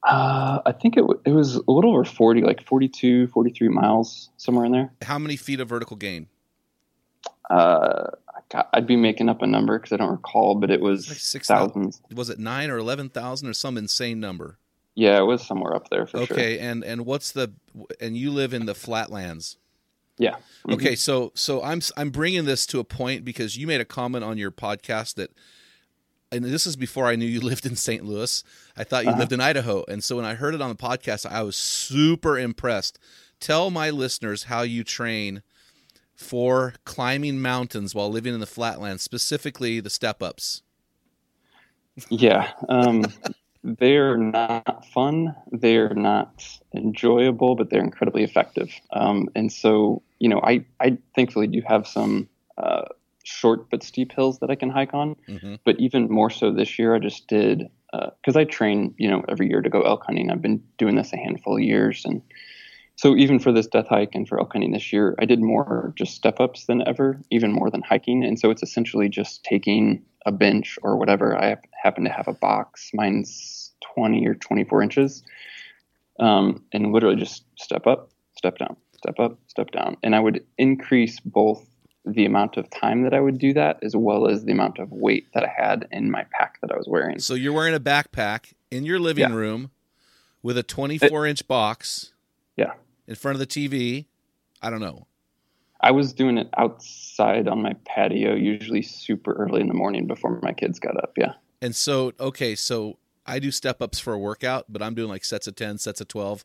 Uh, 0.04 0.60
I 0.66 0.72
think 0.72 0.96
it, 0.96 1.02
w- 1.02 1.20
it 1.26 1.32
was 1.32 1.56
a 1.56 1.72
little 1.72 1.92
over 1.92 2.06
40, 2.06 2.42
like 2.42 2.66
42, 2.66 3.28
43 3.28 3.68
miles, 3.68 4.30
somewhere 4.38 4.66
in 4.66 4.72
there. 4.72 4.94
How 5.02 5.20
many 5.20 5.36
feet 5.36 5.60
of 5.60 5.68
vertical 5.68 5.98
gain? 5.98 6.28
Uh, 7.50 8.12
I'd 8.74 8.88
be 8.88 8.96
making 8.96 9.30
up 9.30 9.42
a 9.42 9.48
number 9.48 9.78
because 9.78 9.92
I 9.92 9.98
don't 9.98 10.12
recall, 10.12 10.56
but 10.56 10.72
it 10.72 10.82
was 10.82 11.10
like 11.10 11.18
six 11.18 11.48
thousands. 11.48 12.02
Was 12.14 12.30
it 12.30 12.40
nine 12.40 12.70
or 12.70 12.78
eleven 12.78 13.10
thousand 13.10 13.48
or 13.48 13.54
some 13.54 13.78
insane 13.78 14.20
number? 14.20 14.58
Yeah, 14.96 15.20
it 15.20 15.26
was 15.26 15.46
somewhere 15.46 15.76
up 15.76 15.90
there 15.90 16.08
for 16.08 16.18
okay, 16.18 16.26
sure. 16.26 16.36
Okay, 16.36 16.60
and 16.60 16.84
and 16.84 17.06
what's 17.06 17.32
the 17.32 17.54
and 18.00 18.18
you 18.18 18.32
live 18.32 18.54
in 18.54 18.66
the 18.66 18.76
flatlands? 18.76 19.58
Yeah. 20.18 20.36
Mm-hmm. 20.36 20.74
Okay, 20.74 20.96
so 20.96 21.32
so 21.36 21.64
I'm 21.64 21.82
I'm 21.96 22.10
bringing 22.10 22.46
this 22.46 22.66
to 22.68 22.80
a 22.80 22.84
point 22.84 23.24
because 23.24 23.56
you 23.58 23.68
made 23.68 23.82
a 23.82 23.86
comment 23.86 24.24
on 24.24 24.38
your 24.38 24.52
podcast 24.52 25.16
that 25.16 25.32
and 26.32 26.46
this 26.46 26.68
is 26.68 26.76
before 26.76 27.08
I 27.08 27.16
knew 27.16 27.26
you 27.26 27.42
lived 27.42 27.66
in 27.66 27.76
St. 27.76 28.06
Louis. 28.06 28.44
I 28.78 28.84
thought 28.84 29.04
you 29.04 29.12
uh-huh. 29.12 29.20
lived 29.20 29.34
in 29.34 29.42
Idaho. 29.42 29.84
And 29.88 30.04
so 30.04 30.16
when 30.16 30.26
I 30.26 30.36
heard 30.36 30.56
it 30.56 30.62
on 30.62 30.70
the 30.70 30.76
podcast, 30.76 31.26
I 31.26 31.44
was 31.44 31.56
super 31.56 32.38
impressed. 32.38 33.00
Tell 33.40 33.72
my 33.72 33.90
listeners 33.90 34.44
how 34.44 34.62
you 34.62 34.84
train 34.84 35.42
for 36.16 36.74
climbing 36.84 37.42
mountains 37.42 37.96
while 37.96 38.10
living 38.10 38.34
in 38.34 38.42
the 38.42 38.46
flatlands, 38.46 39.02
specifically 39.02 39.80
the 39.80 39.90
step 39.90 40.22
ups. 40.22 40.62
Yeah. 42.10 42.52
Um, 42.68 43.06
they're 43.64 44.18
not 44.18 44.86
fun. 44.88 45.36
They're 45.52 45.94
not 45.94 46.46
enjoyable, 46.74 47.56
but 47.56 47.70
they're 47.70 47.84
incredibly 47.84 48.24
effective. 48.24 48.70
Um, 48.92 49.30
and 49.36 49.52
so, 49.52 50.02
you 50.20 50.30
know, 50.30 50.42
I, 50.42 50.66
I 50.80 50.98
thankfully 51.16 51.48
do 51.48 51.62
have 51.66 51.88
some 51.88 52.28
uh, 52.58 52.86
short 53.30 53.70
but 53.70 53.84
steep 53.84 54.12
hills 54.12 54.40
that 54.40 54.50
I 54.50 54.56
can 54.56 54.70
hike 54.70 54.94
on. 54.94 55.16
Mm-hmm. 55.28 55.56
But 55.66 55.80
even 55.80 56.10
more 56.10 56.30
so 56.30 56.52
this 56.52 56.80
year, 56.80 56.96
I 56.96 57.00
just 57.00 57.28
did 57.28 57.70
because 57.92 58.36
uh, 58.36 58.40
I 58.40 58.44
train, 58.44 58.94
you 58.98 59.10
know, 59.10 59.24
every 59.28 59.50
year 59.50 59.62
to 59.62 59.70
go 59.70 59.82
elk 59.82 60.04
hunting. 60.06 60.30
I've 60.30 60.42
been 60.42 60.64
doing 60.78 60.96
this 60.96 61.14
a 61.14 61.18
handful 61.18 61.58
of 61.58 61.64
years, 61.64 62.04
and 62.06 62.22
so 62.96 63.16
even 63.16 63.40
for 63.40 63.52
this 63.54 63.68
death 63.68 63.88
hike 63.88 64.14
and 64.14 64.28
for 64.28 64.40
elk 64.40 64.52
hunting 64.52 64.72
this 64.72 64.92
year, 64.92 65.16
I 65.20 65.26
did 65.26 65.42
more 65.42 65.94
just 65.96 66.16
step 66.16 66.40
ups 66.42 66.66
than 66.66 66.86
ever, 66.86 67.22
even 67.32 67.54
more 67.54 67.70
than 67.70 67.82
hiking. 67.82 68.26
And 68.26 68.38
so 68.38 68.50
it's 68.50 68.62
essentially 68.62 69.08
just 69.08 69.44
taking 69.44 70.04
a 70.26 70.34
bench 70.34 70.78
or 70.84 70.98
whatever. 70.98 71.38
I 71.38 71.56
happen 71.82 72.04
to 72.04 72.10
have 72.10 72.28
a 72.28 72.34
box. 72.34 72.92
Mine's 72.94 73.72
20 73.96 74.28
or 74.28 74.36
24 74.36 74.82
inches, 74.82 75.24
um, 76.20 76.62
and 76.74 76.92
literally 76.92 77.16
just 77.16 77.46
step 77.56 77.88
up, 77.88 78.12
step 78.38 78.58
down, 78.58 78.76
step 78.98 79.18
up, 79.18 79.38
step 79.48 79.72
down, 79.72 79.96
and 80.04 80.14
I 80.14 80.20
would 80.20 80.44
increase 80.58 81.20
both 81.22 81.66
the 82.06 82.26
amount 82.26 82.58
of 82.58 82.70
time 82.70 83.04
that 83.04 83.14
I 83.14 83.20
would 83.20 83.38
do 83.38 83.54
that, 83.54 83.80
as 83.84 83.96
well 83.96 84.28
as 84.28 84.46
the 84.46 84.52
amount 84.52 84.80
of 84.80 84.92
weight 84.92 85.28
that 85.34 85.44
I 85.44 85.52
had 85.56 85.88
in 85.92 86.10
my 86.10 86.26
pack 86.32 86.60
that 86.62 86.72
I 86.72 86.78
was 86.78 86.88
wearing. 86.88 87.20
So 87.20 87.34
you're 87.34 87.54
wearing 87.54 87.76
a 87.76 87.80
backpack 87.80 88.54
in 88.72 88.86
your 88.86 89.00
living 89.00 89.30
yeah. 89.30 89.36
room 89.36 89.72
with 90.42 90.58
a 90.58 90.64
24 90.64 91.26
inch 91.28 91.48
box. 91.48 92.14
Yeah. 92.56 92.74
In 93.08 93.16
front 93.16 93.36
of 93.36 93.40
the 93.40 93.48
TV. 93.48 94.06
I 94.62 94.70
don't 94.70 94.82
know. 94.82 95.08
I 95.82 95.92
was 95.92 96.12
doing 96.12 96.38
it 96.38 96.50
outside 96.58 97.48
on 97.48 97.62
my 97.62 97.74
patio, 97.86 98.36
usually 98.36 98.82
super 98.82 99.34
early 99.34 99.62
in 99.62 99.68
the 99.68 99.74
morning 99.74 100.08
before 100.08 100.40
my 100.42 100.52
kids 100.52 100.80
got 100.80 100.98
up. 100.98 101.14
Yeah. 101.18 101.34
And 101.62 101.76
so, 101.76 102.12
okay, 102.20 102.56
so 102.56 102.98
I 103.26 103.40
do 103.40 103.52
step 103.52 103.82
ups 103.82 104.00
for 104.00 104.14
a 104.14 104.20
workout, 104.20 104.66
but 104.68 104.82
I'm 104.82 104.94
doing 104.94 105.10
like 105.10 105.24
sets 105.24 105.48
of 105.48 105.56
10, 105.56 105.78
sets 105.78 106.02
of 106.02 106.10
12. 106.10 106.44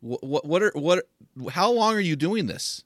What, 0.00 0.22
what, 0.22 0.44
what 0.44 0.62
are, 0.62 0.72
what, 0.74 1.08
how 1.50 1.72
long 1.72 1.94
are 1.94 2.00
you 2.00 2.14
doing 2.14 2.46
this? 2.46 2.84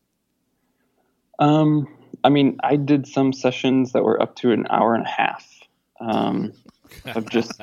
Um, 1.39 1.89
I 2.23 2.29
mean, 2.29 2.59
I 2.63 2.77
did 2.77 3.07
some 3.07 3.33
sessions 3.33 3.93
that 3.93 4.05
were 4.05 4.21
up 4.21 4.37
to 4.37 4.53
an 4.53 4.67
hour 4.71 4.95
and 4.95 5.05
a 5.05 5.09
half. 5.09 5.47
Um, 6.01 6.53
of 7.15 7.29
just 7.29 7.61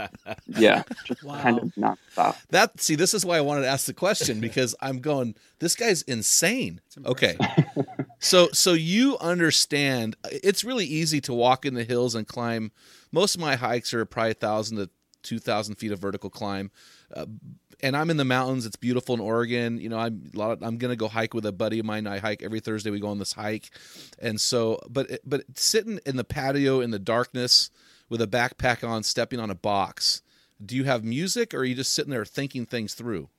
yeah, 0.47 0.83
just 1.05 1.23
wow. 1.23 1.41
kind 1.41 1.57
of 1.59 1.65
nonstop. 1.75 2.35
That 2.49 2.79
see, 2.81 2.95
this 2.95 3.13
is 3.13 3.25
why 3.25 3.37
I 3.37 3.41
wanted 3.41 3.61
to 3.61 3.67
ask 3.67 3.85
the 3.85 3.93
question 3.93 4.39
because 4.41 4.75
I'm 4.81 4.99
going. 4.99 5.35
This 5.59 5.75
guy's 5.75 6.01
insane. 6.03 6.81
Okay, 7.05 7.37
so 8.19 8.49
so 8.51 8.73
you 8.73 9.17
understand? 9.19 10.15
It's 10.25 10.63
really 10.63 10.85
easy 10.85 11.21
to 11.21 11.33
walk 11.33 11.65
in 11.65 11.73
the 11.73 11.83
hills 11.83 12.15
and 12.15 12.27
climb. 12.27 12.71
Most 13.11 13.35
of 13.35 13.41
my 13.41 13.55
hikes 13.55 13.93
are 13.93 14.05
probably 14.05 14.31
a 14.31 14.35
thousand 14.35 14.77
to 14.77 14.89
two 15.23 15.39
thousand 15.39 15.75
feet 15.75 15.91
of 15.91 15.99
vertical 15.99 16.29
climb. 16.29 16.71
Uh, 17.13 17.25
and 17.83 17.95
I'm 17.95 18.09
in 18.09 18.17
the 18.17 18.25
mountains. 18.25 18.65
It's 18.65 18.75
beautiful 18.75 19.15
in 19.15 19.21
Oregon. 19.21 19.79
You 19.79 19.89
know, 19.89 19.97
I'm 19.97 20.31
a 20.35 20.41
of, 20.41 20.63
I'm 20.63 20.77
gonna 20.77 20.95
go 20.95 21.07
hike 21.07 21.33
with 21.33 21.45
a 21.45 21.51
buddy 21.51 21.79
of 21.79 21.85
mine. 21.85 22.07
I 22.07 22.19
hike 22.19 22.43
every 22.43 22.59
Thursday. 22.59 22.89
We 22.89 22.99
go 22.99 23.07
on 23.07 23.19
this 23.19 23.33
hike, 23.33 23.69
and 24.19 24.39
so 24.39 24.79
but 24.89 25.19
but 25.25 25.43
sitting 25.55 25.99
in 26.05 26.17
the 26.17 26.23
patio 26.23 26.81
in 26.81 26.91
the 26.91 26.99
darkness 26.99 27.69
with 28.09 28.21
a 28.21 28.27
backpack 28.27 28.87
on, 28.87 29.03
stepping 29.03 29.39
on 29.39 29.49
a 29.49 29.55
box. 29.55 30.21
Do 30.63 30.75
you 30.75 30.83
have 30.83 31.03
music, 31.03 31.53
or 31.53 31.59
are 31.59 31.65
you 31.65 31.75
just 31.75 31.93
sitting 31.93 32.11
there 32.11 32.25
thinking 32.25 32.65
things 32.65 32.93
through? 32.93 33.29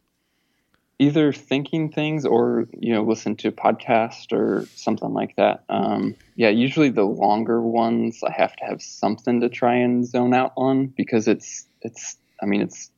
Either 0.99 1.33
thinking 1.33 1.91
things, 1.91 2.25
or 2.25 2.67
you 2.79 2.93
know, 2.93 3.03
listen 3.03 3.37
to 3.37 3.49
a 3.49 3.53
podcast 3.53 4.33
or 4.33 4.67
something 4.75 5.13
like 5.13 5.37
that. 5.37 5.65
Um, 5.69 6.17
yeah, 6.37 6.49
usually 6.49 6.89
the 6.89 7.05
longer 7.05 7.61
ones, 7.61 8.23
I 8.25 8.33
have 8.33 8.57
to 8.57 8.65
have 8.65 8.83
something 8.83 9.41
to 9.41 9.49
try 9.49 9.77
and 9.77 10.07
zone 10.07 10.35
out 10.35 10.53
on 10.57 10.87
because 10.87 11.29
it's 11.29 11.67
it's. 11.83 12.17
I 12.41 12.47
mean, 12.47 12.61
it's 12.61 12.91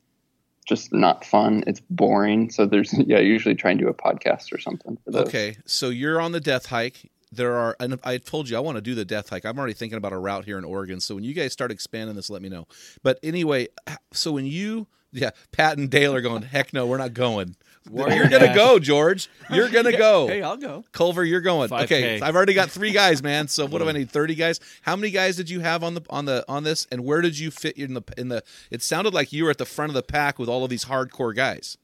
just 0.64 0.92
not 0.92 1.24
fun. 1.24 1.64
It's 1.66 1.80
boring. 1.90 2.50
So 2.50 2.66
there's 2.66 2.92
yeah, 3.06 3.18
usually 3.18 3.54
try 3.54 3.70
and 3.72 3.80
do 3.80 3.88
a 3.88 3.94
podcast 3.94 4.52
or 4.52 4.58
something. 4.58 4.98
Okay, 5.12 5.56
so 5.64 5.88
you're 5.88 6.20
on 6.20 6.32
the 6.32 6.40
death 6.40 6.66
hike. 6.66 7.10
There 7.30 7.54
are, 7.56 7.76
and 7.80 7.98
I 8.04 8.18
told 8.18 8.48
you 8.48 8.56
I 8.56 8.60
want 8.60 8.76
to 8.76 8.82
do 8.82 8.94
the 8.94 9.04
death 9.04 9.28
hike. 9.28 9.44
I'm 9.44 9.58
already 9.58 9.74
thinking 9.74 9.98
about 9.98 10.12
a 10.12 10.18
route 10.18 10.44
here 10.44 10.56
in 10.56 10.64
Oregon. 10.64 11.00
So 11.00 11.16
when 11.16 11.24
you 11.24 11.34
guys 11.34 11.52
start 11.52 11.72
expanding 11.72 12.14
this, 12.14 12.30
let 12.30 12.42
me 12.42 12.48
know. 12.48 12.68
But 13.02 13.18
anyway, 13.24 13.68
so 14.12 14.30
when 14.30 14.46
you, 14.46 14.86
yeah, 15.10 15.30
Pat 15.50 15.76
and 15.76 15.90
Dale 15.90 16.14
are 16.14 16.20
going, 16.20 16.42
heck 16.42 16.72
no, 16.72 16.86
we're 16.86 16.98
not 16.98 17.12
going. 17.12 17.56
Warrior 17.90 18.16
you're 18.16 18.28
gonna 18.28 18.54
go, 18.54 18.78
George. 18.78 19.28
You're 19.50 19.68
gonna 19.68 19.96
go. 19.96 20.26
hey, 20.26 20.42
I'll 20.42 20.56
go. 20.56 20.84
Culver, 20.92 21.22
you're 21.22 21.42
going. 21.42 21.68
5K. 21.68 21.82
Okay, 21.82 22.20
I've 22.20 22.34
already 22.34 22.54
got 22.54 22.70
three 22.70 22.92
guys, 22.92 23.22
man. 23.22 23.46
So 23.46 23.66
what 23.66 23.80
do 23.80 23.88
I 23.88 23.92
need? 23.92 24.10
Thirty 24.10 24.34
guys. 24.34 24.58
How 24.82 24.96
many 24.96 25.10
guys 25.10 25.36
did 25.36 25.50
you 25.50 25.60
have 25.60 25.84
on 25.84 25.94
the 25.94 26.02
on 26.08 26.24
the 26.24 26.44
on 26.48 26.64
this? 26.64 26.86
And 26.90 27.04
where 27.04 27.20
did 27.20 27.38
you 27.38 27.50
fit 27.50 27.76
in 27.76 27.94
the 27.94 28.02
in 28.16 28.28
the? 28.28 28.42
It 28.70 28.82
sounded 28.82 29.12
like 29.12 29.32
you 29.32 29.44
were 29.44 29.50
at 29.50 29.58
the 29.58 29.66
front 29.66 29.90
of 29.90 29.94
the 29.94 30.02
pack 30.02 30.38
with 30.38 30.48
all 30.48 30.64
of 30.64 30.70
these 30.70 30.86
hardcore 30.86 31.34
guys. 31.34 31.76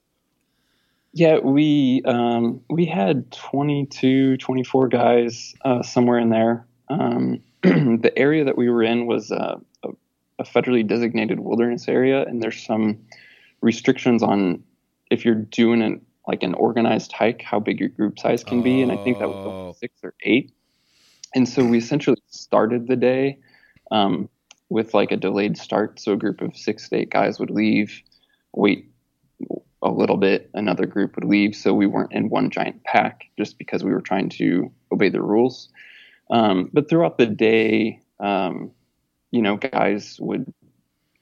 Yeah, 1.12 1.38
we 1.38 2.02
um, 2.06 2.62
we 2.70 2.86
had 2.86 3.30
22, 3.32 4.36
24 4.36 4.88
guys 4.88 5.54
uh, 5.64 5.82
somewhere 5.82 6.18
in 6.18 6.30
there. 6.30 6.66
Um, 6.88 7.40
the 7.62 8.12
area 8.16 8.44
that 8.44 8.56
we 8.56 8.70
were 8.70 8.82
in 8.82 9.06
was 9.06 9.32
uh, 9.32 9.56
a, 9.84 9.88
a 10.38 10.44
federally 10.44 10.86
designated 10.86 11.40
wilderness 11.40 11.88
area, 11.88 12.24
and 12.24 12.42
there's 12.42 12.64
some 12.64 13.00
restrictions 13.60 14.22
on 14.22 14.62
if 15.10 15.24
you're 15.24 15.34
doing 15.34 15.82
an 15.82 16.00
like 16.26 16.42
an 16.42 16.54
organized 16.54 17.12
hike, 17.12 17.42
how 17.42 17.58
big 17.58 17.80
your 17.80 17.88
group 17.88 18.18
size 18.18 18.44
can 18.44 18.62
be, 18.62 18.82
and 18.82 18.92
I 18.92 18.96
think 19.02 19.18
that 19.18 19.28
was 19.28 19.36
oh. 19.36 19.76
six 19.78 19.94
or 20.04 20.14
eight. 20.22 20.52
And 21.34 21.48
so 21.48 21.64
we 21.64 21.78
essentially 21.78 22.22
started 22.28 22.86
the 22.86 22.96
day 22.96 23.38
um, 23.90 24.28
with 24.68 24.94
like 24.94 25.10
a 25.10 25.16
delayed 25.16 25.56
start. 25.56 25.98
So 25.98 26.12
a 26.12 26.16
group 26.16 26.40
of 26.40 26.56
six 26.56 26.88
to 26.88 26.96
eight 26.96 27.10
guys 27.10 27.40
would 27.40 27.50
leave, 27.50 28.02
wait 28.52 28.90
a 29.82 29.90
little 29.90 30.16
bit, 30.16 30.50
another 30.54 30.86
group 30.86 31.16
would 31.16 31.24
leave. 31.24 31.56
So 31.56 31.72
we 31.72 31.86
weren't 31.86 32.12
in 32.12 32.28
one 32.28 32.50
giant 32.50 32.84
pack 32.84 33.22
just 33.38 33.58
because 33.58 33.82
we 33.82 33.92
were 33.92 34.02
trying 34.02 34.28
to 34.30 34.70
obey 34.92 35.08
the 35.08 35.22
rules. 35.22 35.68
Um, 36.30 36.70
but 36.72 36.88
throughout 36.88 37.18
the 37.18 37.26
day, 37.26 38.00
um, 38.20 38.72
you 39.30 39.42
know, 39.42 39.56
guys 39.56 40.18
would 40.20 40.52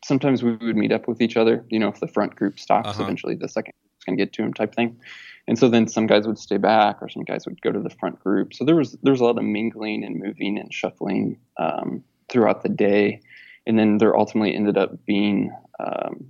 sometimes 0.04 0.42
we 0.42 0.56
would 0.56 0.76
meet 0.76 0.92
up 0.92 1.08
with 1.08 1.20
each 1.20 1.36
other. 1.36 1.64
You 1.70 1.78
know, 1.78 1.88
if 1.88 2.00
the 2.00 2.08
front 2.08 2.36
group 2.36 2.58
stops, 2.58 2.90
Uh-huh. 2.90 3.02
eventually 3.02 3.34
the 3.34 3.48
second 3.48 3.74
group's 3.82 4.04
going 4.04 4.18
to 4.18 4.24
get 4.24 4.32
to 4.34 4.42
him, 4.42 4.54
type 4.54 4.74
thing. 4.74 4.98
And 5.46 5.58
so 5.58 5.68
then 5.68 5.88
some 5.88 6.06
guys 6.06 6.26
would 6.26 6.38
stay 6.38 6.58
back, 6.58 6.98
or 7.00 7.08
some 7.08 7.24
guys 7.24 7.46
would 7.46 7.60
go 7.62 7.72
to 7.72 7.80
the 7.80 7.90
front 7.90 8.20
group. 8.20 8.52
So 8.54 8.64
there 8.64 8.76
was 8.76 8.92
there 9.02 9.12
was 9.12 9.20
a 9.20 9.24
lot 9.24 9.38
of 9.38 9.44
mingling 9.44 10.04
and 10.04 10.16
moving 10.18 10.58
and 10.58 10.72
shuffling 10.72 11.38
um, 11.58 12.04
throughout 12.28 12.62
the 12.62 12.68
day. 12.68 13.20
And 13.66 13.78
then 13.78 13.98
there 13.98 14.16
ultimately 14.16 14.54
ended 14.54 14.76
up 14.76 15.04
being 15.06 15.50
um, 15.80 16.26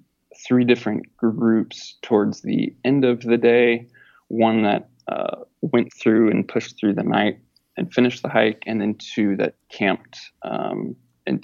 three 0.47 0.65
different 0.65 1.17
groups 1.17 1.97
towards 2.03 2.43
the 2.43 2.75
end 2.85 3.05
of 3.05 3.23
the 3.23 3.37
day. 3.37 3.87
One 4.29 4.63
that 4.63 4.89
uh, 5.09 5.39
went 5.63 5.93
through 5.93 6.31
and 6.31 6.47
pushed 6.47 6.79
through 6.79 6.95
the 6.95 7.03
night 7.03 7.39
and 7.77 7.93
finished 7.93 8.23
the 8.23 8.29
hike, 8.29 8.63
and 8.67 8.81
then 8.81 8.95
two 8.95 9.37
that 9.37 9.55
camped 9.69 10.19
um, 10.43 10.95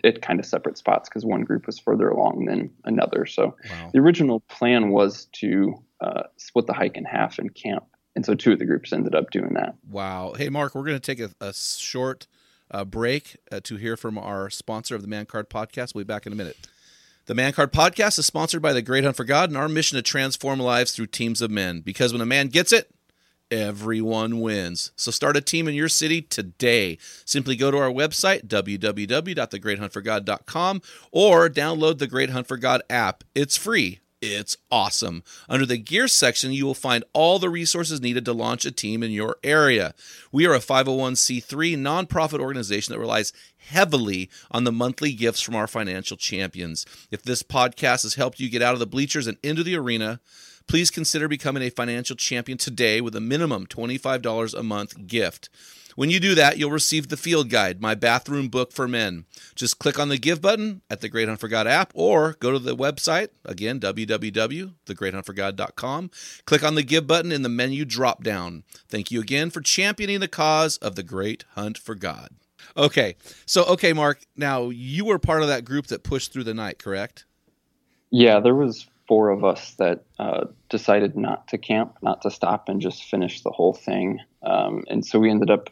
at 0.05 0.23
kind 0.23 0.41
of 0.41 0.47
separate 0.47 0.79
spots 0.79 1.09
because 1.09 1.25
one 1.25 1.43
group 1.43 1.67
was 1.67 1.79
further 1.79 2.09
along 2.09 2.47
than 2.47 2.71
another. 2.85 3.27
So 3.27 3.57
Wow. 3.71 3.91
the 3.93 3.99
original 4.01 4.41
plan 4.41 4.91
was 4.91 5.27
to 5.41 5.75
uh, 6.01 6.23
split 6.37 6.67
the 6.67 6.73
hike 6.73 6.97
in 6.97 7.05
half 7.05 7.39
and 7.39 7.55
camp. 7.55 7.85
And 8.17 8.25
so 8.25 8.35
two 8.35 8.53
of 8.53 8.59
the 8.59 8.65
groups 8.65 8.93
ended 8.93 9.15
up 9.15 9.31
doing 9.31 9.55
that. 9.55 9.75
Wow. 9.91 10.35
Hey, 10.37 10.49
Mark, 10.49 10.75
we're 10.75 10.85
going 10.85 11.01
to 11.01 11.15
take 11.15 11.21
a, 11.21 11.31
a 11.45 11.53
short 11.53 12.27
uh, 12.71 12.85
break 12.85 13.37
uh, 13.51 13.61
to 13.65 13.77
hear 13.77 13.97
from 13.97 14.17
our 14.19 14.51
sponsor 14.51 14.95
of 14.95 15.03
the 15.03 15.09
Man 15.09 15.27
Card 15.27 15.51
Podcast. 15.51 15.95
We'll 15.95 16.05
be 16.05 16.09
back 16.13 16.25
in 16.27 16.33
a 16.33 16.37
minute. 16.37 16.57
The 17.27 17.35
Man 17.35 17.53
Card 17.53 17.73
Podcast 17.73 18.19
is 18.19 18.27
sponsored 18.27 18.61
by 18.63 18.73
the 18.73 18.83
Great 18.83 19.03
Hunt 19.05 19.17
for 19.17 19.25
God 19.25 19.49
and 19.51 19.57
our 19.57 19.69
mission 19.69 19.97
to 19.97 20.03
transform 20.03 20.61
lives 20.61 20.93
through 20.93 21.07
teams 21.07 21.41
of 21.41 21.51
men. 21.51 21.81
Because 21.81 22.13
when 22.13 22.21
a 22.21 22.27
man 22.27 22.49
gets 22.49 22.73
it, 22.73 22.94
everyone 23.55 24.41
wins. 24.41 24.91
So 24.97 25.13
start 25.13 25.37
a 25.37 25.41
team 25.41 25.69
in 25.69 25.75
your 25.75 25.89
city 25.89 26.21
today. 26.21 26.99
Simply 27.25 27.55
go 27.55 27.71
to 27.71 27.79
our 27.79 27.91
website, 27.91 28.49
www.thegreathuntforgod.com, 28.49 30.83
or 31.13 31.49
download 31.49 31.99
the 31.99 32.09
Great 32.09 32.31
Hunt 32.31 32.49
for 32.49 32.57
God 32.57 32.83
app. 32.91 33.23
It's 33.35 33.57
free. 33.57 34.01
It's 34.21 34.57
awesome. 34.73 35.23
Under 35.49 35.67
the 35.67 35.77
gear 35.77 36.09
section, 36.09 36.53
you 36.53 36.65
will 36.65 36.75
find 36.75 37.05
all 37.13 37.39
the 37.39 37.51
resources 37.51 38.01
needed 38.01 38.25
to 38.25 38.33
launch 38.33 38.65
a 38.65 38.73
team 38.73 39.03
in 39.03 39.11
your 39.11 39.37
area. 39.45 39.95
We 40.33 40.47
are 40.47 40.55
a 40.55 40.61
501c3 40.61 41.77
nonprofit 41.77 42.41
organization 42.41 42.93
that 42.93 42.99
relies 42.99 43.35
heavily 43.59 44.31
on 44.51 44.65
the 44.65 44.73
monthly 44.73 45.13
gifts 45.13 45.43
from 45.43 45.55
our 45.55 45.67
financial 45.67 46.17
champions. 46.17 46.87
If 47.11 47.23
this 47.23 47.43
podcast 47.43 48.03
has 48.03 48.15
helped 48.15 48.41
you 48.41 48.49
get 48.49 48.63
out 48.63 48.73
of 48.73 48.81
the 48.81 48.87
bleachers 48.87 49.27
and 49.27 49.37
into 49.43 49.63
the 49.63 49.77
arena, 49.77 50.21
please 50.67 50.91
consider 50.91 51.29
becoming 51.29 51.63
a 51.63 51.71
financial 51.71 52.17
champion 52.17 52.59
today 52.59 53.01
with 53.01 53.17
a 53.17 53.21
minimum 53.21 53.67
$25 53.67 54.59
a 54.59 54.63
month 54.63 55.07
gift. 55.07 55.49
When 55.97 56.11
you 56.11 56.19
do 56.19 56.35
that, 56.35 56.59
you'll 56.59 56.73
receive 56.73 57.09
the 57.09 57.17
field 57.17 57.49
guide, 57.51 57.81
my 57.81 57.95
bathroom 57.95 58.49
book 58.49 58.73
for 58.73 58.89
men. 58.89 59.27
Just 59.55 59.79
click 59.79 59.97
on 59.99 60.09
the 60.09 60.19
give 60.19 60.43
button 60.43 60.83
at 60.91 61.01
the 61.01 61.09
Great 61.09 61.29
Hunt 61.29 61.39
for 61.39 61.47
God 61.47 61.69
app 61.69 61.93
or 61.95 62.35
go 62.41 62.51
to 62.51 62.59
the 62.59 62.77
website, 62.77 63.29
again, 63.45 63.79
www.thegreathuntforgod.com. 63.79 66.11
Click 66.47 66.65
on 66.65 66.75
the 66.75 66.83
give 66.83 67.07
button 67.07 67.31
in 67.31 67.43
the 67.43 67.49
menu 67.49 67.85
drop 67.85 68.25
down. 68.25 68.65
Thank 68.89 69.13
you 69.13 69.21
again 69.21 69.51
for 69.51 69.61
championing 69.61 70.19
the 70.19 70.27
cause 70.27 70.79
of 70.79 70.97
the 70.97 71.05
Great 71.05 71.45
Hunt 71.55 71.79
for 71.79 71.95
God. 71.95 72.31
Okay, 72.77 73.15
so, 73.47 73.65
okay, 73.67 73.93
Mark, 73.93 74.19
now 74.37 74.71
you 74.71 75.05
were 75.05 75.21
part 75.21 75.43
of 75.43 75.49
that 75.49 75.65
group 75.65 75.87
that 75.89 76.03
pushed 76.03 76.33
through 76.33 76.45
the 76.45 76.55
night, 76.55 76.81
correct? 76.81 77.25
Yeah, 78.11 78.41
there 78.41 78.55
was 78.55 78.87
four 79.07 79.31
of 79.31 79.45
us 79.45 79.75
that 79.75 80.05
uh, 80.19 80.47
decided 80.69 81.17
not 81.17 81.49
to 81.49 81.59
camp, 81.59 81.97
not 82.03 82.23
to 82.23 82.31
stop, 82.31 82.69
and 82.69 82.81
just 82.81 83.05
finish 83.05 83.43
the 83.43 83.51
whole 83.51 83.75
thing. 83.75 84.19
Um, 84.43 84.85
and 84.89 85.05
so 85.05 85.19
we 85.19 85.31
ended 85.31 85.51
up. 85.51 85.71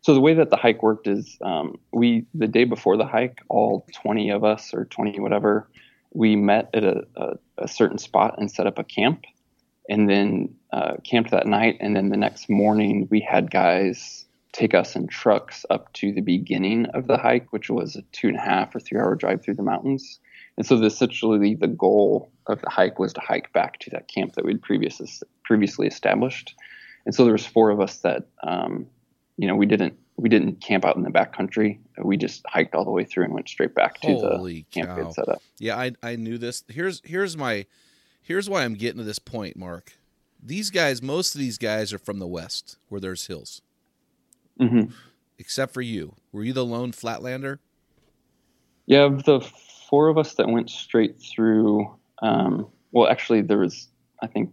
So 0.00 0.14
the 0.14 0.20
way 0.20 0.34
that 0.34 0.50
the 0.50 0.56
hike 0.56 0.82
worked 0.82 1.06
is, 1.06 1.38
um, 1.42 1.78
we 1.92 2.26
the 2.34 2.48
day 2.48 2.64
before 2.64 2.96
the 2.96 3.06
hike, 3.06 3.40
all 3.48 3.86
twenty 3.94 4.30
of 4.30 4.42
us 4.42 4.74
or 4.74 4.84
twenty 4.86 5.20
whatever, 5.20 5.68
we 6.12 6.34
met 6.34 6.70
at 6.74 6.84
a, 6.84 7.04
a, 7.16 7.34
a 7.58 7.68
certain 7.68 7.98
spot 7.98 8.34
and 8.38 8.50
set 8.50 8.66
up 8.66 8.78
a 8.78 8.84
camp, 8.84 9.24
and 9.88 10.08
then 10.08 10.54
uh, 10.72 10.94
camped 11.04 11.30
that 11.30 11.46
night. 11.46 11.76
And 11.80 11.94
then 11.94 12.08
the 12.08 12.16
next 12.16 12.50
morning, 12.50 13.06
we 13.10 13.20
had 13.20 13.50
guys 13.50 14.24
take 14.52 14.74
us 14.74 14.96
in 14.96 15.06
trucks 15.06 15.64
up 15.70 15.92
to 15.94 16.12
the 16.12 16.20
beginning 16.20 16.86
of 16.94 17.06
the 17.06 17.16
hike, 17.16 17.52
which 17.52 17.70
was 17.70 17.96
a 17.96 18.02
two 18.12 18.28
and 18.28 18.36
a 18.36 18.40
half 18.40 18.74
or 18.74 18.80
three 18.80 18.98
hour 18.98 19.14
drive 19.14 19.42
through 19.42 19.54
the 19.54 19.62
mountains. 19.62 20.20
And 20.56 20.66
so, 20.66 20.82
essentially, 20.82 21.54
the 21.54 21.66
goal 21.66 22.30
of 22.46 22.60
the 22.60 22.68
hike 22.68 22.98
was 22.98 23.12
to 23.14 23.20
hike 23.20 23.52
back 23.52 23.78
to 23.80 23.90
that 23.90 24.08
camp 24.08 24.34
that 24.34 24.44
we'd 24.44 24.62
previously 24.62 25.08
previously 25.44 25.86
established. 25.86 26.54
And 27.06 27.14
so, 27.14 27.24
there 27.24 27.32
was 27.32 27.46
four 27.46 27.70
of 27.70 27.80
us 27.80 27.98
that, 27.98 28.26
um, 28.42 28.86
you 29.36 29.48
know, 29.48 29.56
we 29.56 29.66
didn't 29.66 29.98
we 30.16 30.28
didn't 30.28 30.60
camp 30.60 30.84
out 30.84 30.96
in 30.96 31.02
the 31.02 31.10
back 31.10 31.34
country. 31.34 31.80
We 32.02 32.16
just 32.16 32.42
hiked 32.46 32.74
all 32.74 32.84
the 32.84 32.90
way 32.90 33.04
through 33.04 33.24
and 33.24 33.34
went 33.34 33.48
straight 33.48 33.74
back 33.74 34.00
to 34.02 34.08
Holy 34.08 34.66
the 34.72 34.80
camp 34.80 35.06
we 35.06 35.12
set 35.12 35.28
up. 35.28 35.42
Yeah, 35.58 35.76
I 35.76 35.92
I 36.02 36.16
knew 36.16 36.38
this. 36.38 36.64
Here's 36.68 37.00
here's 37.04 37.36
my 37.36 37.66
here's 38.20 38.48
why 38.48 38.64
I'm 38.64 38.74
getting 38.74 38.98
to 38.98 39.04
this 39.04 39.18
point, 39.18 39.56
Mark. 39.56 39.94
These 40.42 40.70
guys, 40.70 41.00
most 41.00 41.34
of 41.34 41.40
these 41.40 41.56
guys 41.56 41.92
are 41.92 41.98
from 41.98 42.18
the 42.18 42.26
west, 42.26 42.76
where 42.88 43.00
there's 43.00 43.26
hills. 43.26 43.62
hmm 44.58 44.84
Except 45.38 45.72
for 45.72 45.82
you. 45.82 46.14
Were 46.30 46.44
you 46.44 46.52
the 46.52 46.64
lone 46.64 46.92
flatlander? 46.92 47.58
Yeah, 48.86 49.08
the 49.08 49.40
four 49.92 50.08
of 50.08 50.16
us 50.16 50.36
that 50.36 50.48
went 50.48 50.70
straight 50.70 51.20
through, 51.20 51.86
um, 52.22 52.66
well, 52.92 53.10
actually, 53.10 53.42
there 53.42 53.58
was, 53.58 53.88
I 54.22 54.26
think, 54.26 54.50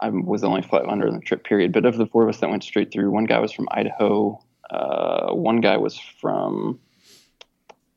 I 0.00 0.10
was 0.10 0.42
the 0.42 0.46
only 0.46 0.62
flatlander 0.62 1.08
in 1.08 1.14
the 1.14 1.20
trip 1.20 1.42
period. 1.42 1.72
But 1.72 1.84
of 1.84 1.96
the 1.96 2.06
four 2.06 2.22
of 2.22 2.28
us 2.28 2.38
that 2.38 2.50
went 2.50 2.62
straight 2.62 2.92
through, 2.92 3.10
one 3.10 3.24
guy 3.24 3.40
was 3.40 3.50
from 3.50 3.66
Idaho, 3.72 4.40
uh, 4.70 5.34
one 5.34 5.60
guy 5.60 5.76
was 5.76 5.98
from 5.98 6.78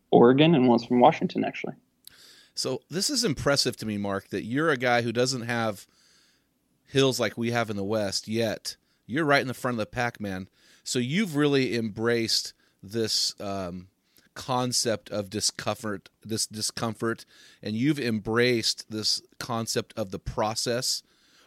Oregon, 0.09 0.55
and 0.55 0.63
one 0.63 0.79
was 0.79 0.85
from 0.85 0.99
Washington, 0.99 1.45
actually. 1.45 1.75
So 2.55 2.81
this 2.89 3.11
is 3.11 3.23
impressive 3.23 3.77
to 3.77 3.85
me, 3.85 3.99
Mark, 3.99 4.29
that 4.29 4.45
you're 4.45 4.71
a 4.71 4.77
guy 4.77 5.03
who 5.03 5.11
doesn't 5.11 5.43
have 5.43 5.85
hills 6.87 7.19
like 7.19 7.37
we 7.37 7.51
have 7.51 7.69
in 7.69 7.75
the 7.75 7.83
West 7.83 8.27
yet. 8.27 8.77
You're 9.05 9.25
right 9.25 9.41
in 9.43 9.47
the 9.47 9.53
front 9.53 9.75
of 9.75 9.79
the 9.79 9.85
pack, 9.85 10.19
man. 10.19 10.49
So 10.83 10.97
you've 10.97 11.35
really 11.35 11.75
embraced 11.75 12.53
this 12.81 13.39
um, 13.39 13.89
concept 14.35 15.09
of 15.09 15.29
discomfort, 15.29 16.09
this 16.23 16.47
discomfort, 16.47 17.25
and 17.61 17.75
you've 17.75 17.99
embraced 17.99 18.89
this 18.89 19.21
concept 19.39 19.93
of 19.97 20.11
the 20.11 20.19
process 20.19 21.03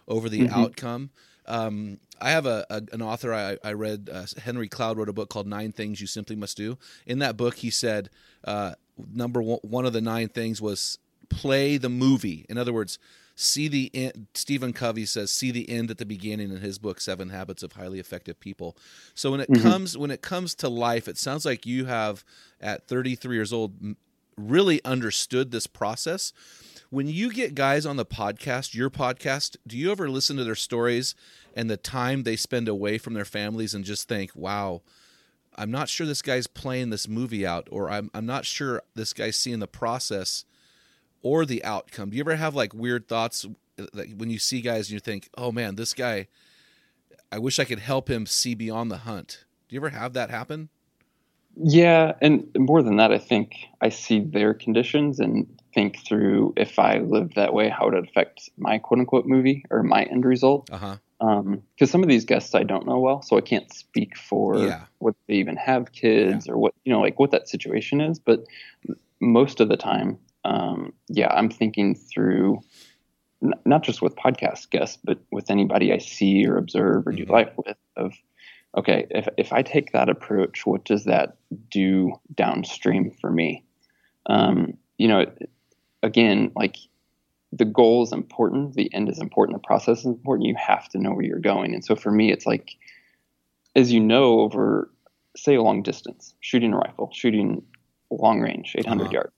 over 0.06 0.28
the 0.28 0.48
outcome. 0.48 1.10
Um, 1.46 1.98
I 2.20 2.30
have 2.30 2.46
a, 2.46 2.64
a 2.70 2.82
an 2.92 3.02
author 3.02 3.32
I, 3.34 3.56
I 3.64 3.72
read, 3.72 4.08
uh, 4.12 4.26
Henry 4.42 4.68
Cloud 4.68 4.96
wrote 4.96 5.08
a 5.08 5.12
book 5.12 5.28
called 5.28 5.46
Nine 5.46 5.72
Things 5.72 6.00
You 6.00 6.06
Simply 6.06 6.36
Must 6.36 6.56
Do. 6.56 6.78
In 7.06 7.18
that 7.18 7.36
book, 7.36 7.56
he 7.56 7.70
said 7.70 8.10
uh, 8.44 8.74
number 9.12 9.42
one, 9.42 9.58
one 9.62 9.86
of 9.86 9.92
the 9.92 10.00
nine 10.00 10.28
things 10.28 10.60
was 10.60 10.98
play 11.28 11.78
the 11.78 11.88
movie. 11.88 12.46
In 12.48 12.58
other 12.58 12.72
words, 12.72 12.98
see 13.43 13.68
the 13.68 13.90
end. 13.95 14.28
Stephen 14.34 14.72
Covey 14.72 15.07
says 15.07 15.30
see 15.30 15.51
the 15.51 15.68
end 15.68 15.90
at 15.90 15.99
the 15.99 16.07
beginning 16.07 16.51
in 16.51 16.59
his 16.59 16.78
book 16.78 17.01
Seven 17.01 17.30
Habits 17.30 17.62
of 17.62 17.72
Highly 17.72 17.99
Effective 17.99 18.38
People. 18.40 18.76
So 19.14 19.30
when 19.30 19.40
it 19.40 19.51
mm-hmm. 19.51 19.62
comes 19.62 19.99
when 19.99 20.11
it 20.11 20.22
comes 20.22 20.55
to 20.57 20.68
life, 20.68 21.09
it 21.09 21.18
sounds 21.18 21.45
like 21.45 21.66
you 21.66 21.86
have 21.86 22.24
at 22.61 22.86
33 22.86 23.34
years 23.36 23.53
old 23.53 23.74
really 24.36 24.82
understood 24.84 25.51
this 25.51 25.66
process. 25.66 26.32
When 26.90 27.07
you 27.07 27.32
get 27.32 27.55
guys 27.55 27.86
on 27.86 27.97
the 27.97 28.05
podcast, 28.05 28.74
your 28.74 28.90
podcast, 28.90 29.57
do 29.66 29.78
you 29.78 29.90
ever 29.90 30.11
listen 30.11 30.36
to 30.36 30.45
their 30.45 30.55
stories 30.55 31.14
and 31.55 31.70
the 31.70 31.76
time 31.76 32.22
they 32.22 32.36
spend 32.36 32.68
away 32.68 32.99
from 32.99 33.14
their 33.14 33.24
families 33.24 33.74
and 33.74 33.84
just 33.84 34.09
think, 34.09 34.34
"Wow, 34.34 34.82
I'm 35.57 35.70
not 35.70 35.88
sure 35.88 36.07
this 36.07 36.22
guy's 36.22 36.47
playing 36.47 36.90
this 36.90 37.09
movie 37.09 37.47
out, 37.47 37.68
or 37.70 37.90
I'm 37.90 38.11
I'm 38.14 38.26
not 38.26 38.47
sure 38.47 38.82
this 38.95 39.12
guy's 39.12 39.36
seeing 39.36 39.59
the 39.59 39.66
process 39.66 40.45
or 41.22 41.44
the 41.46 41.64
outcome. 41.64 42.10
Do 42.10 42.16
you 42.16 42.22
ever 42.22 42.36
have 42.36 42.54
like 42.54 42.74
weird 42.74 43.08
thoughts 43.08 43.46
like 43.92 44.12
when 44.16 44.30
you 44.30 44.38
see 44.38 44.60
guys 44.60 44.88
and 44.88 44.94
you 44.94 45.00
think, 45.00 45.28
"Oh 45.36 45.52
man, 45.52 45.76
this 45.76 45.94
guy, 45.94 46.28
I 47.30 47.38
wish 47.38 47.58
I 47.58 47.64
could 47.64 47.78
help 47.80 48.08
him 48.08 48.26
see 48.26 48.54
beyond 48.54 48.90
the 48.90 48.98
hunt." 48.98 49.44
Do 49.68 49.74
you 49.74 49.80
ever 49.80 49.90
have 49.90 50.12
that 50.12 50.30
happen? 50.30 50.68
Yeah, 51.56 52.12
and 52.22 52.46
more 52.56 52.82
than 52.82 52.96
that, 52.96 53.12
I 53.12 53.18
think 53.18 53.52
I 53.80 53.90
see 53.90 54.20
their 54.20 54.54
conditions 54.54 55.20
and 55.20 55.46
think 55.74 55.98
through 56.06 56.54
if 56.56 56.78
I 56.78 56.98
lived 56.98 57.34
that 57.36 57.52
way, 57.52 57.68
how 57.68 57.86
would 57.86 57.94
it 57.94 58.08
affect 58.08 58.48
my 58.56 58.78
quote 58.78 59.00
unquote 59.00 59.26
movie 59.26 59.64
or 59.70 59.82
my 59.82 60.02
end 60.04 60.24
result? 60.24 60.70
Uh 60.70 60.78
huh. 60.78 60.96
because 61.74 61.90
some 61.90 62.02
of 62.02 62.08
these 62.08 62.24
guests 62.24 62.54
I 62.54 62.64
don't 62.64 62.86
know 62.86 62.98
well, 62.98 63.22
so 63.22 63.36
I 63.36 63.42
can't 63.42 63.72
speak 63.72 64.16
for 64.16 64.58
Yeah. 64.58 64.84
what 64.98 65.14
they 65.28 65.34
even 65.34 65.56
have 65.56 65.92
kids 65.92 66.48
or 66.48 66.58
what 66.58 66.74
you 66.84 66.92
know, 66.92 67.00
like 67.00 67.18
what 67.18 67.30
that 67.30 67.48
situation 67.48 68.00
is. 68.00 68.18
But 68.18 68.44
most 69.20 69.60
of 69.60 69.68
the 69.68 69.76
time, 69.76 70.18
um, 70.45 70.93
yeah, 71.09 71.32
I'm 71.32 71.51
thinking 71.51 71.95
through 71.95 72.61
n- 73.43 73.55
not 73.64 73.82
just 73.82 74.03
with 74.03 74.16
podcast 74.16 74.70
guests, 74.70 74.99
but 75.05 75.18
with 75.30 75.51
anybody 75.51 75.93
I 75.93 75.99
see 75.99 76.47
or 76.47 76.57
observe 76.57 77.07
or 77.07 77.12
do 77.12 77.24
Mhm. 77.24 77.30
life 77.30 77.53
with. 77.57 77.76
Of 77.97 78.12
okay, 78.76 79.07
if 79.11 79.28
if 79.36 79.53
I 79.53 79.62
take 79.62 79.93
that 79.93 80.09
approach, 80.09 80.64
what 80.66 80.84
does 80.84 81.05
that 81.05 81.36
do 81.70 82.12
downstream 82.34 83.11
for 83.20 83.30
me? 83.30 83.64
Um, 84.26 84.76
you 84.99 85.09
know, 85.09 85.26
again, 86.03 86.53
like 86.57 86.76
the 87.53 87.64
goal 87.66 88.03
is 88.03 88.12
important, 88.12 88.74
the 88.74 88.93
end 88.95 89.09
is 89.11 89.18
important, 89.18 89.57
the 89.61 89.66
process 89.66 89.99
is 90.01 90.07
important. 90.07 90.47
You 90.49 90.55
have 90.57 90.88
to 90.90 90.99
know 90.99 91.12
where 91.12 91.24
you're 91.24 91.38
going. 91.38 91.74
And 91.74 91.84
so 91.84 91.95
for 91.95 92.11
me, 92.11 92.32
it's 92.32 92.47
like, 92.47 92.70
as 93.76 93.93
you 93.93 94.01
know, 94.01 94.40
over 94.40 94.90
say 95.36 95.55
a 95.57 95.62
long 95.62 95.82
distance, 95.82 96.34
shooting 96.40 96.72
a 96.72 96.76
rifle, 96.78 97.11
shooting 97.12 97.62
long 98.11 98.40
range, 98.40 98.74
800 98.76 99.05
Uh-huh. 99.05 99.12
yards. 99.12 99.32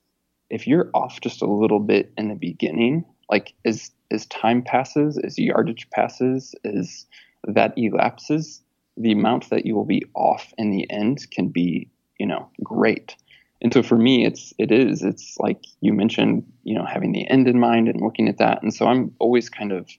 If 0.49 0.67
you're 0.67 0.89
off 0.93 1.21
just 1.21 1.41
a 1.41 1.49
little 1.49 1.79
bit 1.79 2.11
in 2.17 2.29
the 2.29 2.35
beginning, 2.35 3.05
like 3.29 3.53
as 3.65 3.91
as 4.11 4.25
time 4.27 4.61
passes, 4.61 5.17
as 5.17 5.37
yardage 5.37 5.89
passes, 5.89 6.53
as 6.63 7.05
that 7.47 7.73
elapses, 7.77 8.61
the 8.97 9.11
amount 9.11 9.49
that 9.49 9.65
you 9.65 9.75
will 9.75 9.85
be 9.85 10.03
off 10.13 10.53
in 10.57 10.71
the 10.71 10.89
end 10.89 11.29
can 11.31 11.47
be, 11.49 11.89
you 12.19 12.25
know, 12.25 12.47
great. 12.63 13.15
And 13.61 13.73
so 13.73 13.81
for 13.81 13.97
me, 13.97 14.25
it's 14.25 14.53
it 14.57 14.71
is 14.71 15.01
it's 15.01 15.37
like 15.39 15.63
you 15.81 15.93
mentioned, 15.93 16.43
you 16.63 16.75
know, 16.75 16.85
having 16.85 17.11
the 17.11 17.27
end 17.29 17.47
in 17.47 17.59
mind 17.59 17.87
and 17.87 18.01
looking 18.01 18.29
at 18.29 18.37
that. 18.37 18.61
And 18.61 18.73
so 18.73 18.87
I'm 18.87 19.13
always 19.19 19.49
kind 19.49 19.71
of 19.71 19.89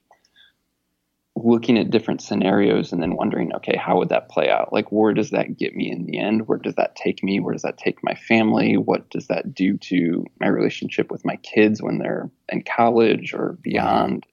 looking 1.43 1.77
at 1.77 1.89
different 1.89 2.21
scenarios 2.21 2.91
and 2.91 3.01
then 3.01 3.15
wondering, 3.15 3.53
okay, 3.55 3.77
how 3.77 3.97
would 3.97 4.09
that 4.09 4.29
play 4.29 4.49
out? 4.49 4.71
Like, 4.71 4.91
where 4.91 5.13
does 5.13 5.31
that 5.31 5.57
get 5.57 5.75
me 5.75 5.91
in 5.91 6.05
the 6.05 6.17
end? 6.17 6.47
Where 6.47 6.57
does 6.57 6.75
that 6.75 6.95
take 6.95 7.23
me? 7.23 7.39
Where 7.39 7.53
does 7.53 7.63
that 7.63 7.77
take 7.77 8.03
my 8.03 8.15
family? 8.15 8.77
What 8.77 9.09
does 9.09 9.27
that 9.27 9.53
do 9.53 9.77
to 9.77 10.25
my 10.39 10.47
relationship 10.47 11.11
with 11.11 11.25
my 11.25 11.35
kids 11.37 11.81
when 11.81 11.97
they're 11.97 12.29
in 12.49 12.63
college 12.63 13.33
or 13.33 13.57
beyond? 13.61 14.25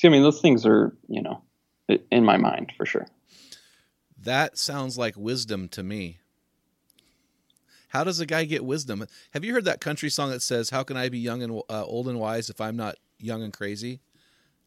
See, 0.00 0.08
I 0.08 0.10
mean, 0.10 0.22
those 0.22 0.40
things 0.40 0.64
are, 0.64 0.96
you 1.08 1.22
know, 1.22 1.42
in 2.10 2.24
my 2.24 2.36
mind 2.36 2.72
for 2.76 2.86
sure. 2.86 3.06
That 4.20 4.58
sounds 4.58 4.98
like 4.98 5.16
wisdom 5.16 5.68
to 5.68 5.82
me. 5.82 6.18
How 7.88 8.04
does 8.04 8.20
a 8.20 8.26
guy 8.26 8.44
get 8.44 8.64
wisdom? 8.64 9.06
Have 9.32 9.44
you 9.44 9.54
heard 9.54 9.64
that 9.64 9.80
country 9.80 10.10
song 10.10 10.30
that 10.30 10.42
says, 10.42 10.70
"How 10.70 10.82
can 10.82 10.96
I 10.96 11.08
be 11.08 11.18
young 11.18 11.42
and 11.42 11.62
uh, 11.70 11.84
old 11.84 12.08
and 12.08 12.20
wise 12.20 12.50
if 12.50 12.60
I'm 12.60 12.76
not 12.76 12.96
young 13.18 13.42
and 13.42 13.52
crazy"? 13.52 14.00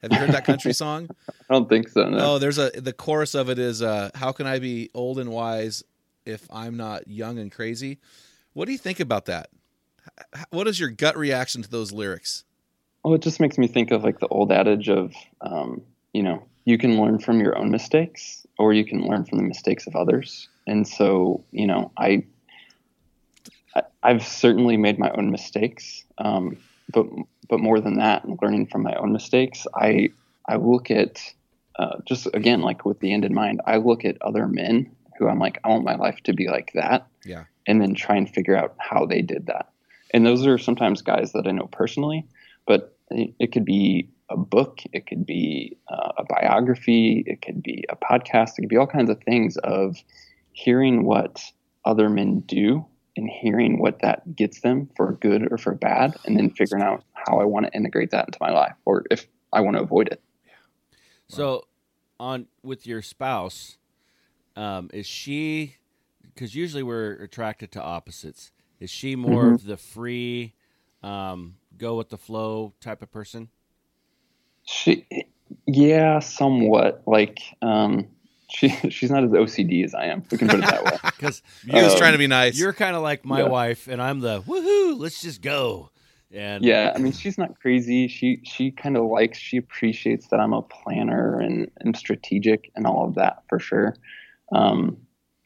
Have 0.02 0.12
you 0.12 0.18
heard 0.18 0.32
that 0.32 0.46
country 0.46 0.74
song? 0.86 1.10
I 1.30 1.54
don't 1.54 1.70
think 1.70 1.90
so. 1.90 2.10
No. 2.10 2.34
Oh, 2.34 2.40
there's 2.40 2.58
a 2.58 2.70
the 2.72 2.94
chorus 2.94 3.36
of 3.36 3.50
it 3.50 3.60
is, 3.60 3.82
uh, 3.82 4.10
"How 4.16 4.32
can 4.32 4.48
I 4.48 4.60
be 4.60 4.90
old 4.94 5.20
and 5.20 5.32
wise 5.32 5.84
if 6.26 6.48
I'm 6.52 6.78
not 6.78 7.08
young 7.08 7.38
and 7.38 7.52
crazy?" 7.52 8.00
What 8.54 8.66
do 8.66 8.72
you 8.72 8.78
think 8.78 9.00
about 9.00 9.26
that? 9.26 9.50
What 10.50 10.68
is 10.68 10.80
your 10.80 10.90
gut 10.90 11.18
reaction 11.18 11.62
to 11.62 11.70
those 11.70 11.92
lyrics? 11.92 12.44
Well, 13.04 13.14
it 13.14 13.22
just 13.22 13.40
makes 13.40 13.58
me 13.58 13.68
think 13.68 13.92
of 13.92 14.04
like 14.04 14.20
the 14.20 14.28
old 14.28 14.52
adage 14.52 14.90
of, 14.90 15.14
um, 15.42 15.82
you 16.14 16.22
know, 16.22 16.44
you 16.66 16.78
can 16.78 17.00
learn 17.02 17.20
from 17.20 17.40
your 17.40 17.58
own 17.58 17.72
mistakes 17.72 18.46
or 18.60 18.74
you 18.74 18.86
can 18.86 19.08
learn 19.08 19.26
from 19.26 19.38
the 19.38 19.44
mistakes 19.44 19.88
of 19.88 19.96
others. 19.96 20.50
And 20.68 20.88
so, 20.88 21.44
you 21.52 21.66
know, 21.66 21.92
I, 21.98 22.26
I 23.76 23.84
I've 24.04 24.26
certainly 24.26 24.78
made 24.78 25.00
my 25.00 25.10
own 25.12 25.32
mistakes, 25.32 26.04
um, 26.18 26.58
but 26.94 27.08
but 27.52 27.60
more 27.60 27.82
than 27.82 27.98
that, 27.98 28.24
learning 28.42 28.66
from 28.68 28.82
my 28.82 28.96
own 28.96 29.12
mistakes, 29.12 29.68
I 29.76 30.10
I 30.48 30.56
look 30.56 30.90
at 30.90 31.22
uh, 31.78 31.98
just 32.06 32.28
again 32.34 32.62
like 32.62 32.86
with 32.86 33.00
the 33.02 33.14
end 33.14 33.26
in 33.26 33.34
mind, 33.34 33.60
I 33.68 33.78
look 33.78 34.06
at 34.06 34.18
other 34.22 34.48
men 34.48 34.90
who 35.20 35.28
I'm 35.28 35.38
like, 35.38 35.60
I 35.64 35.68
want 35.68 35.84
my 35.84 35.96
life 35.96 36.20
to 36.24 36.34
be 36.34 36.48
like 36.48 36.72
that, 36.74 37.06
Yeah. 37.26 37.44
and 37.68 37.80
then 37.82 37.94
try 37.94 38.16
and 38.16 38.28
figure 38.28 38.56
out 38.56 38.74
how 38.80 39.06
they 39.06 39.22
did 39.22 39.48
that. 39.48 39.70
And 40.14 40.26
those 40.26 40.48
are 40.48 40.58
sometimes 40.58 41.02
guys 41.02 41.34
that 41.34 41.46
I 41.46 41.52
know 41.52 41.68
personally, 41.68 42.26
but 42.66 42.98
it, 43.12 43.34
it 43.38 43.52
could 43.52 43.66
be 43.66 44.10
a 44.30 44.38
book, 44.38 44.80
it 44.94 45.06
could 45.06 45.26
be 45.26 45.78
uh, 45.90 46.14
a 46.20 46.24
biography, 46.24 47.22
it 47.28 47.42
could 47.42 47.62
be 47.62 47.84
a 47.90 47.98
podcast, 47.98 48.52
it 48.58 48.62
could 48.62 48.70
be 48.70 48.78
all 48.78 48.88
kinds 48.88 49.10
of 49.10 49.22
things 49.24 49.58
of 49.58 49.98
hearing 50.54 51.04
what 51.04 51.44
other 51.84 52.10
men 52.10 52.40
do 52.46 52.86
and 53.18 53.30
hearing 53.30 53.80
what 53.80 54.02
that 54.02 54.36
gets 54.36 54.62
them 54.62 54.90
for 54.96 55.14
good 55.14 55.52
or 55.52 55.58
for 55.58 55.76
bad, 55.76 56.16
and 56.26 56.38
then 56.38 56.50
figuring 56.52 56.84
out 56.84 57.04
how 57.14 57.40
I 57.40 57.46
want 57.46 57.68
to 57.68 57.74
integrate 57.74 58.12
that 58.12 58.28
into 58.28 58.40
my 58.42 58.52
life 58.52 58.76
or 58.86 59.06
if 59.12 59.28
I 59.54 59.62
want 59.62 59.78
to 59.78 59.84
avoid 59.84 60.10
it. 60.10 60.22
So, 61.28 61.66
on 62.20 62.48
with 62.64 62.88
your 62.88 63.02
spouse, 63.02 63.78
um, 64.56 64.90
is 64.94 65.08
she? 65.08 65.78
Because 66.24 66.56
usually 66.56 66.84
we're 66.84 67.14
attracted 67.14 67.72
to 67.74 67.82
opposites. 67.82 68.52
Is 68.80 68.90
she 68.90 69.16
more 69.16 69.48
Mm-hmm. 69.48 69.50
of 69.50 69.66
the 69.66 69.78
free, 69.78 70.56
um, 71.04 71.56
go 71.78 71.96
with 71.98 72.10
the 72.10 72.18
flow 72.18 72.74
type 72.82 73.02
of 73.02 73.12
person? 73.12 73.50
She, 74.66 75.08
yeah, 75.68 76.20
somewhat. 76.20 77.04
Like, 77.08 77.40
um, 77.62 78.08
she 78.52 78.70
she's 78.90 79.10
not 79.12 79.24
as 79.24 79.32
OCD 79.32 79.84
as 79.84 79.94
I 79.96 80.06
am. 80.06 80.24
We 80.32 80.38
can 80.38 80.48
put 80.48 80.60
it 80.60 80.66
that 80.66 80.84
way. 80.84 80.98
Because 81.04 81.42
He 81.66 81.82
was 81.82 81.94
Um, 81.94 81.98
trying 82.00 82.12
to 82.14 82.18
be 82.18 82.28
nice. 82.28 82.58
you're 82.60 82.74
kind 82.74 82.96
of 82.96 83.02
like 83.02 83.24
my 83.26 83.40
Yeah. 83.40 83.48
wife, 83.48 83.88
and 83.88 84.02
I'm 84.02 84.20
the 84.20 84.42
woohoo. 84.42 85.00
Let's 85.00 85.22
just 85.22 85.42
go. 85.42 85.90
And 86.34 86.64
Yeah, 86.64 86.94
I 86.96 87.00
mean, 87.00 87.12
she's 87.12 87.38
not 87.38 87.60
crazy. 87.60 88.08
She 88.08 88.40
she 88.44 88.72
kind 88.72 88.96
of 88.98 89.06
likes, 89.06 89.38
she 89.38 89.58
appreciates 89.58 90.28
that 90.30 90.40
I'm 90.40 90.54
a 90.54 90.62
planner 90.62 91.40
and, 91.40 91.70
and 91.82 91.96
strategic 91.96 92.72
and 92.76 92.88
all 92.88 93.06
of 93.06 93.16
that 93.16 93.44
for 93.50 93.60
sure. 93.60 93.96
Um, 94.52 94.98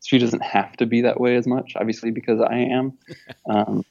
she 0.04 0.20
doesn't 0.20 0.44
have 0.44 0.78
to 0.78 0.86
be 0.86 1.02
that 1.02 1.20
way 1.20 1.36
as 1.36 1.48
much, 1.48 1.74
obviously, 1.76 2.12
because 2.12 2.40
I 2.42 2.56
am. 2.58 2.94
Um, 3.50 3.84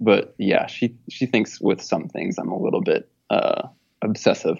but 0.00 0.34
yeah, 0.38 0.66
she 0.66 0.94
she 1.08 1.26
thinks 1.26 1.60
with 1.60 1.80
some 1.82 2.08
things 2.08 2.38
I'm 2.38 2.50
a 2.50 2.58
little 2.58 2.80
bit 2.80 3.08
uh, 3.28 3.68
obsessive. 4.02 4.56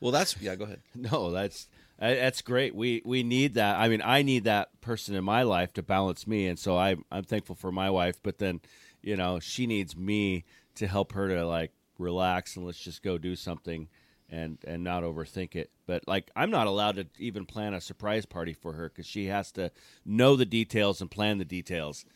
well, 0.00 0.10
that's 0.12 0.36
yeah. 0.40 0.54
Go 0.56 0.64
ahead. 0.64 0.80
No, 0.94 1.30
that's 1.30 1.66
Uh, 2.00 2.14
that's 2.14 2.40
great. 2.40 2.74
We 2.74 3.02
we 3.04 3.22
need 3.22 3.54
that. 3.54 3.78
I 3.78 3.88
mean, 3.88 4.00
I 4.02 4.22
need 4.22 4.44
that 4.44 4.80
person 4.80 5.14
in 5.14 5.24
my 5.24 5.42
life 5.42 5.72
to 5.74 5.82
balance 5.82 6.26
me, 6.26 6.46
and 6.46 6.58
so 6.58 6.78
I'm 6.78 7.04
I'm 7.12 7.24
thankful 7.24 7.54
for 7.56 7.70
my 7.70 7.90
wife. 7.90 8.20
But 8.22 8.38
then, 8.38 8.60
you 9.02 9.16
know, 9.16 9.38
she 9.38 9.66
needs 9.66 9.96
me 9.96 10.44
to 10.76 10.86
help 10.86 11.12
her 11.12 11.28
to 11.28 11.46
like 11.46 11.72
relax 11.98 12.56
and 12.56 12.64
let's 12.64 12.78
just 12.80 13.02
go 13.02 13.18
do 13.18 13.36
something 13.36 13.88
and 14.30 14.58
and 14.66 14.82
not 14.82 15.02
overthink 15.02 15.54
it. 15.54 15.70
But 15.86 16.08
like, 16.08 16.30
I'm 16.34 16.50
not 16.50 16.66
allowed 16.66 16.96
to 16.96 17.06
even 17.18 17.44
plan 17.44 17.74
a 17.74 17.80
surprise 17.82 18.24
party 18.24 18.54
for 18.54 18.72
her 18.72 18.88
because 18.88 19.06
she 19.06 19.26
has 19.26 19.52
to 19.52 19.70
know 20.06 20.36
the 20.36 20.46
details 20.46 21.02
and 21.02 21.10
plan 21.10 21.36
the 21.36 21.44
details. 21.44 22.06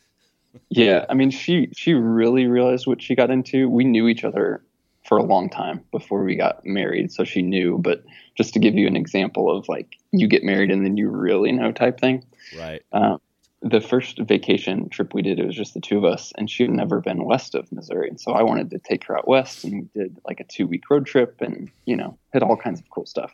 Yeah, 0.69 1.05
I 1.09 1.13
mean, 1.13 1.31
she 1.31 1.69
she 1.75 1.93
really 1.93 2.47
realized 2.47 2.87
what 2.87 3.01
she 3.01 3.15
got 3.15 3.29
into. 3.29 3.69
We 3.69 3.83
knew 3.83 4.07
each 4.07 4.23
other 4.23 4.64
for 5.05 5.17
a 5.17 5.23
long 5.23 5.49
time 5.49 5.83
before 5.91 6.23
we 6.23 6.35
got 6.35 6.65
married, 6.65 7.11
so 7.11 7.23
she 7.23 7.41
knew. 7.41 7.77
But 7.77 8.03
just 8.35 8.53
to 8.53 8.59
give 8.59 8.75
you 8.75 8.87
an 8.87 8.95
example 8.95 9.55
of 9.55 9.69
like 9.69 9.97
you 10.11 10.27
get 10.27 10.43
married 10.43 10.71
and 10.71 10.83
then 10.83 10.97
you 10.97 11.09
really 11.09 11.51
know 11.51 11.71
type 11.71 11.99
thing. 11.99 12.23
Right. 12.57 12.81
Um, 12.91 13.21
the 13.61 13.81
first 13.81 14.19
vacation 14.19 14.89
trip 14.89 15.13
we 15.13 15.23
did, 15.23 15.39
it 15.39 15.45
was 15.45 15.55
just 15.55 15.73
the 15.73 15.79
two 15.79 15.97
of 15.97 16.05
us, 16.05 16.31
and 16.37 16.49
she 16.49 16.63
had 16.63 16.71
never 16.71 17.01
been 17.01 17.25
west 17.25 17.55
of 17.55 17.71
Missouri, 17.71 18.09
and 18.09 18.21
so 18.21 18.33
I 18.33 18.43
wanted 18.43 18.69
to 18.71 18.79
take 18.79 19.03
her 19.05 19.17
out 19.17 19.27
west, 19.27 19.63
and 19.63 19.73
we 19.73 20.01
did 20.01 20.19
like 20.25 20.39
a 20.39 20.43
two 20.43 20.67
week 20.67 20.89
road 20.89 21.05
trip, 21.05 21.41
and 21.41 21.71
you 21.85 21.95
know, 21.95 22.17
hit 22.31 22.43
all 22.43 22.57
kinds 22.57 22.79
of 22.79 22.89
cool 22.89 23.05
stuff. 23.05 23.31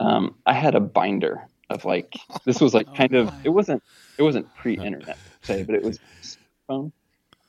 Um, 0.00 0.34
I 0.46 0.54
had 0.54 0.74
a 0.74 0.80
binder 0.80 1.46
of 1.68 1.84
like 1.84 2.14
this 2.46 2.60
was 2.60 2.72
like 2.72 2.94
kind 2.96 3.14
of 3.14 3.32
it 3.44 3.50
wasn't 3.50 3.82
it 4.16 4.22
wasn't 4.22 4.54
pre 4.56 4.78
internet 4.78 5.18
say, 5.42 5.62
but 5.62 5.74
it 5.74 5.82
was 5.82 5.98
phone, 6.66 6.92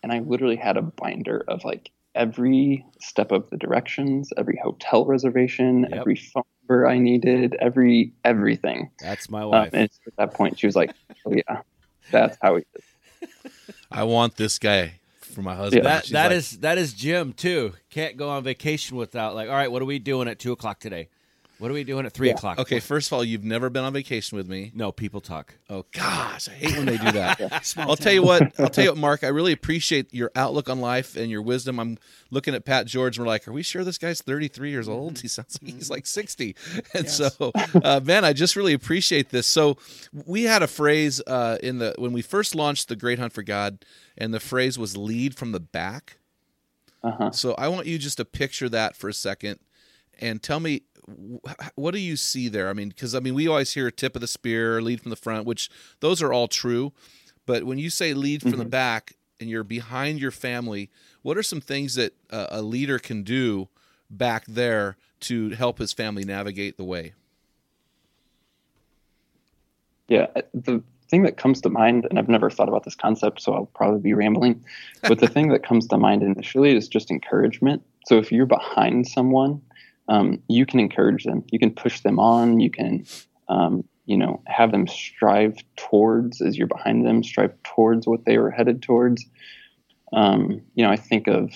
and 0.04 0.12
I 0.12 0.20
literally 0.20 0.58
had 0.58 0.76
a 0.76 0.82
binder 0.82 1.46
of 1.48 1.64
like 1.64 1.92
every 2.20 2.86
step 3.02 3.32
of 3.32 3.50
the 3.50 3.58
directions, 3.58 4.30
every 4.38 4.60
hotel 4.62 5.06
reservation, 5.06 5.88
Yep. 5.90 6.00
every 6.00 6.16
phone 6.16 6.44
number 6.62 6.88
I 6.88 7.00
needed, 7.00 7.56
every 7.60 8.14
everything. 8.24 8.92
That's 9.00 9.30
my 9.30 9.42
Um, 9.44 9.50
wife. 9.50 9.70
and 9.74 9.90
at 10.06 10.16
that 10.18 10.34
point, 10.36 10.60
she 10.60 10.68
was 10.68 10.76
like, 10.76 10.92
"Oh 11.26 11.34
yeah, 11.34 11.62
that's 12.12 12.38
how 12.42 12.56
we." 12.56 12.64
I 13.92 14.04
want 14.04 14.36
this 14.36 14.60
guy 14.60 15.00
for 15.22 15.42
my 15.42 15.56
husband. 15.56 15.86
that 15.86 16.04
She's 16.06 16.12
that 16.14 16.28
like, 16.28 16.38
is 16.38 16.60
that 16.60 16.78
is 16.78 16.94
Jim 16.94 17.34
too. 17.34 17.74
Can't 17.90 18.18
go 18.18 18.30
on 18.30 18.44
vacation 18.44 18.98
without 18.98 19.34
like, 19.36 19.50
all 19.50 19.56
right, 19.56 19.72
what 19.72 19.82
are 19.82 19.86
we 19.86 19.98
doing 20.00 20.28
at 20.28 20.38
two 20.40 20.52
o'clock 20.52 20.80
today? 20.80 21.08
What 21.60 21.70
are 21.70 21.74
we 21.74 21.84
doing 21.84 22.05
at 22.05 22.14
three 22.14 22.30
o'clock? 22.30 22.57
okay. 22.57 22.80
First 22.80 23.10
of 23.10 23.14
all, 23.14 23.24
you've 23.24 23.43
never 23.43 23.70
been 23.70 23.84
on 23.84 23.91
vacation 23.93 24.38
with 24.38 24.47
me. 24.47 24.72
No, 24.74 24.91
people 24.93 25.20
talk. 25.20 25.55
Oh 25.70 25.86
gosh, 25.91 26.47
I 26.47 26.51
hate 26.53 26.78
when 26.78 26.86
they 26.86 26.97
do 26.97 27.12
that. 27.12 27.74
I'll 27.78 27.97
tell 27.97 28.14
you 28.14 28.24
what. 28.24 28.57
I'll 28.57 28.70
tell 28.70 28.86
you 28.86 28.91
what, 28.91 28.97
Mark. 28.97 29.24
I 29.26 29.28
really 29.28 29.51
appreciate 29.51 30.14
your 30.14 30.32
outlook 30.36 30.70
on 30.70 30.80
life 30.80 31.18
and 31.18 31.30
your 31.30 31.41
wisdom. 31.41 31.78
I'm 31.80 31.97
looking 32.32 32.55
at 32.55 32.64
Pat 32.64 32.88
George. 32.88 33.18
and 33.18 33.26
We're 33.26 33.30
like, 33.32 33.45
are 33.47 33.51
we 33.51 33.62
sure 33.62 33.84
this 33.84 33.97
guy's 33.97 34.22
33 34.22 34.70
years 34.72 34.88
old? 34.88 35.20
He 35.20 35.28
sounds 35.28 35.60
like 35.62 35.74
he's 35.74 35.89
like 35.89 36.05
60. 36.07 36.55
And 36.93 37.03
Yes. 37.05 37.18
so, 37.18 37.51
uh, 37.84 37.99
man, 38.03 38.24
I 38.24 38.32
just 38.34 38.55
really 38.55 38.74
appreciate 38.74 39.30
this. 39.30 39.45
So, 39.45 39.78
we 40.26 40.43
had 40.43 40.64
a 40.64 40.68
phrase 40.68 41.22
uh, 41.28 41.57
in 41.62 41.80
the 41.80 41.93
when 41.97 42.14
we 42.14 42.22
first 42.22 42.55
launched 42.55 42.88
the 42.88 42.95
Great 42.95 43.20
Hunt 43.20 43.34
for 43.34 43.43
God, 43.43 43.84
and 44.18 44.34
the 44.34 44.39
phrase 44.39 44.80
was 44.80 44.95
"lead 44.95 45.36
from 45.36 45.51
the 45.51 45.60
back." 45.60 46.18
Uh-huh. 47.03 47.32
So, 47.32 47.53
I 47.55 47.68
want 47.68 47.86
you 47.88 47.97
just 47.97 48.18
to 48.18 48.26
picture 48.26 48.70
that 48.70 48.95
for 48.95 49.10
a 49.10 49.14
second, 49.14 49.60
and 50.20 50.41
tell 50.43 50.60
me 50.60 50.82
wh- 50.89 50.89
what 51.76 51.93
do 51.93 51.99
you 51.99 52.16
see 52.16 52.47
there? 52.47 52.70
I 52.70 52.74
mean, 52.74 52.89
because 52.89 53.16
I 53.16 53.20
mean, 53.20 53.34
we 53.34 53.47
always 53.47 53.74
hear 53.74 53.89
tip 53.91 54.16
of 54.16 54.22
the 54.22 54.28
spear, 54.28 54.82
lead 54.82 55.01
from 55.01 55.10
the 55.10 55.16
front, 55.16 55.45
which 55.45 55.70
those 55.99 56.22
are 56.22 56.34
all 56.34 56.47
true. 56.47 56.93
But 57.45 57.64
when 57.64 57.80
you 57.80 57.89
say 57.89 58.14
lead 58.14 58.41
from 58.41 58.57
the 58.57 58.66
back 58.66 59.16
and 59.39 59.49
you're 59.49 59.64
behind 59.64 60.20
your 60.20 60.32
family, 60.32 60.89
what 61.22 61.38
are 61.38 61.43
some 61.43 61.62
things 61.62 61.95
that 61.95 62.14
uh, 62.30 62.47
a 62.51 62.62
leader 62.62 62.99
can 62.99 63.24
do 63.24 63.70
back 64.10 64.45
there 64.45 64.97
to 65.22 65.49
help 65.49 65.80
his 65.80 65.91
family 65.93 66.24
navigate 66.24 66.78
the 66.78 66.84
way? 66.84 67.14
Yeah, 70.07 70.28
the 70.53 70.84
thing 71.10 71.24
that 71.24 71.38
comes 71.38 71.62
to 71.62 71.70
mind, 71.70 72.07
and 72.10 72.20
I've 72.20 72.30
never 72.30 72.49
thought 72.49 72.68
about 72.68 72.84
this 72.84 72.95
concept, 72.95 73.41
so 73.41 73.53
I'll 73.53 73.66
probably 73.66 73.99
be 73.99 74.14
rambling. 74.14 74.64
But 75.03 75.20
the 75.20 75.28
thing 75.36 75.49
that 75.49 75.64
comes 75.64 75.88
to 75.88 75.97
mind 75.97 76.24
initially 76.24 76.76
is 76.76 76.88
just 76.88 77.12
encouragement. 77.12 77.84
So 78.05 78.18
if 78.18 78.32
you're 78.32 78.45
behind 78.45 79.07
someone, 79.07 79.62
um, 80.10 80.41
you 80.49 80.66
can 80.66 80.80
encourage 80.80 81.24
them. 81.24 81.45
You 81.51 81.60
can 81.60 81.72
push 81.72 82.01
them 82.01 82.20
on. 82.20 82.60
You 82.60 82.72
can, 82.72 83.05
um, 83.47 83.84
you 84.05 84.18
know, 84.18 84.41
have 84.47 84.72
them 84.72 84.88
strive 84.88 85.55
towards 85.78 86.41
as 86.41 86.57
you're 86.57 86.68
behind 86.68 87.05
them, 87.05 87.24
strive 87.24 87.53
towards 87.64 88.07
what 88.07 88.26
they 88.26 88.38
were 88.39 88.51
headed 88.51 88.82
towards. 88.82 89.26
Um, 90.12 90.62
you 90.74 90.84
know, 90.84 90.91
I 90.91 90.95
think 90.95 91.28
of 91.28 91.51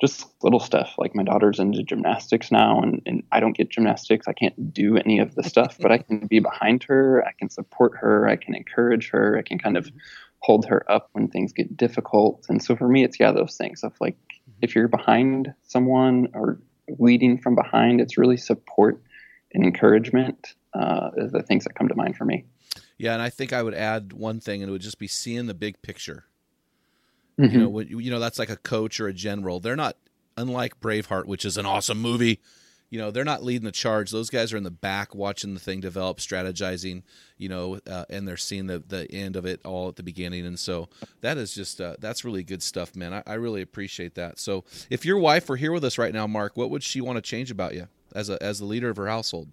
just 0.00 0.26
little 0.42 0.58
stuff 0.58 0.94
like 0.98 1.14
my 1.14 1.22
daughter's 1.22 1.60
into 1.60 1.84
gymnastics 1.84 2.50
now 2.50 2.82
and, 2.82 3.00
and 3.06 3.22
I 3.30 3.38
don't 3.38 3.56
get 3.56 3.70
gymnastics. 3.70 4.26
I 4.26 4.32
can't 4.32 4.74
do 4.74 4.96
any 4.96 5.20
of 5.20 5.36
the 5.36 5.44
stuff, 5.44 5.78
but 5.80 5.92
I 5.92 5.98
can 5.98 6.26
be 6.26 6.40
behind 6.40 6.82
her. 6.84 7.24
I 7.24 7.30
can 7.38 7.48
support 7.48 7.92
her. 7.98 8.28
I 8.28 8.34
can 8.34 8.56
encourage 8.56 9.10
her. 9.10 9.38
I 9.38 9.42
can 9.42 9.58
kind 9.58 9.76
of 9.76 9.88
hold 10.40 10.66
her 10.66 10.84
up 10.90 11.10
when 11.12 11.28
things 11.28 11.52
get 11.52 11.76
difficult. 11.76 12.44
And 12.48 12.60
so 12.60 12.74
for 12.74 12.88
me, 12.88 13.04
it's, 13.04 13.20
yeah, 13.20 13.30
those 13.30 13.56
things 13.56 13.84
of 13.84 13.92
like, 14.00 14.16
if 14.60 14.74
you're 14.74 14.88
behind 14.88 15.54
someone 15.62 16.28
or 16.34 16.58
leading 16.98 17.38
from 17.38 17.54
behind, 17.54 18.00
it's 18.00 18.18
really 18.18 18.36
support 18.36 19.02
and 19.52 19.64
encouragement 19.64 20.54
uh, 20.74 21.10
is 21.16 21.32
the 21.32 21.42
things 21.42 21.64
that 21.64 21.74
come 21.74 21.88
to 21.88 21.94
mind 21.94 22.16
for 22.16 22.24
me. 22.24 22.44
Yeah. 22.98 23.12
And 23.12 23.22
I 23.22 23.30
think 23.30 23.52
I 23.52 23.62
would 23.62 23.74
add 23.74 24.12
one 24.12 24.40
thing 24.40 24.62
and 24.62 24.68
it 24.68 24.72
would 24.72 24.80
just 24.80 24.98
be 24.98 25.08
seeing 25.08 25.46
the 25.46 25.54
big 25.54 25.80
picture 25.82 26.24
Mm-hmm. 27.38 27.58
You 27.58 27.68
know, 27.68 27.80
you 27.80 28.10
know 28.10 28.20
that's 28.20 28.38
like 28.38 28.50
a 28.50 28.56
coach 28.56 29.00
or 29.00 29.08
a 29.08 29.12
general. 29.12 29.60
They're 29.60 29.76
not 29.76 29.96
unlike 30.36 30.80
Braveheart, 30.80 31.26
which 31.26 31.44
is 31.44 31.56
an 31.56 31.66
awesome 31.66 32.00
movie. 32.00 32.40
You 32.94 33.00
know, 33.00 33.10
they're 33.10 33.24
not 33.24 33.42
leading 33.42 33.64
the 33.64 33.72
charge. 33.72 34.12
Those 34.12 34.30
guys 34.30 34.52
are 34.52 34.56
in 34.56 34.62
the 34.62 34.70
back 34.70 35.16
watching 35.16 35.52
the 35.52 35.58
thing 35.58 35.80
develop, 35.80 36.18
strategizing. 36.18 37.02
You 37.36 37.48
know, 37.48 37.80
uh, 37.90 38.04
and 38.08 38.28
they're 38.28 38.36
seeing 38.36 38.68
the 38.68 38.78
the 38.78 39.10
end 39.10 39.34
of 39.34 39.44
it 39.44 39.60
all 39.64 39.88
at 39.88 39.96
the 39.96 40.04
beginning. 40.04 40.46
And 40.46 40.56
so 40.56 40.88
that 41.20 41.36
is 41.36 41.52
just 41.52 41.80
uh, 41.80 41.96
that's 41.98 42.24
really 42.24 42.44
good 42.44 42.62
stuff, 42.62 42.94
man. 42.94 43.12
I, 43.12 43.24
I 43.26 43.34
really 43.34 43.62
appreciate 43.62 44.14
that. 44.14 44.38
So 44.38 44.62
if 44.90 45.04
your 45.04 45.18
wife 45.18 45.48
were 45.48 45.56
here 45.56 45.72
with 45.72 45.82
us 45.82 45.98
right 45.98 46.14
now, 46.14 46.28
Mark, 46.28 46.56
what 46.56 46.70
would 46.70 46.84
she 46.84 47.00
want 47.00 47.16
to 47.16 47.20
change 47.20 47.50
about 47.50 47.74
you 47.74 47.88
as 48.14 48.30
a 48.30 48.40
as 48.40 48.60
the 48.60 48.64
leader 48.64 48.90
of 48.90 48.96
her 48.96 49.08
household? 49.08 49.48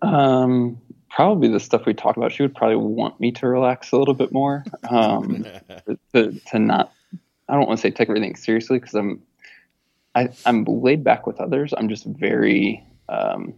Um, 0.00 0.80
probably 1.10 1.48
the 1.48 1.60
stuff 1.60 1.84
we 1.84 1.92
talk 1.92 2.16
about. 2.16 2.32
She 2.32 2.42
would 2.42 2.54
probably 2.54 2.76
want 2.76 3.20
me 3.20 3.32
to 3.32 3.46
relax 3.46 3.92
a 3.92 3.98
little 3.98 4.14
bit 4.14 4.32
more, 4.32 4.64
um, 4.88 5.44
to, 6.14 6.32
to 6.32 6.58
not. 6.58 6.90
I 7.50 7.54
don't 7.54 7.66
want 7.66 7.80
to 7.80 7.82
say 7.82 7.90
take 7.90 8.08
everything 8.08 8.34
seriously 8.34 8.78
because 8.78 8.94
I'm, 8.94 9.22
I, 10.18 10.28
I'm 10.44 10.64
laid 10.64 11.04
back 11.04 11.26
with 11.26 11.40
others. 11.40 11.72
I'm 11.76 11.88
just 11.88 12.04
very, 12.04 12.84
um, 13.08 13.54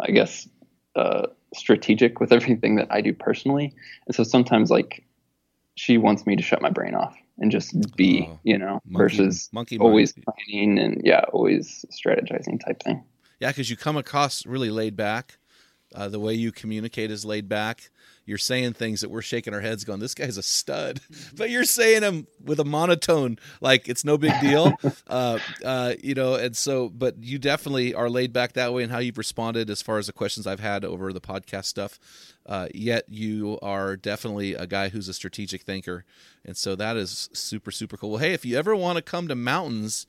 I 0.00 0.10
guess, 0.10 0.48
uh, 0.96 1.26
strategic 1.52 2.18
with 2.18 2.32
everything 2.38 2.76
that 2.76 2.88
I 2.90 3.02
do 3.02 3.12
personally, 3.12 3.74
and 4.06 4.14
so 4.14 4.24
sometimes 4.24 4.70
like 4.70 5.04
she 5.76 5.98
wants 5.98 6.26
me 6.26 6.36
to 6.36 6.42
shut 6.42 6.62
my 6.62 6.70
brain 6.70 6.94
off 6.94 7.16
and 7.38 7.50
just 7.50 7.96
be, 7.96 8.26
oh, 8.30 8.38
you 8.44 8.56
know, 8.56 8.80
monkey, 8.86 9.16
versus 9.16 9.48
monkey 9.52 9.78
always 9.78 10.12
planning 10.12 10.78
and 10.78 11.02
yeah, 11.04 11.24
always 11.32 11.84
strategizing 11.90 12.64
type 12.64 12.82
thing. 12.82 13.04
Yeah, 13.40 13.50
because 13.50 13.68
you 13.68 13.76
come 13.76 13.96
across 13.96 14.46
really 14.46 14.70
laid 14.70 14.96
back 14.96 15.38
uh, 15.94 16.08
the 16.08 16.18
way 16.18 16.34
you 16.34 16.50
communicate 16.50 17.10
is 17.10 17.24
laid 17.24 17.48
back. 17.48 17.90
You're 18.26 18.38
saying 18.38 18.72
things 18.72 19.02
that 19.02 19.10
we're 19.10 19.22
shaking 19.22 19.54
our 19.54 19.60
heads, 19.60 19.84
going, 19.84 20.00
"This 20.00 20.14
guy's 20.14 20.36
a 20.36 20.42
stud," 20.42 21.00
but 21.36 21.50
you're 21.50 21.64
saying 21.64 22.00
them 22.00 22.26
with 22.42 22.58
a 22.58 22.64
monotone, 22.64 23.38
like 23.60 23.88
it's 23.88 24.04
no 24.04 24.18
big 24.18 24.32
deal, 24.40 24.72
uh, 25.08 25.38
uh, 25.64 25.94
you 26.02 26.14
know. 26.14 26.34
And 26.34 26.56
so, 26.56 26.88
but 26.88 27.22
you 27.22 27.38
definitely 27.38 27.94
are 27.94 28.10
laid 28.10 28.32
back 28.32 28.54
that 28.54 28.72
way, 28.72 28.82
and 28.82 28.90
how 28.90 28.98
you've 28.98 29.18
responded 29.18 29.70
as 29.70 29.82
far 29.82 29.98
as 29.98 30.06
the 30.06 30.12
questions 30.12 30.46
I've 30.46 30.60
had 30.60 30.84
over 30.84 31.12
the 31.12 31.20
podcast 31.20 31.66
stuff. 31.66 31.98
Uh, 32.46 32.68
yet 32.74 33.04
you 33.08 33.58
are 33.62 33.96
definitely 33.96 34.54
a 34.54 34.66
guy 34.66 34.88
who's 34.88 35.08
a 35.08 35.14
strategic 35.14 35.62
thinker, 35.62 36.04
and 36.44 36.56
so 36.56 36.74
that 36.74 36.96
is 36.96 37.28
super 37.32 37.70
super 37.70 37.96
cool. 37.96 38.10
Well, 38.10 38.20
hey, 38.20 38.32
if 38.32 38.44
you 38.44 38.58
ever 38.58 38.74
want 38.74 38.96
to 38.96 39.02
come 39.02 39.28
to 39.28 39.34
mountains 39.34 40.06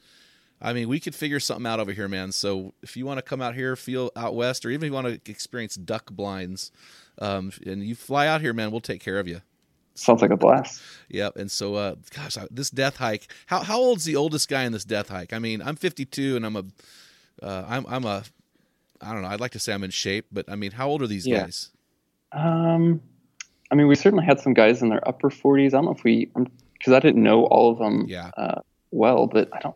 I 0.62 0.74
mean, 0.74 0.88
we 0.88 1.00
could 1.00 1.14
figure 1.14 1.40
something 1.40 1.66
out 1.66 1.80
over 1.80 1.92
here, 1.92 2.08
man. 2.08 2.32
So 2.32 2.74
if 2.82 2.96
you 2.96 3.06
want 3.06 3.18
to 3.18 3.22
come 3.22 3.42
out 3.42 3.56
here, 3.56 3.76
feel 3.76 4.12
out 4.16 4.36
west, 4.36 4.66
or 4.66 4.70
even 4.70 4.86
if 4.86 4.90
you 4.90 4.94
want 4.94 5.08
to 5.08 5.32
experience 5.32 5.76
duck 5.76 6.12
blinds, 6.12 6.72
um, 7.20 7.52
and 7.66 7.84
you 7.84 7.96
fly 7.96 8.28
out 8.28 8.42
here, 8.42 8.54
man, 8.54 8.72
we'll 8.72 8.82
take 8.82 9.02
care 9.02 9.20
of 9.20 9.28
you. 9.28 9.42
Sounds 9.96 10.22
like 10.22 10.32
a 10.32 10.38
blast. 10.38 10.82
Yep. 11.10 11.38
And 11.38 11.50
so, 11.50 11.76
uh, 11.76 11.96
gosh, 12.14 12.38
this 12.52 12.70
death 12.70 12.98
hike. 12.98 13.28
How 13.46 13.62
how 13.62 13.80
old's 13.80 14.04
the 14.04 14.18
oldest 14.18 14.50
guy 14.50 14.64
in 14.64 14.74
this 14.74 14.84
death 14.84 15.08
hike? 15.08 15.32
I 15.32 15.40
mean, 15.40 15.62
I'm 15.62 15.78
52, 15.78 16.36
and 16.36 16.46
I'm 16.46 16.56
a, 16.56 16.64
uh, 17.42 17.66
I'm 17.68 17.86
I'm 17.88 18.04
a, 18.04 18.24
I 19.02 19.14
don't 19.14 19.22
know. 19.22 19.30
I'd 19.30 19.40
like 19.40 19.52
to 19.52 19.60
say 19.60 19.74
I'm 19.74 19.84
in 19.86 19.92
shape, 19.92 20.26
but 20.32 20.50
I 20.50 20.56
mean, 20.56 20.72
how 20.72 20.90
old 20.90 21.02
are 21.02 21.08
these 21.08 21.26
yeah. 21.26 21.44
guys? 21.44 21.72
Um, 22.34 23.02
I 23.72 23.76
mean, 23.76 23.88
we 23.88 23.96
certainly 23.96 24.26
had 24.26 24.40
some 24.40 24.54
guys 24.54 24.82
in 24.82 24.90
their 24.90 25.08
upper 25.08 25.30
40s. 25.30 25.68
I 25.68 25.70
don't 25.70 25.86
know 25.86 25.92
if 25.92 26.04
we, 26.04 26.30
because 26.74 26.94
I 26.94 27.00
didn't 27.00 27.24
know 27.24 27.46
all 27.46 27.72
of 27.72 27.78
them. 27.78 28.06
Yeah. 28.08 28.32
Uh, 28.38 28.62
well, 28.92 29.28
but 29.28 29.50
I 29.54 29.60
don't. 29.60 29.76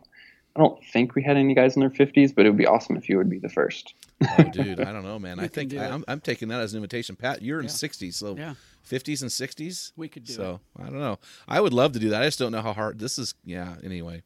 I 0.56 0.60
don't 0.60 0.82
think 0.84 1.14
we 1.14 1.22
had 1.22 1.36
any 1.36 1.54
guys 1.54 1.76
in 1.76 1.80
their 1.80 1.90
50s, 1.90 2.34
but 2.34 2.44
it 2.44 2.50
would 2.50 2.58
be 2.58 2.66
awesome 2.66 2.96
if 2.96 3.08
you 3.08 3.16
would 3.18 3.30
be 3.30 3.38
the 3.38 3.48
first. 3.48 3.94
oh, 4.38 4.42
dude, 4.42 4.80
I 4.80 4.92
don't 4.92 5.04
know, 5.04 5.18
man. 5.18 5.38
I 5.38 5.46
think 5.46 5.74
I, 5.74 5.86
am 5.86 6.04
I'm 6.08 6.20
taking 6.20 6.48
that 6.48 6.60
as 6.60 6.72
an 6.72 6.78
invitation. 6.78 7.16
Pat, 7.16 7.40
you're 7.42 7.60
in 7.60 7.66
yeah. 7.66 7.70
60s, 7.70 8.14
so 8.14 8.36
yeah. 8.36 8.54
50s 8.88 9.22
and 9.22 9.30
60s. 9.30 9.92
We 9.96 10.08
could 10.08 10.24
do 10.24 10.32
so, 10.32 10.60
it. 10.78 10.82
I 10.82 10.86
don't 10.86 10.98
know. 10.98 11.18
I 11.46 11.60
would 11.60 11.72
love 11.72 11.92
to 11.92 11.98
do 11.98 12.10
that. 12.10 12.22
I 12.22 12.24
just 12.26 12.38
don't 12.38 12.52
know 12.52 12.62
how 12.62 12.72
hard 12.72 12.98
this 12.98 13.18
is. 13.18 13.34
Yeah. 13.44 13.76
Anyway, 13.84 14.22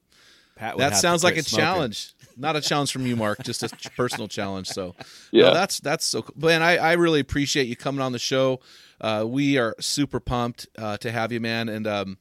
Pat. 0.56 0.78
that 0.78 0.96
sounds 0.96 1.22
like 1.22 1.36
a 1.36 1.42
smoking. 1.42 1.64
challenge. 1.64 2.14
Not 2.36 2.56
a 2.56 2.60
challenge 2.60 2.90
from 2.90 3.06
you, 3.06 3.16
Mark. 3.16 3.42
Just 3.42 3.62
a 3.62 3.68
personal 3.96 4.26
challenge. 4.26 4.68
So, 4.68 4.94
yeah, 5.30 5.44
no, 5.44 5.54
that's 5.54 5.80
that's 5.80 6.04
so. 6.04 6.22
Cool. 6.22 6.48
Man, 6.48 6.62
I 6.62 6.76
I 6.78 6.92
really 6.94 7.20
appreciate 7.20 7.68
you 7.68 7.76
coming 7.76 8.00
on 8.00 8.12
the 8.12 8.18
show. 8.18 8.60
Uh, 9.00 9.24
we 9.26 9.58
are 9.58 9.74
super 9.80 10.20
pumped 10.20 10.66
uh, 10.78 10.96
to 10.98 11.12
have 11.12 11.32
you, 11.32 11.40
man, 11.40 11.68
and 11.68 11.86
um, 11.86 12.18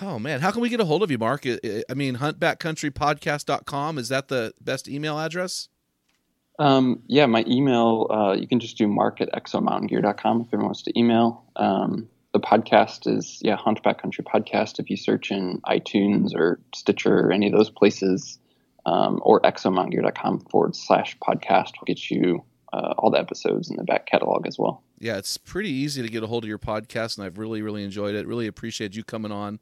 Oh 0.00 0.18
man, 0.18 0.40
how 0.40 0.50
can 0.50 0.60
we 0.60 0.68
get 0.68 0.80
a 0.80 0.84
hold 0.84 1.02
of 1.02 1.10
you, 1.10 1.18
Mark? 1.18 1.46
I 1.46 1.94
mean, 1.94 2.16
huntbackcountrypodcast.com 2.16 3.98
is 3.98 4.08
that 4.08 4.28
the 4.28 4.54
best 4.60 4.88
email 4.88 5.18
address? 5.18 5.68
Um, 6.58 7.02
yeah, 7.06 7.26
my 7.26 7.44
email, 7.48 8.06
uh, 8.10 8.32
you 8.32 8.46
can 8.46 8.60
just 8.60 8.78
do 8.78 8.86
mark 8.86 9.20
at 9.20 9.32
exomountaingear.com 9.32 10.42
if 10.42 10.48
anyone 10.52 10.66
wants 10.66 10.82
to 10.82 10.98
email. 10.98 11.44
Um, 11.56 12.08
the 12.32 12.40
podcast 12.40 13.12
is, 13.12 13.38
yeah, 13.42 13.56
Hunt 13.56 13.82
Backcountry 13.82 14.24
Podcast. 14.24 14.78
If 14.78 14.90
you 14.90 14.96
search 14.96 15.30
in 15.30 15.60
iTunes 15.62 16.34
or 16.34 16.60
Stitcher 16.74 17.26
or 17.26 17.32
any 17.32 17.46
of 17.46 17.52
those 17.52 17.70
places, 17.70 18.38
um, 18.86 19.20
or 19.22 19.40
exomountaingear.com 19.40 20.40
forward 20.50 20.76
slash 20.76 21.16
podcast 21.18 21.72
will 21.78 21.86
get 21.86 22.10
you 22.10 22.44
uh, 22.74 22.94
all 22.98 23.10
the 23.10 23.18
episodes 23.18 23.70
in 23.70 23.76
the 23.76 23.84
back 23.84 24.06
catalog 24.06 24.46
as 24.46 24.58
well. 24.58 24.82
Yeah, 24.98 25.16
it's 25.16 25.36
pretty 25.36 25.70
easy 25.70 26.02
to 26.02 26.08
get 26.08 26.22
a 26.24 26.26
hold 26.26 26.44
of 26.44 26.48
your 26.48 26.58
podcast, 26.58 27.16
and 27.16 27.24
I've 27.24 27.38
really, 27.38 27.62
really 27.62 27.84
enjoyed 27.84 28.14
it. 28.14 28.26
Really 28.26 28.46
appreciate 28.48 28.96
you 28.96 29.04
coming 29.04 29.30
on. 29.30 29.60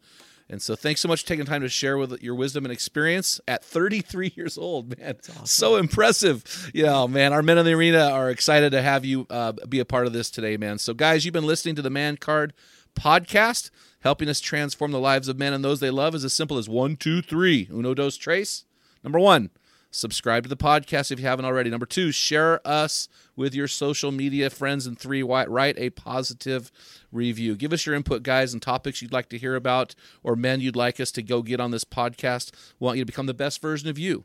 And 0.48 0.60
so, 0.60 0.74
thanks 0.74 1.00
so 1.00 1.08
much 1.08 1.22
for 1.22 1.28
taking 1.28 1.44
time 1.44 1.60
to 1.62 1.68
share 1.68 1.98
with 1.98 2.22
your 2.22 2.34
wisdom 2.34 2.64
and 2.64 2.72
experience 2.72 3.40
at 3.46 3.64
33 3.64 4.32
years 4.36 4.56
old, 4.56 4.98
man. 4.98 5.16
Awesome. 5.30 5.46
So 5.46 5.76
impressive. 5.76 6.70
Yeah, 6.74 7.06
man. 7.06 7.32
Our 7.32 7.42
men 7.42 7.58
in 7.58 7.66
the 7.66 7.72
arena 7.72 8.10
are 8.10 8.30
excited 8.30 8.72
to 8.72 8.82
have 8.82 9.04
you 9.04 9.26
uh, 9.28 9.52
be 9.68 9.78
a 9.78 9.84
part 9.84 10.06
of 10.06 10.12
this 10.12 10.30
today, 10.30 10.56
man. 10.56 10.78
So, 10.78 10.94
guys, 10.94 11.24
you've 11.24 11.34
been 11.34 11.46
listening 11.46 11.74
to 11.76 11.82
the 11.82 11.90
Man 11.90 12.16
Card 12.16 12.54
podcast, 12.94 13.70
helping 14.00 14.28
us 14.28 14.40
transform 14.40 14.90
the 14.90 15.00
lives 15.00 15.28
of 15.28 15.38
men 15.38 15.52
and 15.52 15.64
those 15.64 15.80
they 15.80 15.90
love 15.90 16.14
is 16.14 16.24
as 16.24 16.32
simple 16.32 16.58
as 16.58 16.68
one, 16.68 16.96
two, 16.96 17.22
three. 17.22 17.68
Uno, 17.70 17.94
dos, 17.94 18.16
tres. 18.16 18.64
Number 19.04 19.18
one, 19.18 19.50
Subscribe 19.94 20.42
to 20.44 20.48
the 20.48 20.56
podcast 20.56 21.12
if 21.12 21.20
you 21.20 21.26
haven't 21.26 21.44
already. 21.44 21.68
Number 21.68 21.84
two, 21.84 22.12
share 22.12 22.66
us 22.66 23.10
with 23.36 23.54
your 23.54 23.68
social 23.68 24.10
media 24.10 24.48
friends. 24.48 24.86
And 24.86 24.98
three, 24.98 25.22
write 25.22 25.78
a 25.78 25.90
positive 25.90 26.72
review. 27.12 27.54
Give 27.54 27.74
us 27.74 27.84
your 27.84 27.94
input, 27.94 28.22
guys, 28.22 28.54
and 28.54 28.62
topics 28.62 29.02
you'd 29.02 29.12
like 29.12 29.28
to 29.28 29.38
hear 29.38 29.54
about 29.54 29.94
or 30.22 30.34
men 30.34 30.62
you'd 30.62 30.76
like 30.76 30.98
us 30.98 31.12
to 31.12 31.22
go 31.22 31.42
get 31.42 31.60
on 31.60 31.72
this 31.72 31.84
podcast. 31.84 32.52
We 32.80 32.86
want 32.86 32.96
you 32.96 33.02
to 33.02 33.06
become 33.06 33.26
the 33.26 33.34
best 33.34 33.60
version 33.60 33.90
of 33.90 33.98
you. 33.98 34.24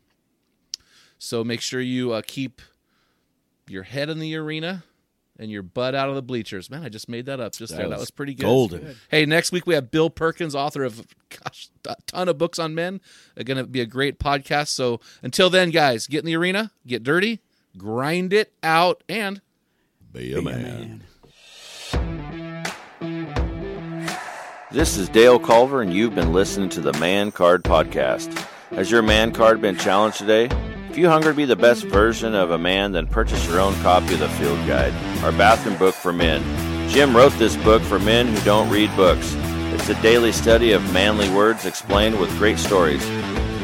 So 1.18 1.44
make 1.44 1.60
sure 1.60 1.82
you 1.82 2.12
uh, 2.12 2.22
keep 2.26 2.62
your 3.68 3.82
head 3.82 4.08
in 4.08 4.20
the 4.20 4.36
arena 4.36 4.84
and 5.38 5.50
your 5.50 5.62
butt 5.62 5.94
out 5.94 6.08
of 6.08 6.14
the 6.14 6.22
bleachers. 6.22 6.70
Man, 6.70 6.82
I 6.82 6.88
just 6.88 7.08
made 7.08 7.26
that 7.26 7.40
up 7.40 7.52
just 7.52 7.70
that 7.72 7.78
there. 7.78 7.88
Was 7.88 7.96
that 7.96 8.00
was 8.00 8.10
pretty 8.10 8.34
good. 8.34 8.44
Golden. 8.44 8.96
Hey, 9.08 9.24
next 9.24 9.52
week 9.52 9.66
we 9.66 9.74
have 9.74 9.90
Bill 9.90 10.10
Perkins, 10.10 10.54
author 10.54 10.84
of 10.84 11.06
gosh, 11.30 11.68
a 11.86 11.96
ton 12.06 12.28
of 12.28 12.38
books 12.38 12.58
on 12.58 12.74
men. 12.74 13.00
It's 13.36 13.44
going 13.44 13.58
to 13.58 13.64
be 13.64 13.80
a 13.80 13.86
great 13.86 14.18
podcast. 14.18 14.68
So 14.68 15.00
until 15.22 15.50
then, 15.50 15.70
guys, 15.70 16.06
get 16.06 16.20
in 16.20 16.26
the 16.26 16.36
arena, 16.36 16.72
get 16.86 17.02
dirty, 17.02 17.40
grind 17.76 18.32
it 18.32 18.52
out, 18.62 19.04
and 19.08 19.40
be 20.12 20.32
a, 20.32 20.38
be 20.38 20.44
man. 20.44 20.64
a 20.64 20.78
man. 20.78 21.04
This 24.70 24.98
is 24.98 25.08
Dale 25.08 25.38
Culver, 25.38 25.80
and 25.80 25.94
you've 25.94 26.14
been 26.14 26.34
listening 26.34 26.68
to 26.70 26.82
the 26.82 26.92
Man 26.94 27.32
Card 27.32 27.64
Podcast. 27.64 28.34
Has 28.70 28.90
your 28.90 29.00
man 29.00 29.32
card 29.32 29.62
been 29.62 29.78
challenged 29.78 30.18
today? 30.18 30.50
If 30.98 31.02
you 31.02 31.10
hunger 31.10 31.30
to 31.30 31.36
be 31.36 31.44
the 31.44 31.54
best 31.54 31.84
version 31.84 32.34
of 32.34 32.50
a 32.50 32.58
man, 32.58 32.90
then 32.90 33.06
purchase 33.06 33.46
your 33.46 33.60
own 33.60 33.72
copy 33.82 34.14
of 34.14 34.18
the 34.18 34.28
Field 34.30 34.58
Guide, 34.66 34.92
our 35.22 35.30
bathroom 35.30 35.78
book 35.78 35.94
for 35.94 36.12
men. 36.12 36.42
Jim 36.90 37.16
wrote 37.16 37.32
this 37.34 37.54
book 37.58 37.82
for 37.82 38.00
men 38.00 38.26
who 38.26 38.40
don't 38.40 38.68
read 38.68 38.90
books. 38.96 39.36
It's 39.72 39.88
a 39.88 39.94
daily 40.02 40.32
study 40.32 40.72
of 40.72 40.92
manly 40.92 41.30
words 41.30 41.66
explained 41.66 42.18
with 42.18 42.36
great 42.36 42.58
stories. 42.58 43.08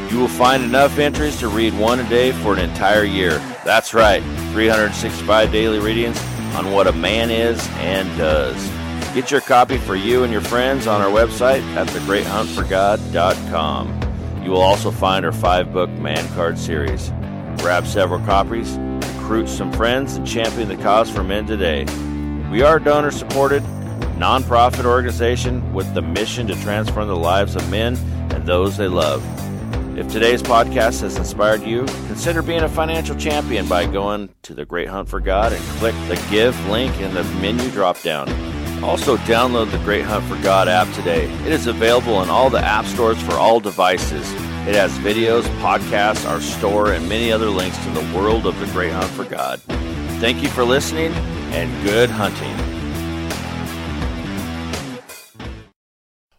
You 0.09 0.17
will 0.17 0.29
find 0.29 0.63
enough 0.63 0.97
entries 0.97 1.37
to 1.41 1.49
read 1.49 1.77
one 1.77 1.99
a 1.99 2.07
day 2.07 2.31
for 2.31 2.53
an 2.53 2.59
entire 2.59 3.03
year. 3.03 3.39
That's 3.65 3.93
right, 3.93 4.23
365 4.53 5.51
daily 5.51 5.79
readings 5.79 6.17
on 6.55 6.71
what 6.71 6.87
a 6.87 6.93
man 6.93 7.29
is 7.29 7.59
and 7.79 8.07
does. 8.17 8.55
Get 9.13 9.29
your 9.29 9.41
copy 9.41 9.77
for 9.77 9.97
you 9.97 10.23
and 10.23 10.31
your 10.31 10.39
friends 10.39 10.87
on 10.87 11.01
our 11.01 11.11
website 11.11 11.63
at 11.75 11.89
thegreathuntforgod.com. 11.89 14.41
You 14.41 14.51
will 14.51 14.61
also 14.61 14.89
find 14.89 15.25
our 15.25 15.33
five 15.33 15.73
book 15.73 15.89
Man 15.89 16.25
Card 16.33 16.57
series. 16.57 17.11
Grab 17.65 17.87
several 17.87 18.19
copies, 18.27 18.77
recruit 18.77 19.49
some 19.49 19.71
friends, 19.73 20.17
and 20.17 20.27
champion 20.27 20.67
the 20.67 20.77
cause 20.77 21.09
for 21.09 21.23
men 21.23 21.47
today. 21.47 21.83
We 22.51 22.61
are 22.61 22.77
a 22.77 22.83
donor 22.83 23.09
supported, 23.09 23.63
nonprofit 24.19 24.85
organization 24.85 25.73
with 25.73 25.91
the 25.95 26.03
mission 26.03 26.45
to 26.45 26.61
transform 26.61 27.07
the 27.07 27.15
lives 27.15 27.55
of 27.55 27.67
men 27.71 27.95
and 28.29 28.45
those 28.45 28.77
they 28.77 28.87
love. 28.87 29.23
If 29.97 30.07
today's 30.09 30.43
podcast 30.43 31.01
has 31.01 31.17
inspired 31.17 31.63
you, 31.63 31.85
consider 32.05 32.43
being 32.43 32.61
a 32.61 32.69
financial 32.69 33.15
champion 33.15 33.67
by 33.67 33.87
going 33.87 34.29
to 34.43 34.53
the 34.53 34.65
Great 34.65 34.87
Hunt 34.87 35.09
for 35.09 35.19
God 35.19 35.51
and 35.51 35.63
click 35.79 35.95
the 36.07 36.23
Give 36.29 36.55
link 36.69 36.95
in 37.01 37.15
the 37.15 37.23
menu 37.41 37.71
drop 37.71 37.99
down. 38.03 38.29
Also, 38.83 39.17
download 39.17 39.71
the 39.71 39.79
Great 39.79 40.05
Hunt 40.05 40.23
for 40.25 40.39
God 40.43 40.67
app 40.67 40.93
today. 40.93 41.25
It 41.47 41.51
is 41.51 41.65
available 41.65 42.21
in 42.21 42.29
all 42.29 42.51
the 42.51 42.59
app 42.59 42.85
stores 42.85 43.19
for 43.23 43.33
all 43.33 43.59
devices. 43.59 44.31
It 44.67 44.73
has 44.73 44.91
videos, 44.97 45.43
podcasts, 45.59 46.27
our 46.27 46.41
store, 46.41 46.93
and 46.93 47.07
many 47.07 47.31
other 47.31 47.49
links 47.49 47.77
to 47.85 47.89
the 47.91 48.17
world 48.17 48.47
of 48.47 48.59
the 48.59 48.65
Great 48.67 48.91
Hunt 48.91 49.11
for 49.11 49.23
God. 49.23 49.61
Thank 50.19 50.41
you 50.41 50.49
for 50.49 50.63
listening 50.63 51.13
and 51.53 51.83
good 51.83 52.09
hunting. 52.09 52.74